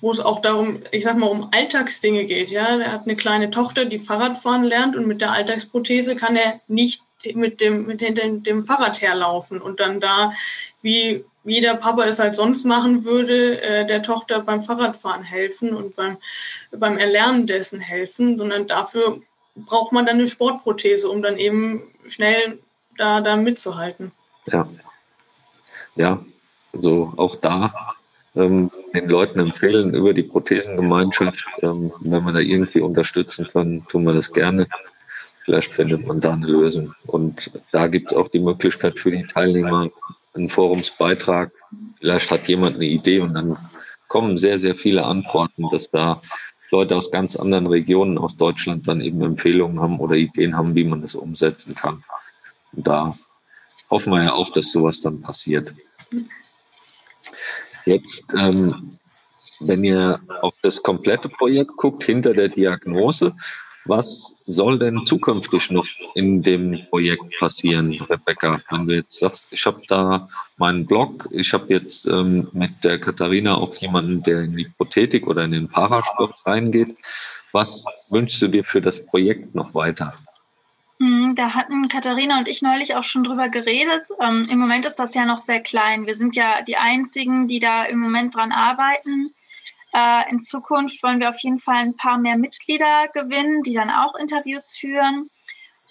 wo 0.00 0.10
es 0.10 0.20
auch 0.20 0.40
darum, 0.42 0.82
ich 0.90 1.04
sag 1.04 1.16
mal, 1.16 1.26
um 1.26 1.48
Alltagsdinge 1.52 2.24
geht. 2.24 2.50
Ja, 2.50 2.78
er 2.78 2.92
hat 2.92 3.04
eine 3.04 3.16
kleine 3.16 3.50
Tochter, 3.50 3.84
die 3.84 3.98
Fahrradfahren 3.98 4.64
lernt 4.64 4.96
und 4.96 5.06
mit 5.06 5.20
der 5.20 5.32
Alltagsprothese 5.32 6.16
kann 6.16 6.36
er 6.36 6.60
nicht 6.68 7.02
mit 7.34 7.60
dem, 7.60 7.86
mit 7.86 8.00
dem, 8.00 8.42
dem 8.42 8.64
Fahrrad 8.64 9.00
herlaufen 9.00 9.60
und 9.60 9.80
dann 9.80 10.00
da, 10.00 10.32
wie 10.82 11.24
jeder 11.44 11.74
Papa 11.74 12.04
es 12.04 12.18
halt 12.18 12.34
sonst 12.36 12.64
machen 12.64 13.04
würde, 13.04 13.60
äh, 13.60 13.86
der 13.86 14.02
Tochter 14.02 14.40
beim 14.40 14.62
Fahrradfahren 14.62 15.22
helfen 15.22 15.74
und 15.74 15.96
beim, 15.96 16.18
beim 16.70 16.98
Erlernen 16.98 17.46
dessen 17.46 17.80
helfen, 17.80 18.36
sondern 18.36 18.66
dafür 18.66 19.20
braucht 19.54 19.92
man 19.92 20.06
dann 20.06 20.16
eine 20.16 20.26
Sportprothese, 20.26 21.08
um 21.08 21.22
dann 21.22 21.38
eben 21.38 21.82
schnell 22.06 22.58
da, 22.96 23.20
da 23.20 23.36
mitzuhalten. 23.36 24.12
Ja. 24.46 24.68
Ja, 25.94 26.22
also 26.74 27.14
auch 27.16 27.36
da 27.36 27.94
ähm, 28.36 28.70
den 28.94 29.08
Leuten 29.08 29.40
empfehlen 29.40 29.94
über 29.94 30.12
die 30.14 30.22
Prothesengemeinschaft. 30.22 31.46
Ähm, 31.62 31.92
wenn 32.00 32.22
man 32.22 32.34
da 32.34 32.40
irgendwie 32.40 32.80
unterstützen 32.80 33.48
kann, 33.52 33.86
tun 33.88 34.04
wir 34.04 34.12
das 34.12 34.32
gerne. 34.32 34.66
Vielleicht 35.44 35.72
findet 35.72 36.06
man 36.06 36.20
da 36.20 36.32
eine 36.32 36.46
Lösung. 36.46 36.94
Und 37.06 37.50
da 37.72 37.86
gibt 37.86 38.12
es 38.12 38.16
auch 38.16 38.28
die 38.28 38.40
Möglichkeit 38.40 38.98
für 38.98 39.10
die 39.10 39.26
Teilnehmer, 39.26 39.90
einen 40.34 40.48
Forumsbeitrag. 40.48 41.50
Vielleicht 42.00 42.30
hat 42.30 42.48
jemand 42.48 42.76
eine 42.76 42.84
Idee 42.84 43.20
und 43.20 43.34
dann 43.34 43.56
kommen 44.08 44.38
sehr, 44.38 44.58
sehr 44.58 44.74
viele 44.74 45.04
Antworten, 45.04 45.68
dass 45.70 45.90
da 45.90 46.20
Leute 46.70 46.96
aus 46.96 47.10
ganz 47.10 47.36
anderen 47.36 47.66
Regionen 47.66 48.18
aus 48.18 48.36
Deutschland 48.36 48.88
dann 48.88 49.00
eben 49.00 49.22
Empfehlungen 49.22 49.80
haben 49.80 50.00
oder 50.00 50.16
Ideen 50.16 50.56
haben, 50.56 50.74
wie 50.74 50.84
man 50.84 51.02
das 51.02 51.14
umsetzen 51.14 51.74
kann. 51.74 52.02
Und 52.72 52.86
da 52.86 53.16
hoffen 53.88 54.12
wir 54.12 54.24
ja 54.24 54.32
auch, 54.32 54.50
dass 54.50 54.72
sowas 54.72 55.00
dann 55.00 55.22
passiert. 55.22 55.72
Jetzt, 57.86 58.34
ähm, 58.34 58.98
wenn 59.60 59.84
ihr 59.84 60.20
auf 60.42 60.54
das 60.62 60.82
komplette 60.82 61.28
Projekt 61.28 61.76
guckt, 61.76 62.04
hinter 62.04 62.34
der 62.34 62.48
Diagnose, 62.48 63.34
was 63.84 64.44
soll 64.44 64.78
denn 64.78 65.04
zukünftig 65.04 65.70
noch 65.70 65.86
in 66.16 66.42
dem 66.42 66.80
Projekt 66.90 67.24
passieren, 67.38 67.96
Rebecca? 68.10 68.60
Wenn 68.70 68.86
du 68.86 68.94
jetzt 68.94 69.20
sagst, 69.20 69.52
ich 69.52 69.64
habe 69.64 69.80
da 69.86 70.28
meinen 70.56 70.84
Blog, 70.86 71.28
ich 71.30 71.52
habe 71.52 71.72
jetzt 71.72 72.06
ähm, 72.06 72.48
mit 72.52 72.72
der 72.82 72.98
Katharina 72.98 73.56
auch 73.56 73.74
jemanden, 73.76 74.24
der 74.24 74.42
in 74.42 74.56
die 74.56 74.68
Prothetik 74.76 75.28
oder 75.28 75.44
in 75.44 75.52
den 75.52 75.68
Parasport 75.68 76.34
reingeht. 76.44 76.96
Was 77.52 77.86
wünschst 78.10 78.42
du 78.42 78.48
dir 78.48 78.64
für 78.64 78.80
das 78.80 79.06
Projekt 79.06 79.54
noch 79.54 79.72
weiter? 79.72 80.12
Hm, 80.98 81.34
da 81.36 81.52
hatten 81.52 81.88
Katharina 81.88 82.38
und 82.38 82.48
ich 82.48 82.62
neulich 82.62 82.94
auch 82.94 83.04
schon 83.04 83.24
drüber 83.24 83.48
geredet. 83.48 84.08
Ähm, 84.20 84.46
Im 84.50 84.58
Moment 84.58 84.86
ist 84.86 84.98
das 84.98 85.14
ja 85.14 85.26
noch 85.26 85.38
sehr 85.38 85.60
klein. 85.60 86.06
Wir 86.06 86.14
sind 86.14 86.34
ja 86.34 86.62
die 86.62 86.76
Einzigen, 86.76 87.48
die 87.48 87.60
da 87.60 87.84
im 87.84 87.98
Moment 87.98 88.34
dran 88.34 88.50
arbeiten. 88.50 89.34
Äh, 89.94 90.30
in 90.30 90.40
Zukunft 90.40 91.02
wollen 91.02 91.20
wir 91.20 91.28
auf 91.28 91.38
jeden 91.40 91.60
Fall 91.60 91.82
ein 91.82 91.96
paar 91.96 92.18
mehr 92.18 92.38
Mitglieder 92.38 93.08
gewinnen, 93.12 93.62
die 93.62 93.74
dann 93.74 93.90
auch 93.90 94.14
Interviews 94.14 94.74
führen. 94.74 95.30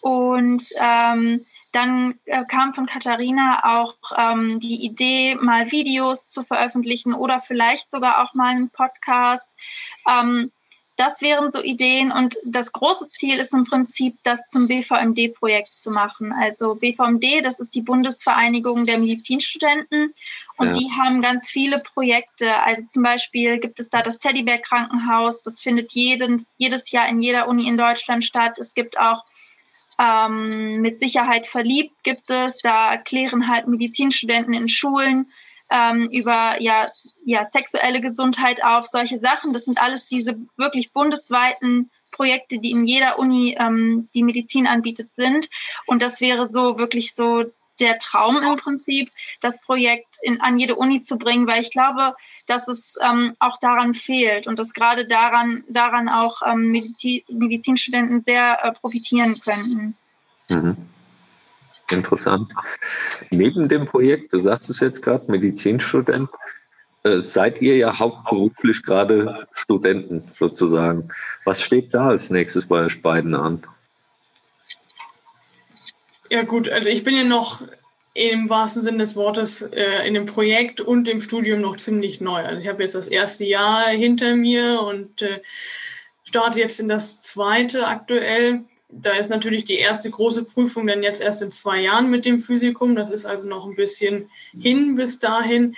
Und 0.02 0.63
ähm, 0.80 1.46
dann 1.72 2.20
äh, 2.26 2.46
kam 2.46 2.74
von 2.74 2.86
Katharina 2.86 3.80
auch 3.80 3.96
ähm, 4.18 4.60
die 4.60 4.86
Idee, 4.86 5.36
mal 5.36 5.72
Videos 5.72 6.32
zu 6.32 6.44
veröffentlichen 6.44 7.13
oder 7.13 7.41
vielleicht 7.41 7.91
sogar 7.91 8.24
auch 8.24 8.34
mal 8.34 8.52
einen 8.52 8.70
Podcast. 8.70 9.56
Das 10.97 11.21
wären 11.21 11.51
so 11.51 11.62
Ideen 11.62 12.12
und 12.12 12.38
das 12.45 12.71
große 12.71 13.10
Ziel 13.10 13.38
ist 13.39 13.53
im 13.53 13.65
Prinzip, 13.65 14.17
das 14.23 14.47
zum 14.47 14.67
BVMD-Projekt 14.67 15.77
zu 15.77 15.91
machen. 15.91 16.31
Also 16.31 16.75
BVMD, 16.75 17.43
das 17.43 17.60
ist 17.60 17.75
die 17.75 17.81
Bundesvereinigung 17.81 18.86
der 18.86 18.99
Medizinstudenten 18.99 20.13
und 20.58 20.67
ja. 20.67 20.73
die 20.73 20.91
haben 20.91 21.21
ganz 21.21 21.49
viele 21.49 21.79
Projekte. 21.79 22.55
Also 22.60 22.84
zum 22.88 23.03
Beispiel 23.03 23.60
gibt 23.60 23.79
es 23.79 23.89
da 23.89 24.01
das 24.01 24.19
Teddybär 24.19 24.60
Krankenhaus, 24.60 25.41
das 25.41 25.62
findet 25.62 25.91
jeden, 25.91 26.45
jedes 26.58 26.91
Jahr 26.91 27.10
in 27.10 27.21
jeder 27.21 27.47
Uni 27.49 27.67
in 27.67 27.77
Deutschland 27.77 28.23
statt. 28.23 28.58
Es 28.58 28.73
gibt 28.73 28.97
auch 28.97 29.23
ähm, 29.99 30.81
mit 30.81 30.99
Sicherheit 30.99 31.47
verliebt 31.47 32.03
gibt 32.03 32.29
es, 32.29 32.58
da 32.58 32.91
erklären 32.91 33.49
halt 33.49 33.67
Medizinstudenten 33.67 34.53
in 34.53 34.67
Schulen 34.69 35.31
ähm, 35.69 36.10
über 36.12 36.62
ja, 36.62 36.88
ja, 37.25 37.45
sexuelle 37.45 38.01
Gesundheit 38.01 38.63
auf, 38.63 38.88
solche 38.88 39.19
Sachen. 39.19 39.54
Das 39.54 39.65
sind 39.65 39.82
alles 39.82 40.06
diese 40.06 40.38
wirklich 40.58 40.91
bundesweiten 40.93 41.89
Projekte, 42.12 42.60
die 42.60 42.71
in 42.71 42.86
jeder 42.86 43.19
Uni, 43.19 43.58
ähm, 43.60 44.10
die 44.13 44.23
Medizin 44.23 44.67
anbietet, 44.67 45.13
sind. 45.13 45.49
Und 45.86 46.01
das 46.01 46.21
wäre 46.21 46.47
so 46.47 46.78
wirklich 46.78 47.13
so 47.13 47.45
der 47.80 47.97
Traum 47.99 48.38
im 48.38 48.56
Prinzip, 48.58 49.12
das 49.41 49.60
Projekt 49.60 50.17
in, 50.21 50.39
an 50.39 50.58
jede 50.58 50.75
Uni 50.75 51.01
zu 51.01 51.17
bringen, 51.17 51.45
weil 51.45 51.62
ich 51.62 51.71
glaube, 51.71 52.15
dass 52.45 52.69
es 52.69 52.97
ähm, 53.01 53.36
auch 53.39 53.60
daran 53.60 53.93
fehlt 53.93 54.47
und 54.47 54.60
dass 54.60 54.73
gerade 54.73 55.06
daran, 55.06 55.63
daran 55.67 56.08
auch 56.08 56.41
ähm, 56.45 56.71
Medizin, 56.71 57.21
Medizinstudenten 57.28 58.21
sehr 58.21 58.63
äh, 58.63 58.71
profitieren 58.71 59.36
könnten. 59.39 59.97
Mhm. 60.49 60.78
Interessant. 61.91 62.52
Neben 63.30 63.69
dem 63.69 63.86
Projekt, 63.86 64.34
du 64.34 64.39
sagst 64.39 64.69
es 64.69 64.80
jetzt 64.80 65.04
gerade, 65.04 65.32
Medizinstudent, 65.32 66.30
äh, 67.04 67.19
seid 67.19 67.62
ihr 67.62 67.78
ja 67.78 68.00
hauptberuflich 68.00 68.82
gerade 68.84 69.48
Studenten 69.54 70.28
sozusagen. 70.32 71.10
Was 71.43 71.62
steht 71.62 71.93
da 71.93 72.08
als 72.08 72.32
nächstes 72.32 72.67
bei 72.67 72.86
euch 72.86 73.02
beiden 73.02 73.36
an? 73.36 73.63
Ja 76.30 76.43
gut, 76.43 76.67
also 76.67 76.88
ich 76.89 77.04
bin 77.04 77.15
ja 77.15 77.24
noch 77.24 77.62
im 78.15 78.50
wahrsten 78.50 78.82
Sinne 78.82 79.00
des 79.00 79.15
Wortes 79.15 79.62
äh, 79.62 80.08
in 80.08 80.15
dem 80.15 80.26
Projekt 80.26 80.82
und 80.82 81.08
im 81.08 81.21
Studium 81.21 81.62
noch 81.62 81.78
ziemlich 81.78 82.21
neu. 82.21 82.43
Also 82.43 82.62
ich 82.62 82.67
habe 82.67 82.82
jetzt 82.82 82.95
das 82.95 83.08
erste 83.08 83.45
Jahr 83.45 83.89
hinter 83.89 84.36
mir 84.36 84.82
und 84.82 85.21
äh, 85.21 85.41
starte 86.24 86.60
jetzt 86.60 86.80
in 86.80 86.88
das 86.88 87.21
zweite 87.21 87.86
aktuell 87.88 88.63
da 89.01 89.12
ist 89.12 89.29
natürlich 89.29 89.65
die 89.65 89.77
erste 89.77 90.10
große 90.10 90.43
Prüfung 90.43 90.88
dann 90.88 91.03
jetzt 91.03 91.21
erst 91.21 91.41
in 91.41 91.51
zwei 91.51 91.81
Jahren 91.81 92.10
mit 92.10 92.25
dem 92.25 92.41
Physikum. 92.41 92.95
Das 92.95 93.10
ist 93.10 93.25
also 93.25 93.45
noch 93.45 93.65
ein 93.65 93.75
bisschen 93.75 94.29
hin 94.58 94.95
bis 94.95 95.19
dahin. 95.19 95.75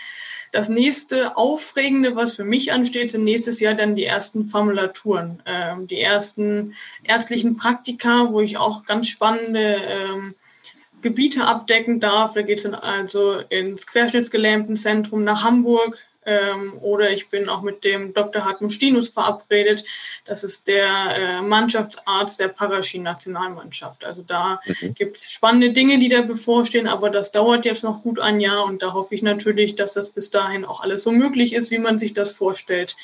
Das 0.51 0.69
nächste 0.69 1.35
Aufregende, 1.35 2.15
was 2.15 2.35
für 2.35 2.45
mich 2.45 2.71
ansteht, 2.71 3.11
sind 3.11 3.23
nächstes 3.23 3.59
Jahr 3.59 3.73
dann 3.73 3.95
die 3.95 4.05
ersten 4.05 4.45
Formulaturen, 4.45 5.41
ähm, 5.45 5.87
die 5.87 5.99
ersten 5.99 6.73
ärztlichen 7.03 7.57
Praktika, 7.57 8.31
wo 8.31 8.39
ich 8.39 8.57
auch 8.57 8.85
ganz 8.85 9.07
spannende 9.07 9.75
ähm, 9.75 10.35
Gebiete 11.01 11.45
abdecken 11.45 11.99
darf. 11.99 12.33
Da 12.33 12.43
geht 12.43 12.59
es 12.59 12.63
dann 12.63 12.75
also 12.75 13.39
ins 13.49 13.87
Querschnittsgelähmtenzentrum 13.87 15.23
nach 15.23 15.43
Hamburg, 15.43 15.97
ähm, 16.27 16.73
oder 16.81 17.09
ich 17.09 17.29
bin 17.29 17.47
auch 17.47 17.61
mit 17.61 17.85
dem 17.85 18.13
Dr. 18.13 18.43
Hartmut 18.43 18.73
Stinus 18.73 19.07
verabredet. 19.07 19.85
Das 20.25 20.43
ist 20.43 20.67
der 20.67 20.85
äh, 21.15 21.41
Mannschaftsarzt 21.41 22.39
der 22.39 22.49
Paraski-Nationalmannschaft. 22.49 24.03
Also 24.03 24.23
da 24.23 24.59
mhm. 24.65 24.93
gibt 24.93 25.17
es 25.17 25.31
spannende 25.31 25.71
Dinge, 25.71 25.99
die 25.99 26.09
da 26.09 26.21
bevorstehen, 26.21 26.87
aber 26.87 27.09
das 27.09 27.31
dauert 27.31 27.63
jetzt 27.63 27.85
noch 27.85 28.03
gut 28.03 28.19
ein 28.19 28.41
Jahr 28.41 28.65
und 28.65 28.83
da 28.83 28.93
hoffe 28.93 29.15
ich 29.15 29.23
natürlich, 29.23 29.75
dass 29.75 29.93
das 29.93 30.09
bis 30.09 30.29
dahin 30.29 30.65
auch 30.65 30.81
alles 30.81 31.03
so 31.03 31.11
möglich 31.11 31.53
ist, 31.53 31.71
wie 31.71 31.77
man 31.77 31.97
sich 31.97 32.13
das 32.13 32.31
vorstellt. 32.31 32.97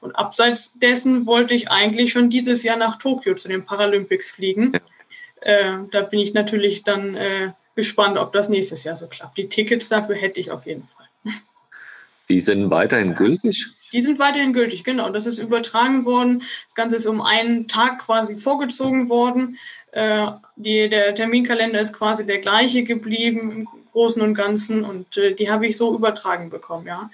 Und 0.00 0.16
abseits 0.16 0.76
dessen 0.78 1.24
wollte 1.24 1.54
ich 1.54 1.70
eigentlich 1.70 2.10
schon 2.10 2.30
dieses 2.30 2.64
Jahr 2.64 2.76
nach 2.76 2.98
Tokio 2.98 3.36
zu 3.36 3.48
den 3.48 3.64
Paralympics 3.64 4.32
fliegen. 4.32 4.72
Ja. 4.74 4.80
Äh, 5.42 5.78
da 5.92 6.02
bin 6.02 6.18
ich 6.18 6.34
natürlich 6.34 6.82
dann 6.82 7.14
äh, 7.14 7.52
gespannt, 7.76 8.18
ob 8.18 8.32
das 8.32 8.48
nächstes 8.48 8.82
Jahr 8.82 8.96
so 8.96 9.06
klappt. 9.06 9.38
Die 9.38 9.48
Tickets 9.48 9.88
dafür 9.88 10.16
hätte 10.16 10.40
ich 10.40 10.50
auf 10.50 10.66
jeden 10.66 10.82
Fall. 10.82 11.05
Die 12.28 12.40
sind 12.40 12.70
weiterhin 12.70 13.14
gültig? 13.14 13.66
Die 13.92 14.02
sind 14.02 14.18
weiterhin 14.18 14.52
gültig, 14.52 14.84
genau. 14.84 15.10
Das 15.10 15.26
ist 15.26 15.38
übertragen 15.38 16.04
worden. 16.04 16.42
Das 16.64 16.74
Ganze 16.74 16.96
ist 16.96 17.06
um 17.06 17.20
einen 17.20 17.68
Tag 17.68 18.00
quasi 18.00 18.36
vorgezogen 18.36 19.08
worden. 19.08 19.58
Äh, 19.92 20.26
die, 20.56 20.88
der 20.88 21.14
Terminkalender 21.14 21.80
ist 21.80 21.92
quasi 21.92 22.26
der 22.26 22.38
gleiche 22.38 22.82
geblieben 22.82 23.52
im 23.52 23.68
Großen 23.92 24.20
und 24.20 24.34
Ganzen 24.34 24.84
und 24.84 25.16
äh, 25.16 25.34
die 25.34 25.50
habe 25.50 25.66
ich 25.66 25.76
so 25.76 25.94
übertragen 25.94 26.50
bekommen, 26.50 26.86
ja. 26.86 27.10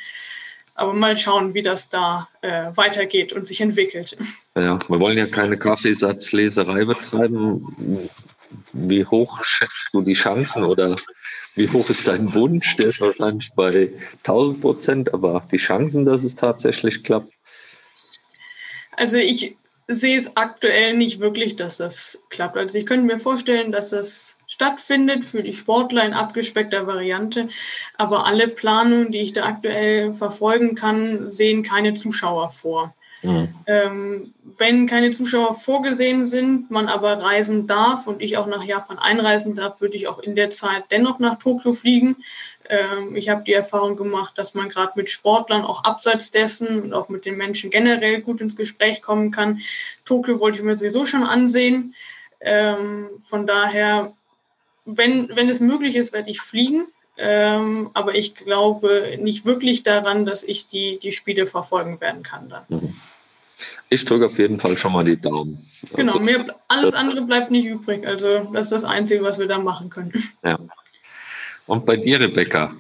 Aber 0.75 0.95
mal 0.95 1.17
schauen, 1.17 1.55
wie 1.55 1.63
das 1.63 1.91
da 1.91 2.29
äh, 2.41 2.71
weitergeht 2.75 3.33
und 3.33 3.47
sich 3.47 3.61
entwickelt. 3.61 4.17
Ja, 4.57 4.79
wir 4.89 4.99
wollen 4.99 5.19
ja 5.19 5.27
keine 5.27 5.59
Kaffeesatzleserei 5.59 6.85
betreiben. 6.85 8.09
Wie 8.73 9.05
hoch 9.05 9.45
schätzt 9.45 9.91
du 9.93 10.03
die 10.03 10.15
Chancen 10.15 10.65
oder 10.65 10.97
wie 11.55 11.69
hoch 11.69 11.91
ist 11.91 12.07
dein 12.07 12.33
Wunsch? 12.35 12.77
Der 12.77 12.87
ist 12.87 13.01
wahrscheinlich 13.01 13.53
bei 13.55 13.91
1000 14.19 14.61
Prozent, 14.61 15.15
aber 15.15 15.47
die 15.51 15.59
Chancen, 15.59 16.05
dass 16.05 16.25
es 16.25 16.37
tatsächlich 16.37 17.05
klappt? 17.05 17.33
Also 18.97 19.17
ich 19.17 19.57
sehe 19.89 20.17
es 20.17 20.37
aktuell 20.37 20.97
nicht 20.97 21.21
wirklich, 21.21 21.57
dass 21.57 21.79
das 21.79 22.23
klappt. 22.31 22.57
Also 22.57 22.79
ich 22.79 22.87
könnte 22.87 23.07
mir 23.07 23.19
vorstellen, 23.19 23.73
dass 23.73 23.91
das 23.91 24.39
stattfindet 24.47 25.25
für 25.25 25.43
die 25.43 25.55
Sportler 25.55 26.05
in 26.05 26.13
abgespeckter 26.13 26.87
Variante, 26.87 27.49
aber 27.97 28.27
alle 28.27 28.49
Planungen, 28.49 29.13
die 29.13 29.21
ich 29.21 29.33
da 29.33 29.45
aktuell 29.45 30.15
verfolgen 30.15 30.75
kann, 30.75 31.31
sehen 31.31 31.63
keine 31.63 31.95
Zuschauer 31.95 32.51
vor. 32.51 32.95
Mhm. 33.23 33.55
Ähm, 33.67 34.35
wenn 34.59 34.87
keine 34.87 35.13
Zuschauer 35.13 35.55
vorgesehen 35.55 36.27
sind, 36.27 36.71
man 36.71 36.89
aber 36.89 37.19
reisen 37.19 37.67
darf 37.67 38.07
und 38.07 38.21
ich 38.21 38.37
auch 38.37 38.47
nach 38.47 38.65
Japan 38.65 38.99
einreisen 38.99 39.55
darf, 39.55 39.81
würde 39.81 39.97
ich 39.97 40.09
auch 40.09 40.19
in 40.19 40.35
der 40.35 40.51
Zeit 40.51 40.85
dennoch 40.91 41.19
nach 41.21 41.39
Tokio 41.39 41.73
fliegen. 41.73 42.17
Ähm, 42.69 43.15
ich 43.15 43.29
habe 43.29 43.45
die 43.45 43.53
Erfahrung 43.53 43.97
gemacht, 43.97 44.37
dass 44.37 44.55
man 44.55 44.69
gerade 44.69 44.93
mit 44.97 45.09
Sportlern 45.09 45.63
auch 45.63 45.85
abseits 45.85 46.31
dessen 46.33 46.83
und 46.83 46.95
auch 46.95 47.09
mit 47.09 47.25
den 47.25 47.37
Menschen 47.37 47.71
generell 47.71 48.21
gut 48.21 48.41
ins 48.41 48.57
Gespräch 48.57 49.03
kommen 49.03 49.31
kann. 49.31 49.61
Tokio 50.05 50.41
wollte 50.41 50.59
ich 50.59 50.65
mir 50.65 50.77
sowieso 50.77 51.07
schon 51.07 51.23
ansehen. 51.23 51.95
Ähm, 52.41 53.09
von 53.23 53.47
daher, 53.47 54.13
wenn, 54.85 55.35
wenn 55.37 55.49
es 55.49 55.61
möglich 55.61 55.95
ist, 55.95 56.13
werde 56.13 56.31
ich 56.31 56.41
fliegen. 56.41 56.87
Ähm, 57.19 57.91
aber 57.93 58.15
ich 58.15 58.35
glaube 58.35 59.17
nicht 59.21 59.45
wirklich 59.45 59.83
daran, 59.83 60.25
dass 60.25 60.43
ich 60.43 60.67
die, 60.67 60.99
die 60.99 61.13
Spiele 61.13 61.47
verfolgen 61.47 62.01
werden 62.01 62.23
kann 62.23 62.49
dann. 62.49 62.65
Mhm. 62.69 62.95
Ich 63.89 64.05
drücke 64.05 64.27
auf 64.27 64.39
jeden 64.39 64.59
Fall 64.59 64.77
schon 64.77 64.93
mal 64.93 65.05
die 65.05 65.21
Daumen. 65.21 65.67
Genau, 65.95 66.13
also, 66.13 66.25
mir, 66.25 66.55
alles 66.69 66.95
andere 66.95 67.23
bleibt 67.23 67.51
nicht 67.51 67.67
übrig. 67.67 68.07
Also 68.07 68.51
das 68.53 68.67
ist 68.67 68.73
das 68.73 68.85
Einzige, 68.85 69.23
was 69.23 69.39
wir 69.39 69.47
da 69.47 69.59
machen 69.59 69.91
können. 69.91 70.13
Ja. 70.43 70.59
Und 71.67 71.87
bei 71.87 71.97
dir, 71.97 72.21
Rebecca, 72.21 72.73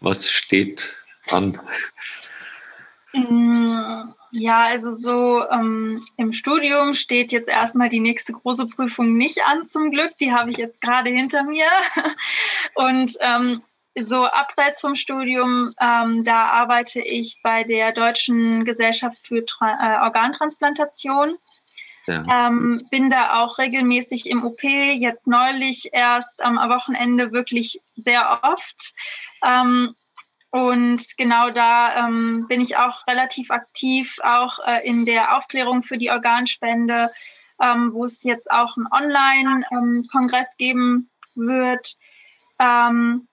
was 0.00 0.28
steht 0.28 0.96
an? 1.30 1.58
Mm, 3.12 4.12
ja, 4.32 4.64
also 4.64 4.92
so 4.92 5.48
ähm, 5.48 6.04
im 6.16 6.32
Studium 6.32 6.94
steht 6.94 7.32
jetzt 7.32 7.48
erstmal 7.48 7.88
die 7.88 8.00
nächste 8.00 8.32
große 8.32 8.66
Prüfung 8.66 9.16
nicht 9.16 9.44
an, 9.46 9.66
zum 9.68 9.90
Glück. 9.90 10.16
Die 10.18 10.32
habe 10.32 10.50
ich 10.50 10.56
jetzt 10.56 10.80
gerade 10.80 11.10
hinter 11.10 11.44
mir. 11.44 11.68
Und 12.74 13.16
ähm, 13.20 13.62
so 14.00 14.24
abseits 14.24 14.80
vom 14.80 14.96
Studium, 14.96 15.72
ähm, 15.80 16.24
da 16.24 16.46
arbeite 16.46 17.00
ich 17.00 17.40
bei 17.42 17.64
der 17.64 17.92
Deutschen 17.92 18.64
Gesellschaft 18.64 19.26
für 19.26 19.44
Tra 19.44 19.78
äh, 19.80 20.02
Organtransplantation. 20.02 21.36
Ja. 22.06 22.48
Ähm, 22.48 22.82
bin 22.90 23.08
da 23.08 23.42
auch 23.42 23.58
regelmäßig 23.58 24.28
im 24.28 24.44
OP, 24.44 24.62
jetzt 24.62 25.26
neulich 25.26 25.90
erst 25.92 26.42
am 26.42 26.56
Wochenende 26.56 27.32
wirklich 27.32 27.80
sehr 27.96 28.40
oft. 28.42 28.94
Ähm, 29.42 29.94
und 30.50 31.02
genau 31.16 31.50
da 31.50 32.06
ähm, 32.06 32.46
bin 32.46 32.60
ich 32.60 32.76
auch 32.76 33.06
relativ 33.06 33.50
aktiv, 33.50 34.18
auch 34.22 34.58
äh, 34.66 34.86
in 34.86 35.04
der 35.04 35.36
Aufklärung 35.36 35.82
für 35.82 35.96
die 35.96 36.10
Organspende, 36.10 37.08
ähm, 37.60 37.92
wo 37.92 38.04
es 38.04 38.22
jetzt 38.22 38.50
auch 38.50 38.76
einen 38.76 38.86
Online-Kongress 38.86 40.56
geben 40.56 41.10
wird. 41.34 41.96
Ähm, 42.58 43.26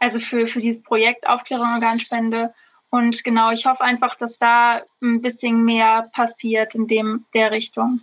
also 0.00 0.18
für, 0.18 0.48
für 0.48 0.60
dieses 0.60 0.82
Projekt 0.82 1.28
Aufklärung 1.28 1.72
Organspende. 1.74 2.52
Und 2.88 3.22
genau, 3.22 3.52
ich 3.52 3.66
hoffe 3.66 3.82
einfach, 3.82 4.16
dass 4.16 4.38
da 4.38 4.82
ein 5.00 5.22
bisschen 5.22 5.64
mehr 5.64 6.10
passiert 6.12 6.74
in 6.74 6.88
dem, 6.88 7.26
der 7.34 7.52
Richtung. 7.52 8.00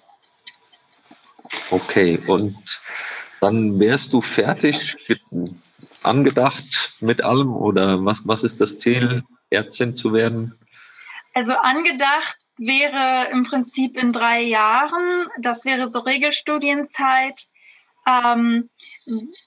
Okay, 1.72 2.18
und 2.28 2.56
dann 3.42 3.80
wärst 3.80 4.14
du 4.14 4.22
fertig 4.22 4.96
angedacht 6.04 6.96
mit 7.02 7.22
allem 7.22 7.54
oder 7.54 8.04
was, 8.06 8.26
was 8.28 8.44
ist 8.44 8.62
das 8.62 8.80
Ziel, 8.80 9.24
Ärztin 9.50 9.96
zu 9.96 10.14
werden? 10.14 10.58
Also 11.34 11.54
angedacht 11.54 12.38
wäre 12.58 13.30
im 13.32 13.44
Prinzip 13.44 13.98
in 13.98 14.14
drei 14.14 14.42
Jahren. 14.42 15.28
Das 15.40 15.66
wäre 15.66 15.90
so 15.90 16.00
Regelstudienzeit. 16.00 17.48
Ähm, 18.08 18.70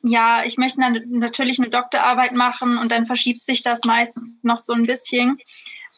ja, 0.03 0.44
ich 0.44 0.59
möchte 0.59 0.81
natürlich 0.81 1.59
eine 1.59 1.70
Doktorarbeit 1.70 2.33
machen 2.33 2.77
und 2.77 2.92
dann 2.92 3.07
verschiebt 3.07 3.40
sich 3.46 3.62
das 3.62 3.85
meistens 3.85 4.38
noch 4.42 4.61
so 4.61 4.75
ein 4.75 4.85
bisschen 4.85 5.38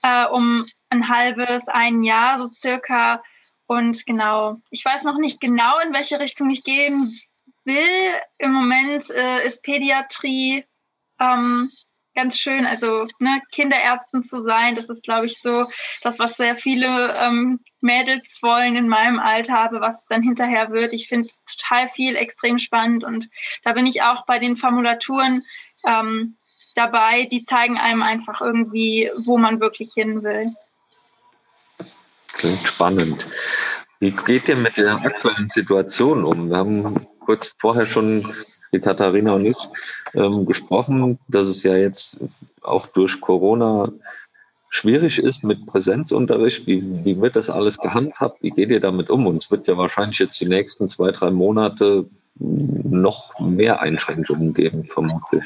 äh, 0.05 0.27
um 0.27 0.64
ein 0.88 1.09
halbes, 1.09 1.68
ein 1.68 2.05
Jahr 2.05 2.38
so 2.38 2.48
circa. 2.48 3.22
Und 3.66 4.07
genau, 4.07 4.61
ich 4.70 4.85
weiß 4.85 5.05
noch 5.05 5.18
nicht 5.18 5.40
genau, 5.40 5.81
in 5.81 5.92
welche 5.92 6.20
Richtung 6.20 6.51
ich 6.51 6.62
gehen 6.62 7.12
will. 7.64 8.12
Im 8.38 8.53
Moment 8.53 9.11
äh, 9.11 9.44
ist 9.44 9.62
Pädiatrie 9.62 10.64
ähm, 11.18 11.70
ganz 12.14 12.38
schön, 12.38 12.66
also 12.66 13.07
ne, 13.18 13.40
Kinderärzten 13.53 14.22
zu 14.22 14.40
sein. 14.42 14.75
Das 14.75 14.88
ist, 14.88 15.03
glaube 15.03 15.27
ich, 15.27 15.40
so 15.40 15.66
das, 16.03 16.18
was 16.18 16.37
sehr 16.37 16.57
viele 16.57 17.14
ähm, 17.20 17.61
Mädels 17.81 18.38
wollen 18.42 18.77
in 18.77 18.88
meinem 18.88 19.18
Alter, 19.18 19.59
aber 19.59 19.81
was 19.81 20.07
dann 20.07 20.22
hinterher 20.22 20.70
wird. 20.70 20.92
Ich 20.92 21.09
finde 21.09 21.27
es 21.27 21.40
total 21.44 21.88
viel 21.90 22.16
extrem 22.16 22.59
spannend 22.59 23.05
und 23.05 23.29
da 23.64 23.72
bin 23.72 23.87
ich 23.87 24.03
auch 24.03 24.25
bei 24.27 24.38
den 24.38 24.57
Formulaturen 24.57 25.42
ähm, 25.87 26.37
dabei, 26.75 27.27
die 27.31 27.44
zeigen 27.44 27.79
einem 27.79 28.03
einfach 28.03 28.40
irgendwie, 28.40 29.11
wo 29.25 29.38
man 29.38 29.61
wirklich 29.61 29.92
hin 29.94 30.22
will. 30.22 30.53
Klingt 32.29 32.59
spannend. 32.59 33.27
Wie 34.01 34.11
geht 34.11 34.48
ihr 34.48 34.57
mit 34.57 34.77
der 34.77 34.96
aktuellen 34.96 35.48
Situation 35.48 36.25
um? 36.25 36.51
Wir 36.51 36.57
haben 36.57 37.07
kurz 37.20 37.55
vorher 37.61 37.87
schon 37.87 38.27
die 38.72 38.80
Katharina 38.80 39.35
und 39.35 39.46
ich 39.46 39.56
ähm, 40.14 40.46
gesprochen, 40.46 41.18
dass 41.28 41.48
es 41.48 41.62
ja 41.62 41.76
jetzt 41.76 42.18
auch 42.62 42.87
durch 42.87 43.20
Corona 43.20 43.92
schwierig 44.70 45.18
ist 45.18 45.44
mit 45.44 45.66
Präsenzunterricht. 45.66 46.66
Wie, 46.66 47.04
wie 47.04 47.20
wird 47.20 47.37
das 47.37 47.50
alles 47.50 47.78
gehandhabt? 47.78 48.42
Wie 48.42 48.50
geht 48.50 48.70
ihr 48.70 48.80
damit 48.80 49.11
um? 49.11 49.26
Und 49.26 49.38
es 49.38 49.50
wird 49.50 49.66
ja 49.68 49.76
wahrscheinlich 49.76 50.18
jetzt 50.18 50.40
die 50.40 50.48
nächsten 50.48 50.88
zwei, 50.88 51.11
drei 51.11 51.30
Monate 51.30 52.06
noch 52.37 53.38
mehr 53.38 53.80
Einschränkungen 53.80 54.54
geben, 54.54 54.85
vermutlich. 54.85 55.44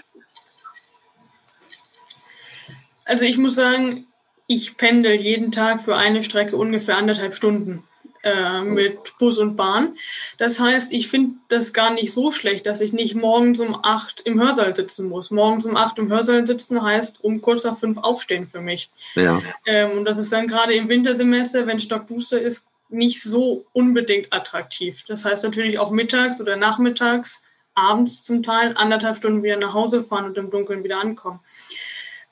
Also 3.05 3.25
ich 3.25 3.39
muss 3.39 3.57
sagen, 3.57 4.07
ich 4.47 4.77
pendel 4.77 5.21
jeden 5.21 5.51
Tag 5.51 5.83
für 5.83 5.97
eine 5.97 6.23
Strecke 6.23 6.57
ungefähr 6.57 6.97
anderthalb 6.97 7.35
Stunden 7.35 7.83
äh, 8.27 8.61
mit 8.63 9.17
Bus 9.19 9.39
und 9.39 9.55
Bahn. 9.55 9.97
Das 10.37 10.59
heißt, 10.59 10.93
ich 10.93 11.07
finde 11.09 11.37
das 11.49 11.73
gar 11.73 11.95
nicht 11.95 12.13
so 12.13 12.33
schlecht, 12.33 12.67
dass 12.67 12.81
ich 12.81 12.93
nicht 12.93 13.15
morgens 13.15 13.61
um 13.61 13.79
acht 13.83 14.21
im 14.25 14.41
Hörsaal 14.41 14.75
sitzen 14.75 15.09
muss. 15.09 15.31
Morgens 15.31 15.65
um 15.65 15.77
acht 15.77 15.97
im 15.99 16.11
Hörsaal 16.11 16.45
sitzen 16.45 16.83
heißt 16.83 17.23
um 17.23 17.41
kurz 17.41 17.63
nach 17.63 17.79
fünf 17.79 17.99
aufstehen 17.99 18.49
für 18.49 18.61
mich. 18.61 18.91
Ja. 19.15 19.41
Ähm, 19.65 19.93
und 19.93 20.05
das 20.05 20.19
ist 20.19 20.33
dann 20.33 20.49
gerade 20.49 20.75
im 20.75 20.89
Wintersemester, 20.89 21.69
wenn 21.69 21.79
stockduster 21.79 22.41
ist, 22.41 22.67
nicht 22.89 23.23
so 23.23 23.65
unbedingt 23.73 24.33
attraktiv. 24.33 25.05
Das 25.07 25.25
heißt 25.25 25.45
natürlich 25.45 25.79
auch 25.79 25.91
mittags 25.91 26.41
oder 26.41 26.57
nachmittags, 26.57 27.43
abends 27.75 28.25
zum 28.25 28.43
Teil 28.43 28.75
anderthalb 28.77 29.19
Stunden 29.19 29.43
wieder 29.43 29.57
nach 29.57 29.75
Hause 29.75 30.03
fahren 30.03 30.25
und 30.25 30.39
im 30.39 30.51
Dunkeln 30.51 30.83
wieder 30.83 31.01
ankommen. 31.01 31.41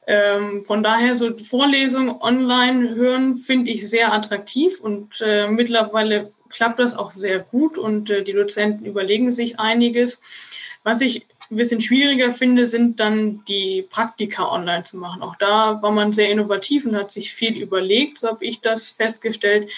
Ähm, 0.06 0.64
von 0.64 0.82
daher 0.82 1.16
so 1.16 1.36
Vorlesungen 1.38 2.14
online 2.20 2.94
hören 2.94 3.36
finde 3.36 3.70
ich 3.70 3.88
sehr 3.88 4.12
attraktiv 4.12 4.80
und 4.80 5.20
äh, 5.20 5.48
mittlerweile 5.48 6.32
klappt 6.50 6.78
das 6.78 6.94
auch 6.94 7.10
sehr 7.10 7.38
gut 7.40 7.78
und 7.78 8.10
äh, 8.10 8.22
die 8.22 8.32
Dozenten 8.32 8.84
überlegen 8.84 9.30
sich 9.30 9.58
einiges. 9.58 10.20
Was 10.82 11.00
ich 11.00 11.26
ein 11.50 11.56
bisschen 11.56 11.80
schwieriger 11.80 12.30
finde, 12.30 12.66
sind 12.66 13.00
dann 13.00 13.44
die 13.46 13.86
Praktika 13.88 14.50
online 14.50 14.84
zu 14.84 14.98
machen. 14.98 15.22
Auch 15.22 15.36
da 15.36 15.80
war 15.82 15.92
man 15.92 16.12
sehr 16.12 16.30
innovativ 16.30 16.84
und 16.84 16.96
hat 16.96 17.12
sich 17.12 17.32
viel 17.32 17.56
überlegt, 17.56 18.18
so 18.18 18.28
habe 18.28 18.44
ich 18.44 18.60
das 18.60 18.90
festgestellt. 18.90 19.70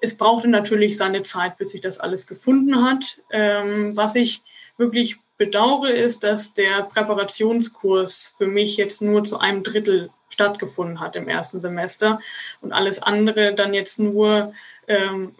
Es 0.00 0.16
brauchte 0.16 0.48
natürlich 0.48 0.96
seine 0.96 1.22
Zeit, 1.22 1.58
bis 1.58 1.70
sich 1.70 1.80
das 1.80 1.98
alles 1.98 2.26
gefunden 2.26 2.84
hat. 2.84 3.18
Ähm, 3.30 3.96
was 3.96 4.16
ich 4.16 4.42
wirklich 4.76 5.18
bedauere, 5.40 5.88
ist, 5.88 6.22
dass 6.22 6.52
der 6.52 6.82
Präparationskurs 6.82 8.34
für 8.36 8.46
mich 8.46 8.76
jetzt 8.76 9.00
nur 9.00 9.24
zu 9.24 9.38
einem 9.38 9.62
Drittel 9.62 10.10
stattgefunden 10.28 11.00
hat 11.00 11.16
im 11.16 11.28
ersten 11.28 11.60
Semester 11.60 12.20
und 12.60 12.72
alles 12.72 13.02
andere 13.02 13.54
dann 13.54 13.72
jetzt 13.72 13.98
nur 13.98 14.52
ähm, 14.86 15.34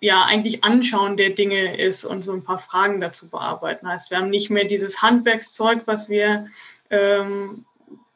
ja 0.00 0.24
eigentlich 0.24 0.64
Anschauen 0.64 1.18
der 1.18 1.28
Dinge 1.28 1.76
ist 1.76 2.06
und 2.06 2.24
so 2.24 2.32
ein 2.32 2.42
paar 2.42 2.58
Fragen 2.58 3.02
dazu 3.02 3.28
bearbeiten. 3.28 3.86
Heißt, 3.86 4.10
wir 4.10 4.16
haben 4.16 4.30
nicht 4.30 4.48
mehr 4.48 4.64
dieses 4.64 5.02
Handwerkszeug, 5.02 5.82
was 5.84 6.08
wir 6.08 6.46
ähm, 6.88 7.66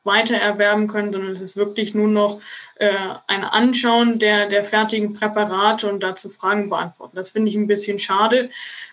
weiter 0.09 0.35
erwerben 0.35 0.89
können, 0.89 1.13
sondern 1.13 1.33
es 1.33 1.41
ist 1.41 1.57
wirklich 1.57 1.95
nur 1.95 2.09
noch 2.09 2.41
äh, 2.75 2.91
ein 3.29 3.45
Anschauen 3.45 4.19
der, 4.19 4.49
der 4.49 4.65
fertigen 4.65 5.15
Präparate 5.15 5.89
und 5.89 6.03
dazu 6.03 6.29
Fragen 6.29 6.69
beantworten. 6.69 7.15
Das 7.15 7.31
finde 7.31 7.51
ich 7.51 7.55
ein 7.55 7.69
bisschen 7.69 8.01
schade. 8.01 8.51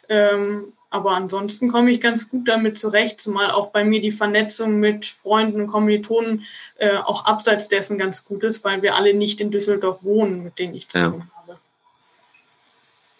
Ähm, 0.08 0.74
aber 0.92 1.12
ansonsten 1.12 1.70
komme 1.70 1.92
ich 1.92 2.00
ganz 2.00 2.30
gut 2.30 2.48
damit 2.48 2.78
zurecht, 2.78 3.20
zumal 3.20 3.52
auch 3.52 3.72
bei 3.72 3.84
mir 3.84 4.00
die 4.00 4.12
Vernetzung 4.12 4.80
mit 4.80 5.06
Freunden 5.06 5.62
und 5.62 5.68
Kommilitonen 5.68 6.46
äh, 6.78 6.96
auch 6.96 7.26
abseits 7.26 7.68
dessen 7.68 7.98
ganz 7.98 8.24
gut 8.24 8.44
ist, 8.44 8.64
weil 8.64 8.82
wir 8.82 8.96
alle 8.96 9.14
nicht 9.14 9.42
in 9.42 9.52
Düsseldorf 9.52 10.04
wohnen, 10.04 10.44
mit 10.44 10.60
denen 10.60 10.76
ich 10.76 10.88
zu 10.88 11.02
tun 11.02 11.24
ja. 11.26 11.42
habe. 11.42 11.60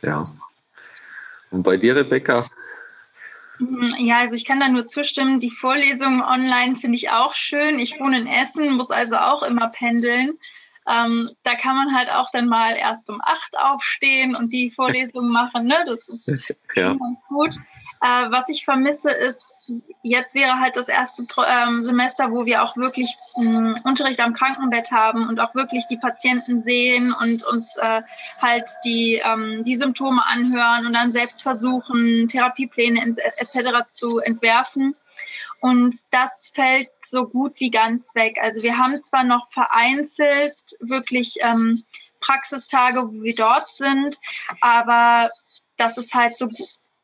Ja. 0.04 0.32
Und 1.52 1.64
bei 1.64 1.76
dir, 1.78 1.96
Rebecca? 1.96 2.50
Mhm, 3.60 3.96
ja, 4.00 4.20
also 4.20 4.36
ich 4.36 4.46
kann 4.46 4.60
da 4.60 4.68
nur 4.68 4.86
zustimmen. 4.86 5.40
Die 5.40 5.52
Vorlesungen 5.52 6.22
online 6.22 6.78
finde 6.78 6.96
ich 6.96 7.10
auch 7.10 7.36
schön. 7.36 7.80
Ich 7.80 8.00
wohne 8.00 8.20
in 8.20 8.28
Essen, 8.28 8.74
muss 8.74 8.92
also 8.92 9.18
auch 9.18 9.44
immer 9.44 9.70
pendeln. 9.70 10.38
Ähm, 10.88 11.30
da 11.44 11.56
kann 11.56 11.76
man 11.76 11.96
halt 11.96 12.14
auch 12.14 12.30
dann 12.32 12.48
mal 12.48 12.76
erst 12.76 13.10
um 13.10 13.20
acht 13.22 13.58
aufstehen 13.58 14.36
und 14.36 14.52
die 14.52 14.70
Vorlesungen 14.72 15.32
machen. 15.32 15.66
Ne? 15.66 15.84
Das 15.88 16.08
ist 16.08 16.56
ja. 16.76 16.94
ganz 16.94 17.24
gut. 17.28 17.56
Äh, 18.02 18.30
was 18.30 18.50
ich 18.50 18.66
vermisse 18.66 19.10
ist, 19.10 19.55
jetzt 20.04 20.36
wäre 20.36 20.60
halt 20.60 20.76
das 20.76 20.88
erste 20.88 21.26
ähm, 21.48 21.84
Semester, 21.84 22.32
wo 22.32 22.46
wir 22.46 22.64
auch 22.64 22.78
wirklich 22.78 23.16
ähm, 23.38 23.78
Unterricht 23.84 24.20
am 24.20 24.34
Krankenbett 24.34 24.92
haben 24.92 25.28
und 25.28 25.40
auch 25.40 25.56
wirklich 25.56 25.86
die 25.88 25.98
Patienten 25.98 26.62
sehen 26.62 27.14
und 27.22 27.44
uns 27.44 27.76
äh, 27.78 28.02
halt 28.42 28.70
die, 28.84 29.22
ähm, 29.24 29.64
die 29.64 29.76
Symptome 29.76 30.26
anhören 30.26 30.86
und 30.86 30.94
dann 30.94 31.12
selbst 31.12 31.42
versuchen, 31.42 32.28
Therapiepläne 32.28 33.16
etc. 33.38 33.88
zu 33.88 34.20
entwerfen. 34.20 34.96
Und 35.60 35.98
das 36.12 36.52
fällt 36.54 36.90
so 37.04 37.28
gut 37.28 37.54
wie 37.58 37.72
ganz 37.72 38.14
weg. 38.14 38.38
Also 38.42 38.62
wir 38.62 38.78
haben 38.78 39.02
zwar 39.02 39.24
noch 39.24 39.52
vereinzelt 39.52 40.56
wirklich 40.80 41.38
ähm, 41.42 41.84
Praxistage, 42.20 43.02
wo 43.02 43.24
wir 43.24 43.36
dort 43.36 43.68
sind, 43.68 44.20
aber 44.62 45.30
das 45.78 45.98
ist 45.98 46.14
halt 46.14 46.38
so, 46.38 46.50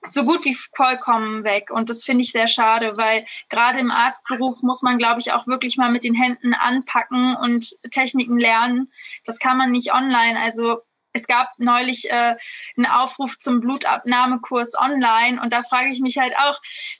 so 0.08 0.24
gut 0.24 0.44
wie 0.46 0.58
vollkommen 0.76 1.44
weg. 1.44 1.70
Und 1.72 1.90
das 1.90 2.04
finde 2.04 2.24
ich 2.24 2.32
sehr 2.32 2.48
schade, 2.48 2.98
weil 2.98 3.26
gerade 3.50 3.80
im 3.80 3.92
Arztberuf 3.92 4.62
muss 4.62 4.82
man, 4.82 4.98
glaube 4.98 5.20
ich, 5.20 5.32
auch 5.32 5.48
wirklich 5.48 5.78
mal 5.78 5.92
mit 5.92 6.04
den 6.04 6.16
Händen 6.16 6.54
anpacken 6.54 7.36
und 7.36 7.76
Techniken 7.92 8.38
lernen. 8.38 8.92
Das 9.26 9.40
kann 9.40 9.58
man 9.58 9.72
nicht 9.72 9.94
online. 9.94 10.40
Also 10.40 10.82
es 11.14 11.28
gab 11.28 11.52
neulich 11.58 12.10
äh, 12.10 12.36
einen 12.78 12.86
Aufruf 12.88 13.38
zum 13.38 13.60
Blutabnahmekurs 13.60 14.74
online 14.80 15.42
und 15.42 15.52
da 15.52 15.62
frage 15.64 15.90
ich 15.90 16.00
mich 16.00 16.18
halt 16.18 16.34
auch, 16.38 16.60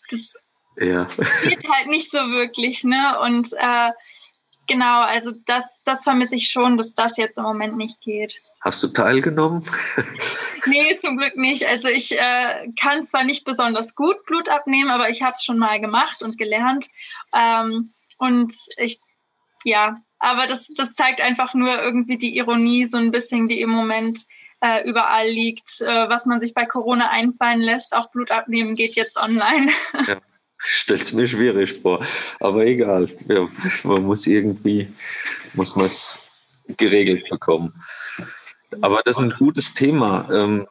das 0.10 0.34
ja. 0.78 1.08
geht 1.44 1.68
halt 1.70 1.88
nicht 1.88 2.12
so 2.12 2.20
wirklich, 2.30 2.84
ne? 2.84 3.20
Und 3.22 3.54
äh, 3.54 3.92
genau, 4.72 5.02
also 5.02 5.32
das, 5.46 5.84
das 5.84 6.04
vermisse 6.04 6.38
ich 6.38 6.50
schon, 6.50 6.78
dass 6.78 6.96
das 6.96 7.18
jetzt 7.18 7.38
im 7.38 7.44
Moment 7.44 7.76
nicht 7.76 8.00
geht. 8.02 8.42
Hast 8.62 8.82
du 8.82 8.88
teilgenommen? 8.88 9.66
nee, 10.66 10.98
zum 11.02 11.18
Glück 11.18 11.36
nicht. 11.36 11.68
Also 11.68 11.90
ich 11.90 12.18
äh, 12.18 12.70
kann 12.80 13.06
zwar 13.06 13.26
nicht 13.26 13.44
besonders 13.44 13.96
gut 13.96 14.26
Blut 14.26 14.48
abnehmen, 14.48 14.90
aber 14.90 15.10
ich 15.10 15.22
habe 15.22 15.34
es 15.34 15.44
schon 15.44 15.58
mal 15.58 15.80
gemacht 15.82 16.22
und 16.22 16.38
gelernt. 16.38 16.88
Ähm, 17.36 17.92
Und 18.18 18.54
ich, 18.78 19.00
ja, 19.64 20.02
aber 20.20 20.48
das, 20.48 20.68
das 20.78 20.94
zeigt 20.94 21.20
einfach 21.20 21.54
nur 21.54 21.82
irgendwie 21.82 22.18
die 22.18 22.38
Ironie, 22.38 22.86
so 22.86 22.98
ein 22.98 23.12
bisschen, 23.12 23.48
die 23.48 23.60
im 23.60 23.72
Moment 23.72 24.26
äh, 24.62 24.88
überall 24.88 25.28
liegt, 25.28 25.82
äh, 25.82 26.08
was 26.08 26.26
man 26.26 26.40
sich 26.40 26.54
bei 26.54 26.66
Corona 26.66 27.10
einfallen 27.10 27.62
lässt. 27.62 27.96
Auch 27.96 28.12
Blut 28.12 28.32
abnehmen 28.32 28.76
geht 28.76 28.96
jetzt 28.96 29.22
online. 29.22 29.72
Ja, 30.08 30.18
stellt 30.64 31.14
mir 31.14 31.28
schwierig 31.28 31.74
vor. 31.82 32.06
Aber 32.40 32.66
egal. 32.66 33.10
Ja, 33.28 33.48
man 33.84 34.04
muss 34.04 34.28
irgendwie, 34.28 34.88
muss 35.54 35.76
man 35.76 35.86
es 35.86 36.54
geregelt 36.78 37.28
bekommen. 37.30 37.74
Aber 38.82 39.02
das 39.04 39.18
ist 39.18 39.24
ein 39.24 39.34
gutes 39.38 39.74
Thema. 39.74 40.30
Ähm, 40.32 40.68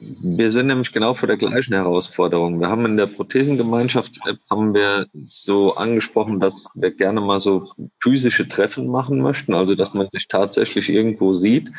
wir 0.00 0.52
sind 0.52 0.68
nämlich 0.68 0.92
genau 0.92 1.14
vor 1.14 1.26
der 1.26 1.36
gleichen 1.36 1.74
Herausforderung. 1.74 2.60
Wir 2.60 2.68
haben 2.68 2.86
in 2.86 2.96
der 2.96 3.06
Prothesengemeinschafts-App 3.06 4.38
haben 4.48 4.72
wir 4.72 5.06
so 5.24 5.74
angesprochen, 5.74 6.38
dass 6.38 6.68
wir 6.74 6.94
gerne 6.94 7.20
mal 7.20 7.40
so 7.40 7.68
physische 8.00 8.48
Treffen 8.48 8.86
machen 8.88 9.20
möchten, 9.20 9.54
also 9.54 9.74
dass 9.74 9.94
man 9.94 10.08
sich 10.12 10.28
tatsächlich 10.28 10.88
irgendwo 10.88 11.32
sieht. 11.34 11.72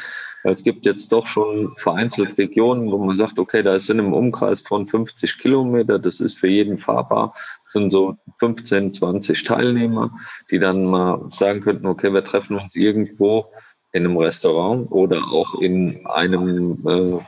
Es 0.44 0.64
gibt 0.64 0.86
jetzt 0.86 1.12
doch 1.12 1.28
schon 1.28 1.74
vereinzelt 1.78 2.38
Regionen, 2.38 2.92
wo 2.92 2.98
man 2.98 3.16
sagt, 3.16 3.40
okay, 3.40 3.62
da 3.62 3.80
sind 3.80 4.00
im 4.00 4.14
Umkreis 4.14 4.62
von 4.62 4.88
50 4.88 5.38
Kilometer, 5.38 6.00
das 6.00 6.22
ist 6.22 6.40
für 6.40 6.48
jeden 6.48 6.78
fahrbar, 6.78 7.34
sind 7.68 7.92
so 7.92 8.16
15, 8.40 8.94
20 8.94 9.44
Teilnehmer, 9.44 10.12
die 10.50 10.60
dann 10.60 10.86
mal 10.86 11.28
sagen 11.32 11.62
könnten, 11.62 11.88
okay, 11.88 12.14
wir 12.14 12.24
treffen 12.24 12.58
uns 12.58 12.76
irgendwo 12.76 13.48
in 13.92 14.06
einem 14.06 14.18
Restaurant 14.18 14.92
oder 14.92 15.24
auch 15.32 15.56
in 15.60 16.06
einem 16.06 16.88
äh, 16.88 17.24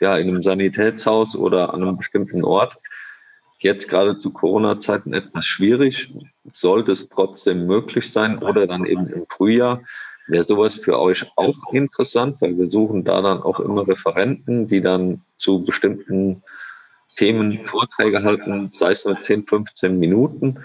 ja, 0.00 0.16
in 0.16 0.28
einem 0.28 0.42
Sanitätshaus 0.42 1.36
oder 1.36 1.72
an 1.72 1.82
einem 1.82 1.96
bestimmten 1.96 2.44
Ort. 2.44 2.76
Jetzt 3.58 3.88
gerade 3.88 4.18
zu 4.18 4.32
Corona-Zeiten 4.32 5.14
etwas 5.14 5.46
schwierig. 5.46 6.12
Sollte 6.52 6.92
es 6.92 7.08
trotzdem 7.08 7.66
möglich 7.66 8.12
sein 8.12 8.38
oder 8.38 8.66
dann 8.66 8.84
eben 8.84 9.06
im 9.06 9.26
Frühjahr. 9.28 9.82
Wäre 10.28 10.42
sowas 10.42 10.74
für 10.76 10.98
euch 10.98 11.26
auch 11.36 11.72
interessant, 11.72 12.40
weil 12.40 12.58
wir 12.58 12.66
suchen 12.66 13.04
da 13.04 13.22
dann 13.22 13.42
auch 13.42 13.60
immer 13.60 13.86
Referenten, 13.86 14.68
die 14.68 14.80
dann 14.80 15.22
zu 15.38 15.62
bestimmten 15.62 16.42
Themen 17.16 17.66
Vorträge 17.66 18.22
halten, 18.22 18.70
sei 18.72 18.90
es 18.90 19.04
nur 19.04 19.18
10, 19.18 19.46
15 19.46 19.98
Minuten. 19.98 20.58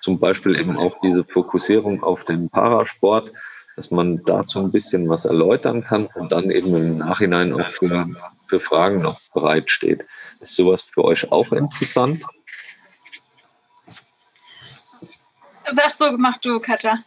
Zum 0.00 0.18
Beispiel 0.18 0.58
eben 0.58 0.78
auch 0.78 0.98
diese 1.02 1.24
Fokussierung 1.24 2.02
auf 2.02 2.24
den 2.24 2.48
Parasport 2.48 3.32
dass 3.80 3.90
man 3.90 4.22
dazu 4.24 4.58
ein 4.58 4.70
bisschen 4.70 5.08
was 5.08 5.24
erläutern 5.24 5.82
kann 5.82 6.04
und 6.14 6.32
dann 6.32 6.50
eben 6.50 6.76
im 6.76 6.98
Nachhinein 6.98 7.52
auch 7.54 7.66
für, 7.68 8.08
für 8.46 8.60
Fragen 8.60 9.00
noch 9.00 9.18
bereitsteht. 9.32 10.04
Ist 10.40 10.54
sowas 10.54 10.82
für 10.82 11.02
euch 11.02 11.32
auch 11.32 11.50
interessant? 11.52 12.22
Sag 15.64 15.92
so, 15.94 16.12
mach 16.18 16.36
du, 16.38 16.60
Katja. 16.60 16.98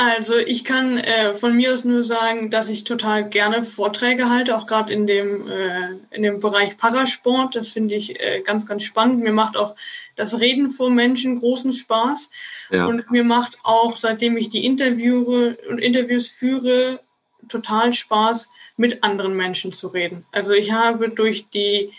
Also 0.00 0.36
ich 0.36 0.64
kann 0.64 0.98
äh, 0.98 1.34
von 1.34 1.56
mir 1.56 1.72
aus 1.72 1.82
nur 1.82 2.04
sagen, 2.04 2.52
dass 2.52 2.68
ich 2.68 2.84
total 2.84 3.28
gerne 3.28 3.64
Vorträge 3.64 4.30
halte, 4.30 4.56
auch 4.56 4.68
gerade 4.68 4.92
in 4.92 5.08
dem 5.08 5.50
äh, 5.50 5.88
in 6.12 6.22
dem 6.22 6.38
Bereich 6.38 6.76
Parasport. 6.76 7.56
Das 7.56 7.70
finde 7.70 7.96
ich 7.96 8.20
äh, 8.20 8.40
ganz 8.42 8.64
ganz 8.64 8.84
spannend. 8.84 9.24
Mir 9.24 9.32
macht 9.32 9.56
auch 9.56 9.74
das 10.14 10.38
Reden 10.38 10.70
vor 10.70 10.88
Menschen 10.90 11.40
großen 11.40 11.72
Spaß 11.72 12.30
ja. 12.70 12.86
und 12.86 13.10
mir 13.10 13.24
macht 13.24 13.58
auch, 13.64 13.96
seitdem 13.98 14.36
ich 14.36 14.50
die 14.50 14.64
Interviewe 14.64 15.58
und 15.68 15.78
Interviews 15.78 16.28
führe, 16.28 17.00
total 17.48 17.92
Spaß, 17.92 18.50
mit 18.76 19.02
anderen 19.02 19.36
Menschen 19.36 19.72
zu 19.72 19.88
reden. 19.88 20.24
Also 20.30 20.52
ich 20.52 20.70
habe 20.70 21.08
durch 21.08 21.48
die 21.50 21.90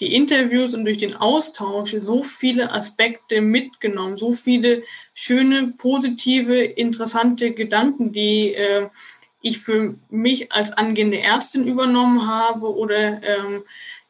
die 0.00 0.14
Interviews 0.14 0.74
und 0.74 0.84
durch 0.84 0.98
den 0.98 1.16
Austausch 1.16 1.94
so 1.98 2.22
viele 2.22 2.72
Aspekte 2.72 3.40
mitgenommen, 3.40 4.16
so 4.16 4.32
viele 4.32 4.82
schöne, 5.14 5.74
positive, 5.76 6.56
interessante 6.56 7.52
Gedanken, 7.52 8.12
die 8.12 8.54
äh, 8.54 8.88
ich 9.42 9.58
für 9.58 9.96
mich 10.08 10.52
als 10.52 10.72
angehende 10.72 11.20
Ärztin 11.20 11.66
übernommen 11.66 12.26
habe 12.26 12.74
oder 12.74 13.22
ähm, 13.22 13.62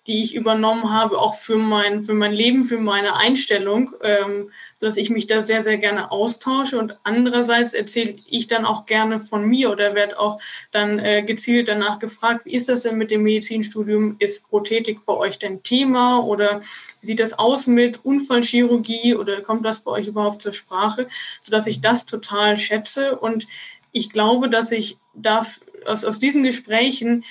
die 0.06 0.22
ich 0.22 0.34
übernommen 0.34 0.90
habe, 0.90 1.18
auch 1.18 1.34
für 1.34 1.56
mein, 1.56 2.02
für 2.02 2.14
mein 2.14 2.32
Leben, 2.32 2.64
für 2.64 2.78
meine 2.78 3.14
Einstellung, 3.14 3.92
ähm, 4.02 4.50
sodass 4.76 4.96
ich 4.96 5.10
mich 5.10 5.28
da 5.28 5.42
sehr, 5.42 5.62
sehr 5.62 5.78
gerne 5.78 6.10
austausche. 6.10 6.78
Und 6.78 6.96
andererseits 7.04 7.72
erzähle 7.72 8.16
ich 8.26 8.48
dann 8.48 8.64
auch 8.64 8.86
gerne 8.86 9.20
von 9.20 9.44
mir 9.44 9.70
oder 9.70 9.94
werde 9.94 10.18
auch 10.18 10.40
dann 10.72 10.98
äh, 10.98 11.22
gezielt 11.22 11.68
danach 11.68 12.00
gefragt, 12.00 12.46
wie 12.46 12.54
ist 12.54 12.68
das 12.68 12.82
denn 12.82 12.98
mit 12.98 13.12
dem 13.12 13.22
Medizinstudium? 13.22 14.16
Ist 14.18 14.48
Prothetik 14.48 15.06
bei 15.06 15.12
euch 15.12 15.38
denn 15.38 15.62
Thema 15.62 16.18
oder 16.18 16.62
wie 17.00 17.06
sieht 17.06 17.20
das 17.20 17.38
aus 17.38 17.68
mit 17.68 18.04
Unfallchirurgie 18.04 19.14
oder 19.14 19.40
kommt 19.40 19.64
das 19.64 19.80
bei 19.80 19.92
euch 19.92 20.08
überhaupt 20.08 20.42
zur 20.42 20.52
Sprache? 20.52 21.06
Sodass 21.42 21.68
ich 21.68 21.80
das 21.80 22.06
total 22.06 22.56
schätze 22.56 23.16
und 23.16 23.46
ich 23.92 24.10
glaube, 24.10 24.48
dass 24.48 24.72
ich 24.72 24.96
da 25.14 25.46
aus, 25.86 26.04
aus 26.04 26.18
diesen 26.18 26.42
Gesprächen 26.42 27.24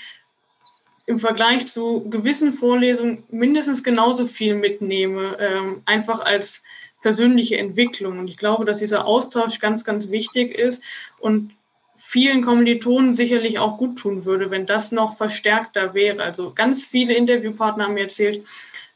im 1.06 1.20
Vergleich 1.20 1.68
zu 1.68 2.08
gewissen 2.10 2.54
Vorlesungen 2.54 3.24
mindestens 3.30 3.84
genauso 3.84 4.28
viel 4.28 4.56
mitnehme, 4.56 5.38
ähm, 5.40 5.82
einfach 5.86 6.20
als 6.20 6.64
persönliche 7.02 7.58
Entwicklung. 7.58 8.20
Und 8.20 8.28
ich 8.28 8.38
glaube, 8.38 8.66
dass 8.66 8.80
dieser 8.80 9.06
Austausch 9.06 9.60
ganz, 9.60 9.84
ganz 9.84 10.12
wichtig 10.12 10.58
ist 10.58 10.84
und 11.20 11.52
vielen 11.98 12.42
Kommilitonen 12.44 13.16
sicherlich 13.16 13.60
auch 13.60 13.78
gut 13.78 14.00
tun 14.00 14.26
würde, 14.26 14.50
wenn 14.50 14.66
das 14.66 14.92
noch 14.92 15.18
verstärkter 15.18 15.94
wäre. 15.94 16.24
Also 16.24 16.52
ganz 16.54 16.86
viele 16.86 17.14
Interviewpartner 17.14 17.86
haben 17.86 17.94
mir 17.94 18.04
erzählt, 18.04 18.44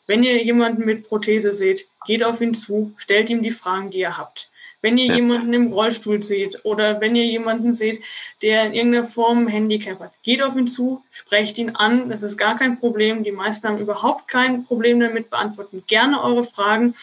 wenn 0.08 0.24
ihr 0.24 0.44
jemanden 0.44 0.86
mit 0.86 1.08
Prothese 1.08 1.54
seht, 1.54 1.88
geht 2.06 2.24
auf 2.24 2.42
ihn 2.42 2.54
zu, 2.54 2.94
stellt 2.98 3.30
ihm 3.30 3.42
die 3.42 3.52
Fragen, 3.52 3.90
die 3.90 4.00
ihr 4.00 4.18
habt. 4.18 4.50
Wenn 4.86 5.00
ihr 5.00 5.08
ja. 5.08 5.16
jemanden 5.16 5.52
im 5.52 5.74
Rollstuhl 5.74 6.22
seht 6.22 6.64
oder 6.64 7.02
wenn 7.02 7.16
ihr 7.16 7.26
jemanden 7.26 7.74
seht, 7.74 8.04
der 8.44 8.68
in 8.68 8.76
irgendeiner 8.76 9.04
Form 9.04 9.40
ein 9.40 9.48
Handicap 9.48 10.00
hat, 10.00 10.12
geht 10.22 10.44
auf 10.44 10.56
ihn 10.56 10.68
zu, 10.68 11.04
sprecht 11.10 11.58
ihn 11.58 11.72
an. 11.72 12.08
Das 12.12 12.22
ist 12.22 12.38
gar 12.38 12.56
kein 12.56 12.80
Problem. 12.80 13.24
Die 13.24 13.32
meisten 13.32 13.68
haben 13.68 13.80
überhaupt 13.80 14.28
kein 14.28 14.64
Problem 14.64 15.00
damit, 15.00 15.32
beantworten 15.32 15.84
gerne 15.88 16.24
eure 16.24 16.44
Fragen. 16.44 16.94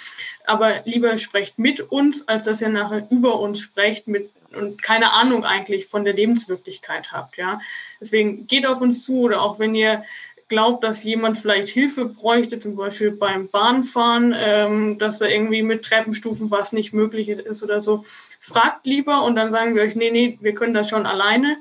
Aber 0.46 0.82
lieber 0.84 1.18
sprecht 1.18 1.58
mit 1.58 1.80
uns, 1.80 2.28
als 2.28 2.44
dass 2.44 2.62
ihr 2.62 2.68
nachher 2.68 3.04
über 3.10 3.40
uns 3.40 3.58
sprecht 3.58 4.06
mit 4.06 4.30
und 4.54 4.80
keine 4.80 5.14
Ahnung 5.14 5.44
eigentlich 5.44 5.86
von 5.86 6.04
der 6.04 6.14
Lebenswirklichkeit 6.14 7.10
habt. 7.10 7.36
Ja, 7.36 7.60
deswegen 8.00 8.46
geht 8.46 8.64
auf 8.64 8.80
uns 8.80 9.02
zu 9.02 9.22
oder 9.22 9.42
auch 9.42 9.58
wenn 9.58 9.74
ihr 9.74 10.04
glaubt, 10.52 10.84
dass 10.84 11.02
jemand 11.02 11.38
vielleicht 11.38 11.68
Hilfe 11.68 12.04
bräuchte, 12.04 12.60
zum 12.60 12.76
Beispiel 12.76 13.10
beim 13.10 13.48
Bahnfahren, 13.48 14.34
ähm, 14.36 14.98
dass 14.98 15.18
da 15.18 15.26
irgendwie 15.26 15.62
mit 15.62 15.82
Treppenstufen 15.82 16.50
was 16.50 16.74
nicht 16.74 16.92
möglich 16.92 17.30
ist 17.30 17.62
oder 17.62 17.80
so, 17.80 18.04
fragt 18.38 18.84
lieber 18.84 19.24
und 19.24 19.34
dann 19.34 19.50
sagen 19.50 19.74
wir 19.74 19.82
euch, 19.82 19.94
nee, 19.94 20.10
nee, 20.10 20.36
wir 20.42 20.54
können 20.54 20.74
das 20.74 20.90
schon 20.90 21.06
alleine, 21.06 21.56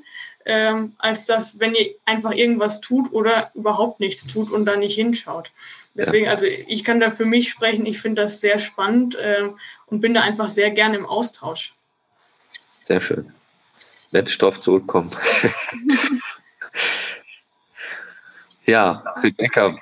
ähm, 0.46 0.92
als 0.98 1.26
dass, 1.26 1.58
wenn 1.58 1.74
ihr 1.74 1.96
einfach 2.04 2.34
irgendwas 2.34 2.82
tut 2.82 3.14
oder 3.14 3.50
überhaupt 3.54 4.02
nichts 4.02 4.28
tut 4.28 4.52
und 4.52 4.66
da 4.66 4.76
nicht 4.76 4.96
hinschaut. 4.96 5.52
Deswegen, 5.94 6.28
also 6.28 6.46
ich 6.46 6.84
kann 6.84 7.00
da 7.00 7.12
für 7.12 7.26
mich 7.26 7.50
sprechen, 7.50 7.86
ich 7.86 8.02
finde 8.02 8.24
das 8.24 8.42
sehr 8.42 8.60
spannend 8.60 9.16
äh, 9.16 9.52
und 9.86 10.02
bin 10.02 10.14
da 10.14 10.20
einfach 10.20 10.50
sehr 10.50 10.72
gerne 10.72 10.98
im 10.98 11.06
Austausch. 11.06 11.76
Sehr 12.84 13.00
schön. 13.00 13.32
Ich 14.12 14.38
darauf 14.38 14.60
zurückkommen. 14.60 15.16
Ja, 18.66 19.04
Rebecca, 19.24 19.76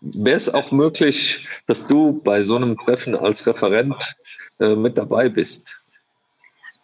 wäre 0.00 0.36
es 0.36 0.52
auch 0.52 0.72
möglich, 0.72 1.48
dass 1.66 1.86
du 1.86 2.20
bei 2.22 2.42
so 2.42 2.56
einem 2.56 2.76
Treffen 2.76 3.14
als 3.16 3.46
Referent 3.46 4.16
äh, 4.60 4.74
mit 4.74 4.98
dabei 4.98 5.28
bist? 5.28 5.84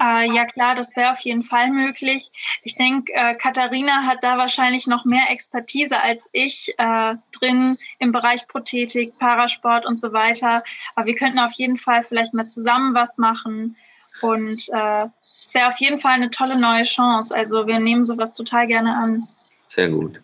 Äh, 0.01 0.33
ja 0.35 0.47
klar, 0.47 0.75
das 0.75 0.97
wäre 0.97 1.13
auf 1.13 1.19
jeden 1.21 1.45
Fall 1.45 1.71
möglich. 1.71 2.31
Ich 2.63 2.75
denke, 2.75 3.13
äh, 3.13 3.35
Katharina 3.35 4.05
hat 4.07 4.25
da 4.25 4.39
wahrscheinlich 4.39 4.87
noch 4.87 5.05
mehr 5.05 5.31
Expertise 5.31 6.01
als 6.01 6.27
ich 6.33 6.75
äh, 6.79 7.17
drin 7.39 7.77
im 7.99 8.11
Bereich 8.11 8.49
Prothetik, 8.49 9.19
Parasport 9.19 9.85
und 9.85 10.01
so 10.01 10.15
weiter. 10.15 10.65
Aber 10.95 11.07
wir 11.07 11.17
könnten 11.17 11.39
auf 11.39 11.53
jeden 11.53 11.77
Fall 11.77 12.03
vielleicht 12.05 12.33
mal 12.33 12.47
zusammen 12.47 12.95
was 12.95 13.19
machen. 13.19 13.77
Und 14.23 14.69
äh, 14.71 15.07
es 15.23 15.53
wäre 15.53 15.69
auf 15.69 15.77
jeden 15.77 16.01
Fall 16.01 16.13
eine 16.13 16.31
tolle 16.31 16.59
neue 16.59 16.85
Chance. 16.85 17.35
Also 17.37 17.67
wir 17.67 17.79
nehmen 17.79 18.07
sowas 18.07 18.35
total 18.35 18.67
gerne 18.69 18.97
an. 18.97 19.29
Sehr 19.71 19.89
gut. 19.89 20.21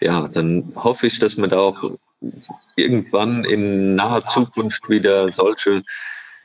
Ja, 0.00 0.26
dann 0.26 0.72
hoffe 0.74 1.06
ich, 1.06 1.20
dass 1.20 1.36
wir 1.36 1.46
da 1.46 1.58
auch 1.58 1.96
irgendwann 2.74 3.44
in 3.44 3.94
naher 3.94 4.26
Zukunft 4.26 4.90
wieder 4.90 5.30
solche 5.32 5.84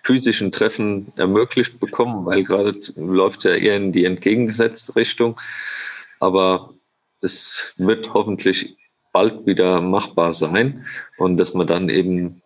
physischen 0.03 0.51
Treffen 0.51 1.11
ermöglicht 1.15 1.79
bekommen, 1.79 2.25
weil 2.25 2.43
gerade 2.43 2.77
läuft 2.97 3.43
ja 3.45 3.55
eher 3.55 3.77
in 3.77 3.91
die 3.91 4.05
entgegengesetzte 4.05 4.95
Richtung. 4.95 5.39
Aber 6.19 6.75
es 7.21 7.83
wird 7.83 8.13
hoffentlich 8.13 8.77
bald 9.11 9.47
wieder 9.47 9.81
machbar 9.81 10.31
sein 10.31 10.85
und 11.17 11.37
dass 11.37 11.55
wir 11.55 11.65
dann 11.65 11.89
eben 11.89 12.43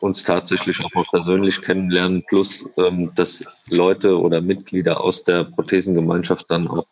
uns 0.00 0.24
tatsächlich 0.24 0.84
auch 0.84 0.92
mal 0.92 1.06
persönlich 1.10 1.62
kennenlernen, 1.62 2.22
plus 2.28 2.76
ähm, 2.76 3.12
dass 3.16 3.68
Leute 3.70 4.18
oder 4.18 4.42
Mitglieder 4.42 5.00
aus 5.00 5.24
der 5.24 5.44
Prothesengemeinschaft 5.44 6.50
dann 6.50 6.68
auch 6.68 6.86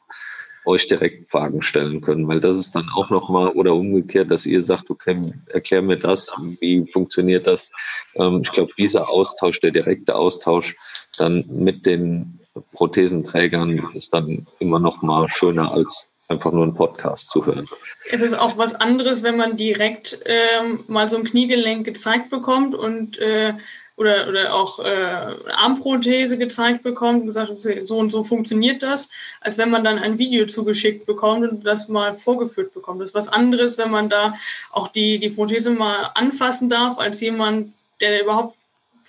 euch 0.71 0.87
direkt 0.87 1.31
Fragen 1.31 1.63
stellen 1.63 2.01
können, 2.01 2.27
weil 2.29 2.41
das 2.41 2.57
ist 2.57 2.75
dann 2.75 2.89
auch 2.95 3.11
nochmal 3.11 3.49
oder 3.49 3.75
umgekehrt, 3.75 4.31
dass 4.31 4.47
ihr 4.47 4.63
sagt, 4.63 4.91
okay, 4.91 5.21
erklär 5.49 5.83
mir 5.83 5.99
das, 5.99 6.35
wie 6.61 6.91
funktioniert 6.93 7.47
das. 7.47 7.71
Ähm, 8.15 8.41
ich 8.43 8.53
glaube, 8.53 8.73
dieser 8.79 9.09
Austausch, 9.09 9.61
der 9.61 9.71
direkte 9.71 10.15
Austausch 10.15 10.77
dann 11.19 11.45
mit 11.49 11.87
den 11.87 12.39
Prothesenträgern 12.73 13.91
ist 13.95 14.13
dann 14.15 14.47
immer 14.59 14.79
noch 14.79 15.03
mal 15.03 15.29
schöner 15.29 15.73
als 15.73 16.11
einfach 16.29 16.53
nur 16.53 16.63
einen 16.63 16.75
Podcast 16.75 17.31
zu 17.31 17.45
hören. 17.45 17.69
Es 18.11 18.23
ist 18.23 18.35
auch 18.35 18.57
was 18.57 18.75
anderes, 18.75 19.23
wenn 19.23 19.37
man 19.37 19.57
direkt 19.57 20.19
ähm, 20.25 20.85
mal 20.87 21.09
so 21.09 21.17
ein 21.17 21.25
Kniegelenk 21.25 21.85
gezeigt 21.85 22.31
bekommt 22.31 22.75
und 22.75 23.19
äh, 23.19 23.55
oder, 24.01 24.29
oder 24.29 24.55
auch 24.55 24.79
äh, 24.79 25.35
Armprothese 25.53 26.39
gezeigt 26.39 26.83
bekommt 26.83 27.21
und 27.21 27.27
gesagt, 27.27 27.53
so 27.61 27.99
und 27.99 28.11
so 28.11 28.25
funktioniert 28.25 28.83
das, 28.83 29.11
als 29.43 29.59
wenn 29.59 29.71
man 29.71 29.85
dann 29.85 29.99
ein 29.99 30.17
Video 30.17 30.47
zugeschickt 30.47 31.05
bekommt 31.05 31.47
und 31.47 31.67
das 31.67 31.89
mal 31.89 32.15
vorgeführt 32.15 32.73
bekommt. 32.73 33.03
Das 33.03 33.11
ist 33.11 33.15
was 33.15 33.29
anderes, 33.29 33.77
wenn 33.77 33.91
man 33.91 34.09
da 34.09 34.35
auch 34.71 34.89
die, 34.89 35.19
die 35.19 35.29
Prothese 35.29 35.71
mal 35.71 36.11
anfassen 36.15 36.71
darf, 36.71 36.99
als 36.99 37.21
jemand, 37.21 37.75
der 38.01 38.23
überhaupt 38.23 38.57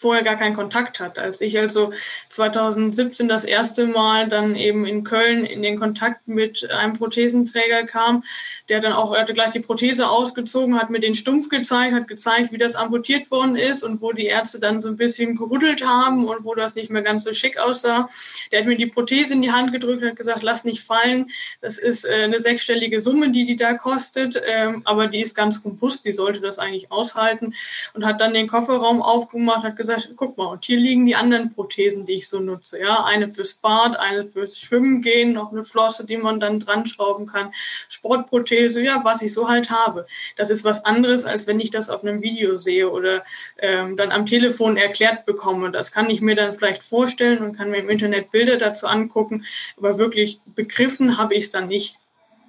vorher 0.01 0.23
gar 0.23 0.35
keinen 0.35 0.55
Kontakt 0.55 0.99
hat. 0.99 1.19
Als 1.19 1.41
ich 1.41 1.57
also 1.59 1.93
2017 2.29 3.27
das 3.27 3.43
erste 3.43 3.85
Mal 3.85 4.27
dann 4.27 4.55
eben 4.55 4.87
in 4.87 5.03
Köln 5.03 5.45
in 5.45 5.61
den 5.61 5.79
Kontakt 5.79 6.27
mit 6.27 6.69
einem 6.71 6.93
Prothesenträger 6.93 7.83
kam, 7.83 8.23
der 8.67 8.79
dann 8.79 8.93
auch, 8.93 9.15
hatte 9.15 9.35
gleich 9.35 9.51
die 9.51 9.59
Prothese 9.59 10.09
ausgezogen, 10.09 10.79
hat 10.79 10.89
mir 10.89 10.99
den 10.99 11.13
Stumpf 11.13 11.49
gezeigt, 11.49 11.93
hat 11.93 12.07
gezeigt, 12.07 12.51
wie 12.51 12.57
das 12.57 12.75
amputiert 12.75 13.29
worden 13.29 13.55
ist 13.55 13.83
und 13.83 14.01
wo 14.01 14.11
die 14.11 14.25
Ärzte 14.25 14.59
dann 14.59 14.81
so 14.81 14.87
ein 14.87 14.97
bisschen 14.97 15.35
gerüttelt 15.35 15.85
haben 15.85 16.25
und 16.25 16.43
wo 16.43 16.55
das 16.55 16.73
nicht 16.73 16.89
mehr 16.89 17.03
ganz 17.03 17.23
so 17.23 17.33
schick 17.33 17.59
aussah. 17.59 18.09
Der 18.51 18.61
hat 18.61 18.67
mir 18.67 18.77
die 18.77 18.87
Prothese 18.87 19.35
in 19.35 19.43
die 19.43 19.51
Hand 19.51 19.71
gedrückt 19.71 20.03
hat 20.03 20.15
gesagt, 20.15 20.41
lass 20.41 20.63
nicht 20.63 20.83
fallen. 20.83 21.29
Das 21.61 21.77
ist 21.77 22.05
äh, 22.05 22.23
eine 22.23 22.39
sechsstellige 22.39 23.01
Summe, 23.01 23.29
die 23.29 23.45
die 23.45 23.55
da 23.55 23.75
kostet, 23.75 24.41
ähm, 24.47 24.81
aber 24.85 25.07
die 25.07 25.21
ist 25.21 25.35
ganz 25.35 25.63
robust, 25.63 26.05
die 26.05 26.13
sollte 26.13 26.41
das 26.41 26.57
eigentlich 26.57 26.91
aushalten 26.91 27.53
und 27.93 28.03
hat 28.03 28.19
dann 28.19 28.33
den 28.33 28.47
Kofferraum 28.47 29.01
aufgemacht, 29.01 29.63
hat 29.63 29.75
gesagt, 29.75 29.90
gesagt, 29.95 30.13
guck 30.15 30.37
mal, 30.37 30.47
und 30.47 30.65
hier 30.65 30.77
liegen 30.77 31.05
die 31.05 31.15
anderen 31.15 31.53
Prothesen, 31.53 32.05
die 32.05 32.13
ich 32.13 32.27
so 32.27 32.39
nutze. 32.39 32.79
Ja, 32.79 33.03
eine 33.03 33.29
fürs 33.29 33.53
Bad, 33.53 33.97
eine 33.97 34.25
fürs 34.25 34.59
Schwimmen 34.59 35.01
gehen, 35.01 35.33
noch 35.33 35.51
eine 35.51 35.63
Flosse, 35.63 36.05
die 36.05 36.17
man 36.17 36.39
dann 36.39 36.59
dran 36.59 36.87
schrauben 36.87 37.27
kann, 37.27 37.53
Sportprothese, 37.89 38.81
ja, 38.81 39.01
was 39.03 39.21
ich 39.21 39.33
so 39.33 39.49
halt 39.49 39.69
habe. 39.69 40.05
Das 40.35 40.49
ist 40.49 40.63
was 40.63 40.85
anderes, 40.85 41.25
als 41.25 41.47
wenn 41.47 41.59
ich 41.59 41.71
das 41.71 41.89
auf 41.89 42.03
einem 42.03 42.21
Video 42.21 42.57
sehe 42.57 42.89
oder 42.89 43.23
ähm, 43.57 43.97
dann 43.97 44.11
am 44.11 44.25
Telefon 44.25 44.77
erklärt 44.77 45.25
bekomme. 45.25 45.71
Das 45.71 45.91
kann 45.91 46.09
ich 46.09 46.21
mir 46.21 46.35
dann 46.35 46.53
vielleicht 46.53 46.83
vorstellen 46.83 47.39
und 47.39 47.57
kann 47.57 47.69
mir 47.69 47.77
im 47.77 47.89
Internet 47.89 48.31
Bilder 48.31 48.57
dazu 48.57 48.87
angucken, 48.87 49.45
aber 49.77 49.97
wirklich 49.97 50.41
begriffen 50.45 51.17
habe 51.17 51.35
ich 51.35 51.45
es 51.45 51.49
dann 51.49 51.67
nicht. 51.67 51.97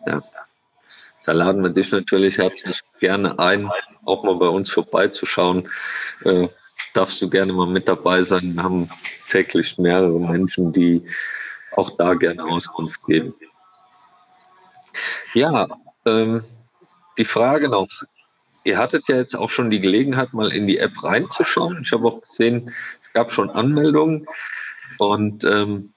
Ja. 0.07 0.22
Da 1.24 1.32
laden 1.32 1.62
wir 1.62 1.70
dich 1.70 1.93
natürlich 1.93 2.38
herzlich 2.38 2.80
gerne 2.99 3.38
ein, 3.38 3.70
auch 4.05 4.24
mal 4.24 4.34
bei 4.34 4.49
uns 4.49 4.70
vorbeizuschauen. 4.70 5.68
Äh, 6.24 6.49
darfst 6.93 7.20
du 7.22 7.30
gerne 7.30 7.53
mal 7.53 7.66
mit 7.66 7.88
dabei 7.88 8.22
sein. 8.22 8.55
Wir 8.55 8.62
haben 8.62 8.88
täglich 9.30 9.78
mehrere 9.78 10.18
Menschen, 10.18 10.72
die 10.72 11.03
auch 11.72 11.90
da 11.97 12.14
gerne 12.14 12.45
Auskunft 12.45 13.05
geben. 13.07 13.34
Ja, 15.34 15.68
ähm, 16.05 16.45
die 17.18 17.24
Frage 17.24 17.68
noch. 17.68 17.88
Ihr 18.64 18.78
hattet 18.78 19.09
ja 19.09 19.16
jetzt 19.16 19.34
auch 19.34 19.51
schon 19.51 19.70
die 19.70 19.80
Gelegenheit, 19.80 20.32
mal 20.32 20.53
in 20.53 20.66
die 20.66 20.78
App 20.78 21.03
reinzuschauen. 21.03 21.80
Ich 21.82 21.93
habe 21.93 22.07
auch 22.07 22.20
gesehen, 22.20 22.72
es 23.01 23.12
gab 23.12 23.32
schon 23.32 23.51
Anmeldungen. 23.51 24.26
Und 24.99 25.45
ähm, 25.45 25.93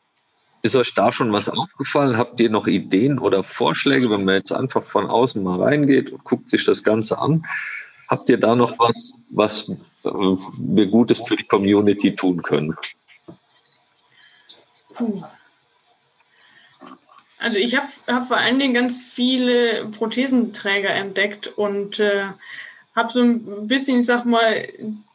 ist 0.61 0.75
euch 0.75 0.95
da 0.95 1.11
schon 1.11 1.31
was 1.31 1.47
aufgefallen? 1.47 2.17
Habt 2.17 2.39
ihr 2.39 2.49
noch 2.49 2.65
Ideen 2.65 3.19
oder 3.19 3.43
Vorschläge, 3.43 4.09
wenn 4.09 4.25
man 4.25 4.35
jetzt 4.35 4.51
einfach 4.51 4.83
von 4.83 5.05
außen 5.07 5.43
mal 5.43 5.61
reingeht 5.61 6.11
und 6.11 6.23
guckt 6.23 6.49
sich 6.49 6.65
das 6.65 6.83
Ganze 6.83 7.19
an? 7.19 7.45
Habt 8.15 8.29
ihr 8.29 8.37
da 8.37 8.55
noch 8.55 8.79
was, 8.79 9.13
was 9.35 9.69
wir 10.03 10.85
Gutes 10.85 11.19
für 11.19 11.35
die 11.35 11.43
Community 11.43 12.15
tun 12.15 12.41
können? 12.41 12.73
Puh. 14.93 15.21
Also 17.39 17.57
ich 17.57 17.75
habe 17.75 17.87
hab 18.07 18.29
vor 18.29 18.37
allen 18.37 18.57
Dingen 18.57 18.73
ganz 18.73 19.11
viele 19.11 19.87
Prothesenträger 19.87 20.91
entdeckt 20.91 21.49
und 21.57 21.99
äh, 21.99 22.23
habe 22.95 23.11
so 23.11 23.19
ein 23.19 23.67
bisschen, 23.67 23.99
ich 23.99 24.05
sag 24.05 24.23
mal, 24.23 24.65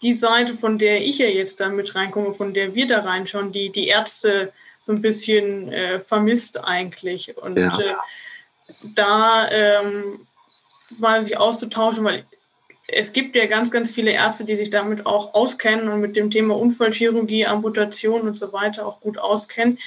die 0.03 0.13
Seite, 0.13 0.53
von 0.53 0.79
der 0.79 1.01
ich 1.01 1.17
ja 1.17 1.27
jetzt 1.27 1.61
da 1.61 1.71
mit 1.71 1.95
reinkomme, 1.95 2.35
von 2.35 2.53
der 2.53 2.75
wir 2.75 2.87
da 2.87 3.01
reinschauen, 3.01 3.51
die 3.51 3.71
die 3.71 3.89
Ärzte 3.89 4.53
so 4.83 4.93
ein 4.93 5.01
bisschen 5.01 5.73
äh, 5.73 6.01
vermisst 6.01 6.63
eigentlich. 6.63 7.39
Und 7.39 7.57
ja. 7.57 7.81
äh, 7.81 7.95
da 8.95 9.51
ähm, 9.51 10.27
mal 10.99 11.25
sich 11.25 11.39
auszutauschen, 11.39 12.05
weil 12.05 12.27
es 12.93 13.13
gibt 13.13 13.37
ja 13.37 13.47
ganz, 13.47 13.71
ganz 13.71 13.91
viele 13.91 14.11
Ärzte, 14.11 14.45
die 14.45 14.57
sich 14.57 14.71
damit 14.71 15.07
auch 15.07 15.35
auskennen 15.35 15.89
und 15.89 16.01
mit 16.01 16.17
dem 16.17 16.31
Thema 16.31 16.57
Unfallchirurgie, 16.57 17.47
Amputation 17.47 18.23
und 18.23 18.39
so 18.39 18.53
weiter 18.53 18.87
auch 18.87 19.01
gut 19.01 19.19
auskennen. 19.19 19.79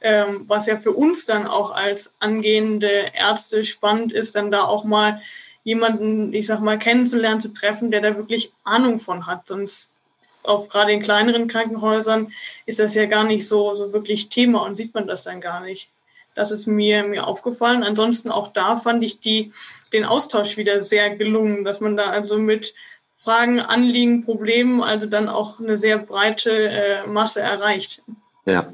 Ähm, 0.00 0.44
was 0.46 0.66
ja 0.66 0.76
für 0.76 0.92
uns 0.92 1.26
dann 1.26 1.46
auch 1.46 1.70
als 1.70 2.12
angehende 2.18 3.06
Ärzte 3.14 3.64
spannend 3.64 4.12
ist, 4.12 4.34
dann 4.34 4.50
da 4.50 4.64
auch 4.64 4.84
mal 4.84 5.20
jemanden, 5.64 6.32
ich 6.32 6.46
sag 6.46 6.60
mal, 6.60 6.78
kennenzulernen, 6.78 7.40
zu 7.40 7.52
treffen, 7.52 7.90
der 7.90 8.00
da 8.00 8.16
wirklich 8.16 8.52
Ahnung 8.64 9.00
von 9.00 9.26
hat. 9.26 9.46
Sonst 9.46 9.94
auch 10.42 10.68
gerade 10.68 10.92
in 10.92 11.02
kleineren 11.02 11.48
Krankenhäusern 11.48 12.32
ist 12.66 12.78
das 12.78 12.94
ja 12.94 13.06
gar 13.06 13.24
nicht 13.24 13.46
so, 13.46 13.74
so 13.74 13.92
wirklich 13.92 14.28
Thema 14.28 14.62
und 14.62 14.76
sieht 14.76 14.94
man 14.94 15.06
das 15.06 15.24
dann 15.24 15.40
gar 15.40 15.60
nicht. 15.60 15.90
Das 16.34 16.50
ist 16.50 16.66
mir, 16.66 17.04
mir 17.04 17.26
aufgefallen. 17.26 17.82
Ansonsten 17.82 18.30
auch 18.30 18.52
da 18.52 18.76
fand 18.76 19.02
ich 19.04 19.20
die, 19.20 19.52
den 19.92 20.04
Austausch 20.04 20.56
wieder 20.56 20.82
sehr 20.82 21.16
gelungen, 21.16 21.64
dass 21.64 21.80
man 21.80 21.96
da 21.96 22.04
also 22.04 22.38
mit 22.38 22.74
Fragen, 23.16 23.60
Anliegen, 23.60 24.24
Problemen, 24.24 24.82
also 24.82 25.06
dann 25.06 25.28
auch 25.28 25.60
eine 25.60 25.76
sehr 25.76 25.98
breite 25.98 26.50
äh, 26.50 27.06
Masse 27.06 27.40
erreicht. 27.40 28.02
Ja. 28.46 28.66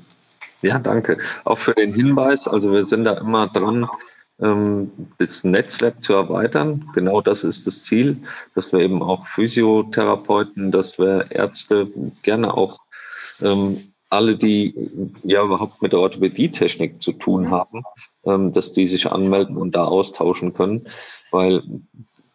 ja, 0.62 0.78
danke. 0.78 1.18
Auch 1.44 1.58
für 1.58 1.74
den 1.74 1.92
Hinweis. 1.92 2.46
Also 2.46 2.72
wir 2.72 2.86
sind 2.86 3.04
da 3.04 3.14
immer 3.14 3.48
dran, 3.48 3.88
ähm, 4.40 4.92
das 5.18 5.42
Netzwerk 5.44 6.02
zu 6.02 6.12
erweitern. 6.12 6.88
Genau 6.94 7.20
das 7.20 7.42
ist 7.42 7.66
das 7.66 7.82
Ziel, 7.82 8.18
dass 8.54 8.72
wir 8.72 8.80
eben 8.80 9.02
auch 9.02 9.26
Physiotherapeuten, 9.26 10.70
dass 10.70 10.98
wir 10.98 11.26
Ärzte 11.30 11.84
gerne 12.22 12.54
auch 12.54 12.80
ähm, 13.42 13.92
alle, 14.08 14.36
die 14.36 14.74
ja 15.24 15.42
überhaupt 15.42 15.82
mit 15.82 15.92
der 15.92 16.00
Orthopädietechnik 16.00 17.02
zu 17.02 17.12
tun 17.12 17.50
haben, 17.50 17.82
ähm, 18.24 18.52
dass 18.52 18.72
die 18.72 18.86
sich 18.86 19.06
anmelden 19.06 19.56
und 19.56 19.74
da 19.74 19.84
austauschen 19.84 20.54
können, 20.54 20.88
weil 21.30 21.62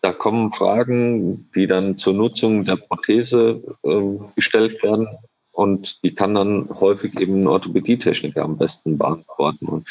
da 0.01 0.11
kommen 0.13 0.51
Fragen, 0.51 1.49
die 1.55 1.67
dann 1.67 1.97
zur 1.97 2.13
Nutzung 2.13 2.65
der 2.65 2.75
Prothese 2.75 3.61
äh, 3.83 4.01
gestellt 4.35 4.81
werden 4.83 5.07
und 5.51 6.03
die 6.03 6.15
kann 6.15 6.33
dann 6.33 6.69
häufig 6.79 7.19
eben 7.19 7.41
ein 7.41 7.47
Orthopädietechniker 7.47 8.43
am 8.43 8.57
besten 8.57 8.97
beantworten. 8.97 9.67
Und 9.67 9.87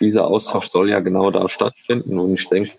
dieser 0.00 0.26
Austausch 0.26 0.70
soll 0.70 0.88
ja 0.88 1.00
genau 1.00 1.30
da 1.30 1.48
stattfinden 1.48 2.18
und 2.18 2.34
ich 2.34 2.48
denke, 2.48 2.70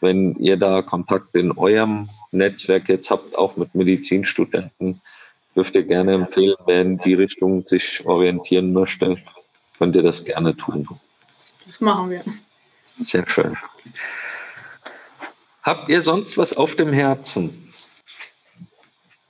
wenn 0.00 0.36
ihr 0.36 0.56
da 0.56 0.82
Kontakt 0.82 1.34
in 1.34 1.52
eurem 1.52 2.06
Netzwerk 2.30 2.88
jetzt 2.88 3.10
habt, 3.10 3.36
auch 3.38 3.56
mit 3.56 3.74
Medizinstudenten, 3.74 5.00
dürft 5.54 5.74
ihr 5.74 5.84
gerne 5.84 6.14
empfehlen, 6.14 6.56
wer 6.66 6.82
in 6.82 6.98
die 6.98 7.14
Richtung 7.14 7.66
sich 7.66 8.04
orientieren 8.04 8.72
möchte, 8.72 9.16
könnt 9.78 9.96
ihr 9.96 10.02
das 10.02 10.24
gerne 10.24 10.56
tun. 10.56 10.88
Das 11.66 11.80
machen 11.80 12.10
wir. 12.10 12.22
Sehr 12.98 13.28
schön. 13.28 13.56
Habt 15.62 15.88
ihr 15.88 16.00
sonst 16.00 16.36
was 16.36 16.56
auf 16.56 16.76
dem 16.76 16.92
Herzen? 16.92 17.72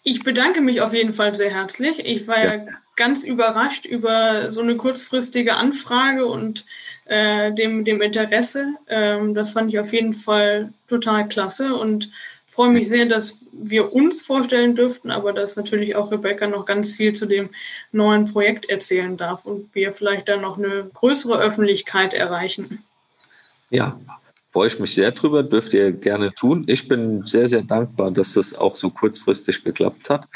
Ich 0.03 0.23
bedanke 0.23 0.61
mich 0.61 0.83
auf 0.83 0.93
jeden 0.93 1.15
Fall 1.15 1.35
sehr 1.35 1.51
herzlich. 1.51 1.99
Ich 2.01 2.27
war 2.27 2.45
ja, 2.45 2.55
ja 2.57 2.67
ganz 2.97 3.25
überrascht 3.25 3.87
über 3.87 4.53
so 4.53 4.61
eine 4.61 4.77
kurzfristige 4.77 5.57
Anfrage 5.57 6.27
und 6.27 6.67
äh, 7.07 7.53
dem, 7.53 7.85
dem 7.85 8.03
Interesse. 8.03 8.75
Ähm, 8.87 9.35
das 9.35 9.51
fand 9.51 9.71
ich 9.71 9.79
auf 9.79 9.93
jeden 9.93 10.15
Fall 10.15 10.73
total 10.89 11.29
klasse 11.29 11.75
und 11.75 12.11
freue 12.55 12.71
mich 12.71 12.89
sehr, 12.89 13.07
dass 13.07 13.45
wir 13.53 13.93
uns 13.93 14.23
vorstellen 14.23 14.77
dürften, 14.77 15.11
aber 15.11 15.33
dass 15.33 15.57
natürlich 15.57 15.97
auch 15.97 16.13
Rebecca 16.13 16.47
noch 16.47 16.65
ganz 16.67 16.93
viel 16.93 17.15
zu 17.15 17.27
dem 17.27 17.51
neuen 17.91 18.33
Projekt 18.33 18.71
erzählen 18.71 19.17
darf 19.17 19.45
und 19.45 19.75
wir 19.75 19.93
vielleicht 19.93 20.29
dann 20.29 20.43
noch 20.43 20.57
eine 20.57 20.89
größere 20.95 21.39
Öffentlichkeit 21.39 22.15
erreichen. 22.15 22.85
Ja, 23.71 23.99
freue 24.53 24.69
ich 24.69 24.79
mich 24.79 24.95
sehr 24.95 25.11
drüber, 25.11 25.43
dürft 25.43 25.75
ihr 25.75 25.91
gerne 25.91 26.33
tun. 26.33 26.63
Ich 26.69 26.87
bin 26.87 27.27
sehr, 27.27 27.49
sehr 27.49 27.63
dankbar, 27.63 28.13
dass 28.13 28.35
das 28.35 28.55
auch 28.55 28.77
so 28.77 28.89
kurzfristig 28.89 29.65
geklappt 29.65 30.09
hat. 30.09 30.29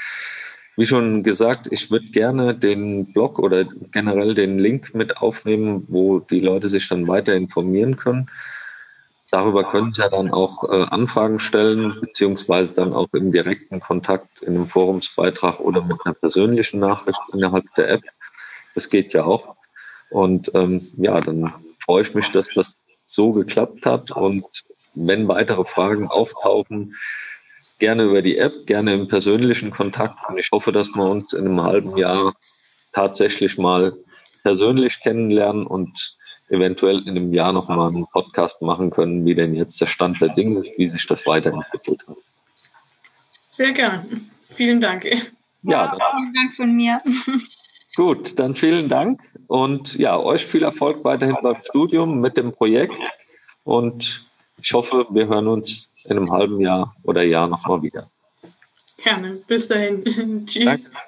Wie 0.77 0.87
schon 0.87 1.23
gesagt, 1.23 1.69
ich 1.71 1.89
würde 1.91 2.07
gerne 2.07 2.53
den 2.53 3.13
Blog 3.13 3.39
oder 3.39 3.65
generell 3.93 4.35
den 4.35 4.59
Link 4.59 4.93
mit 4.93 5.17
aufnehmen, 5.19 5.85
wo 5.89 6.19
die 6.19 6.41
Leute 6.41 6.69
sich 6.69 6.89
dann 6.89 7.07
weiter 7.07 7.35
informieren 7.35 7.97
können. 7.97 8.29
Darüber 9.31 9.65
können 9.65 9.93
Sie 9.93 10.01
ja 10.01 10.09
dann 10.09 10.31
auch 10.31 10.65
äh, 10.65 10.85
Anfragen 10.85 11.39
stellen, 11.39 11.95
beziehungsweise 12.01 12.73
dann 12.73 12.95
auch 12.95 13.09
im 13.13 13.31
direkten 13.31 13.81
Kontakt 13.81 14.43
in 14.43 14.55
einem 14.55 14.69
Forumsbeitrag 14.69 15.61
oder 15.61 15.83
mit 15.83 15.99
einer 16.05 16.15
persönlichen 16.15 16.81
Nachricht 16.81 17.21
innerhalb 17.33 17.67
der 17.77 17.91
App. 17.91 18.03
Das 18.75 18.89
geht 18.89 19.13
ja 19.13 19.25
auch. 19.25 19.57
Und 20.11 20.51
ähm, 20.55 20.89
ja, 20.97 21.21
dann 21.21 21.53
freue 21.85 22.03
ich 22.03 22.15
mich, 22.15 22.31
dass 22.33 22.49
das 22.55 22.83
so 23.05 23.33
geklappt 23.33 23.85
hat. 23.85 24.13
Und 24.13 24.45
wenn 24.95 25.29
weitere 25.29 25.65
Fragen 25.65 26.09
auftauchen, 26.09 26.95
gerne 27.79 28.05
über 28.05 28.23
die 28.23 28.39
App, 28.39 28.67
gerne 28.67 28.95
im 28.95 29.09
persönlichen 29.09 29.71
Kontakt. 29.71 30.19
Und 30.29 30.39
ich 30.39 30.51
hoffe, 30.53 30.73
dass 30.73 30.89
wir 30.95 31.05
uns 31.05 31.35
in 31.35 31.47
einem 31.47 31.63
halben 31.63 31.97
Jahr 31.99 32.33
tatsächlich 32.93 33.59
mal 33.59 33.95
persönlich 34.43 35.01
kennenlernen 35.01 35.67
und 35.67 36.18
eventuell 36.51 37.01
in 37.01 37.11
einem 37.11 37.33
Jahr 37.33 37.53
noch 37.53 37.69
mal 37.69 37.89
einen 37.89 38.07
Podcast 38.07 38.63
machen 38.63 38.91
können, 38.91 39.25
wie 39.25 39.35
denn 39.35 39.55
jetzt 39.55 39.81
der 39.81 39.87
Stand 39.87 40.21
der 40.21 40.31
Dinge 40.31 40.59
ist, 40.59 40.73
wie 40.77 40.87
sich 40.87 41.07
das 41.07 41.27
weiterentwickelt 41.27 42.07
hat. 42.09 42.17
Sehr 43.51 43.73
gerne. 43.73 44.07
Vielen 44.41 44.81
Dank. 44.81 45.05
Ja, 45.05 45.19
ja 45.63 45.99
vielen 46.17 46.35
Dank 46.35 46.55
von 46.55 46.73
mir. 46.75 47.03
Gut, 47.97 48.39
dann 48.39 48.55
vielen 48.55 48.89
Dank 48.89 49.21
und 49.49 49.97
ja, 49.97 50.19
euch 50.19 50.47
viel 50.47 50.63
Erfolg 50.63 51.05
weiterhin 51.05 51.37
beim 51.43 51.57
Studium 51.63 52.21
mit 52.21 52.37
dem 52.37 52.53
Projekt 52.53 52.99
und 53.65 54.25
ich 54.61 54.73
hoffe, 54.73 55.07
wir 55.11 55.27
hören 55.29 55.49
uns 55.49 55.95
in 56.09 56.17
einem 56.17 56.31
halben 56.31 56.61
Jahr 56.61 56.95
oder 57.03 57.23
Jahr 57.23 57.47
nochmal 57.47 57.83
wieder. 57.83 58.09
Gerne. 59.03 59.41
Bis 59.47 59.69
dahin. 59.69 60.05
Tschüss. 60.47 60.91
Danke. 60.91 61.08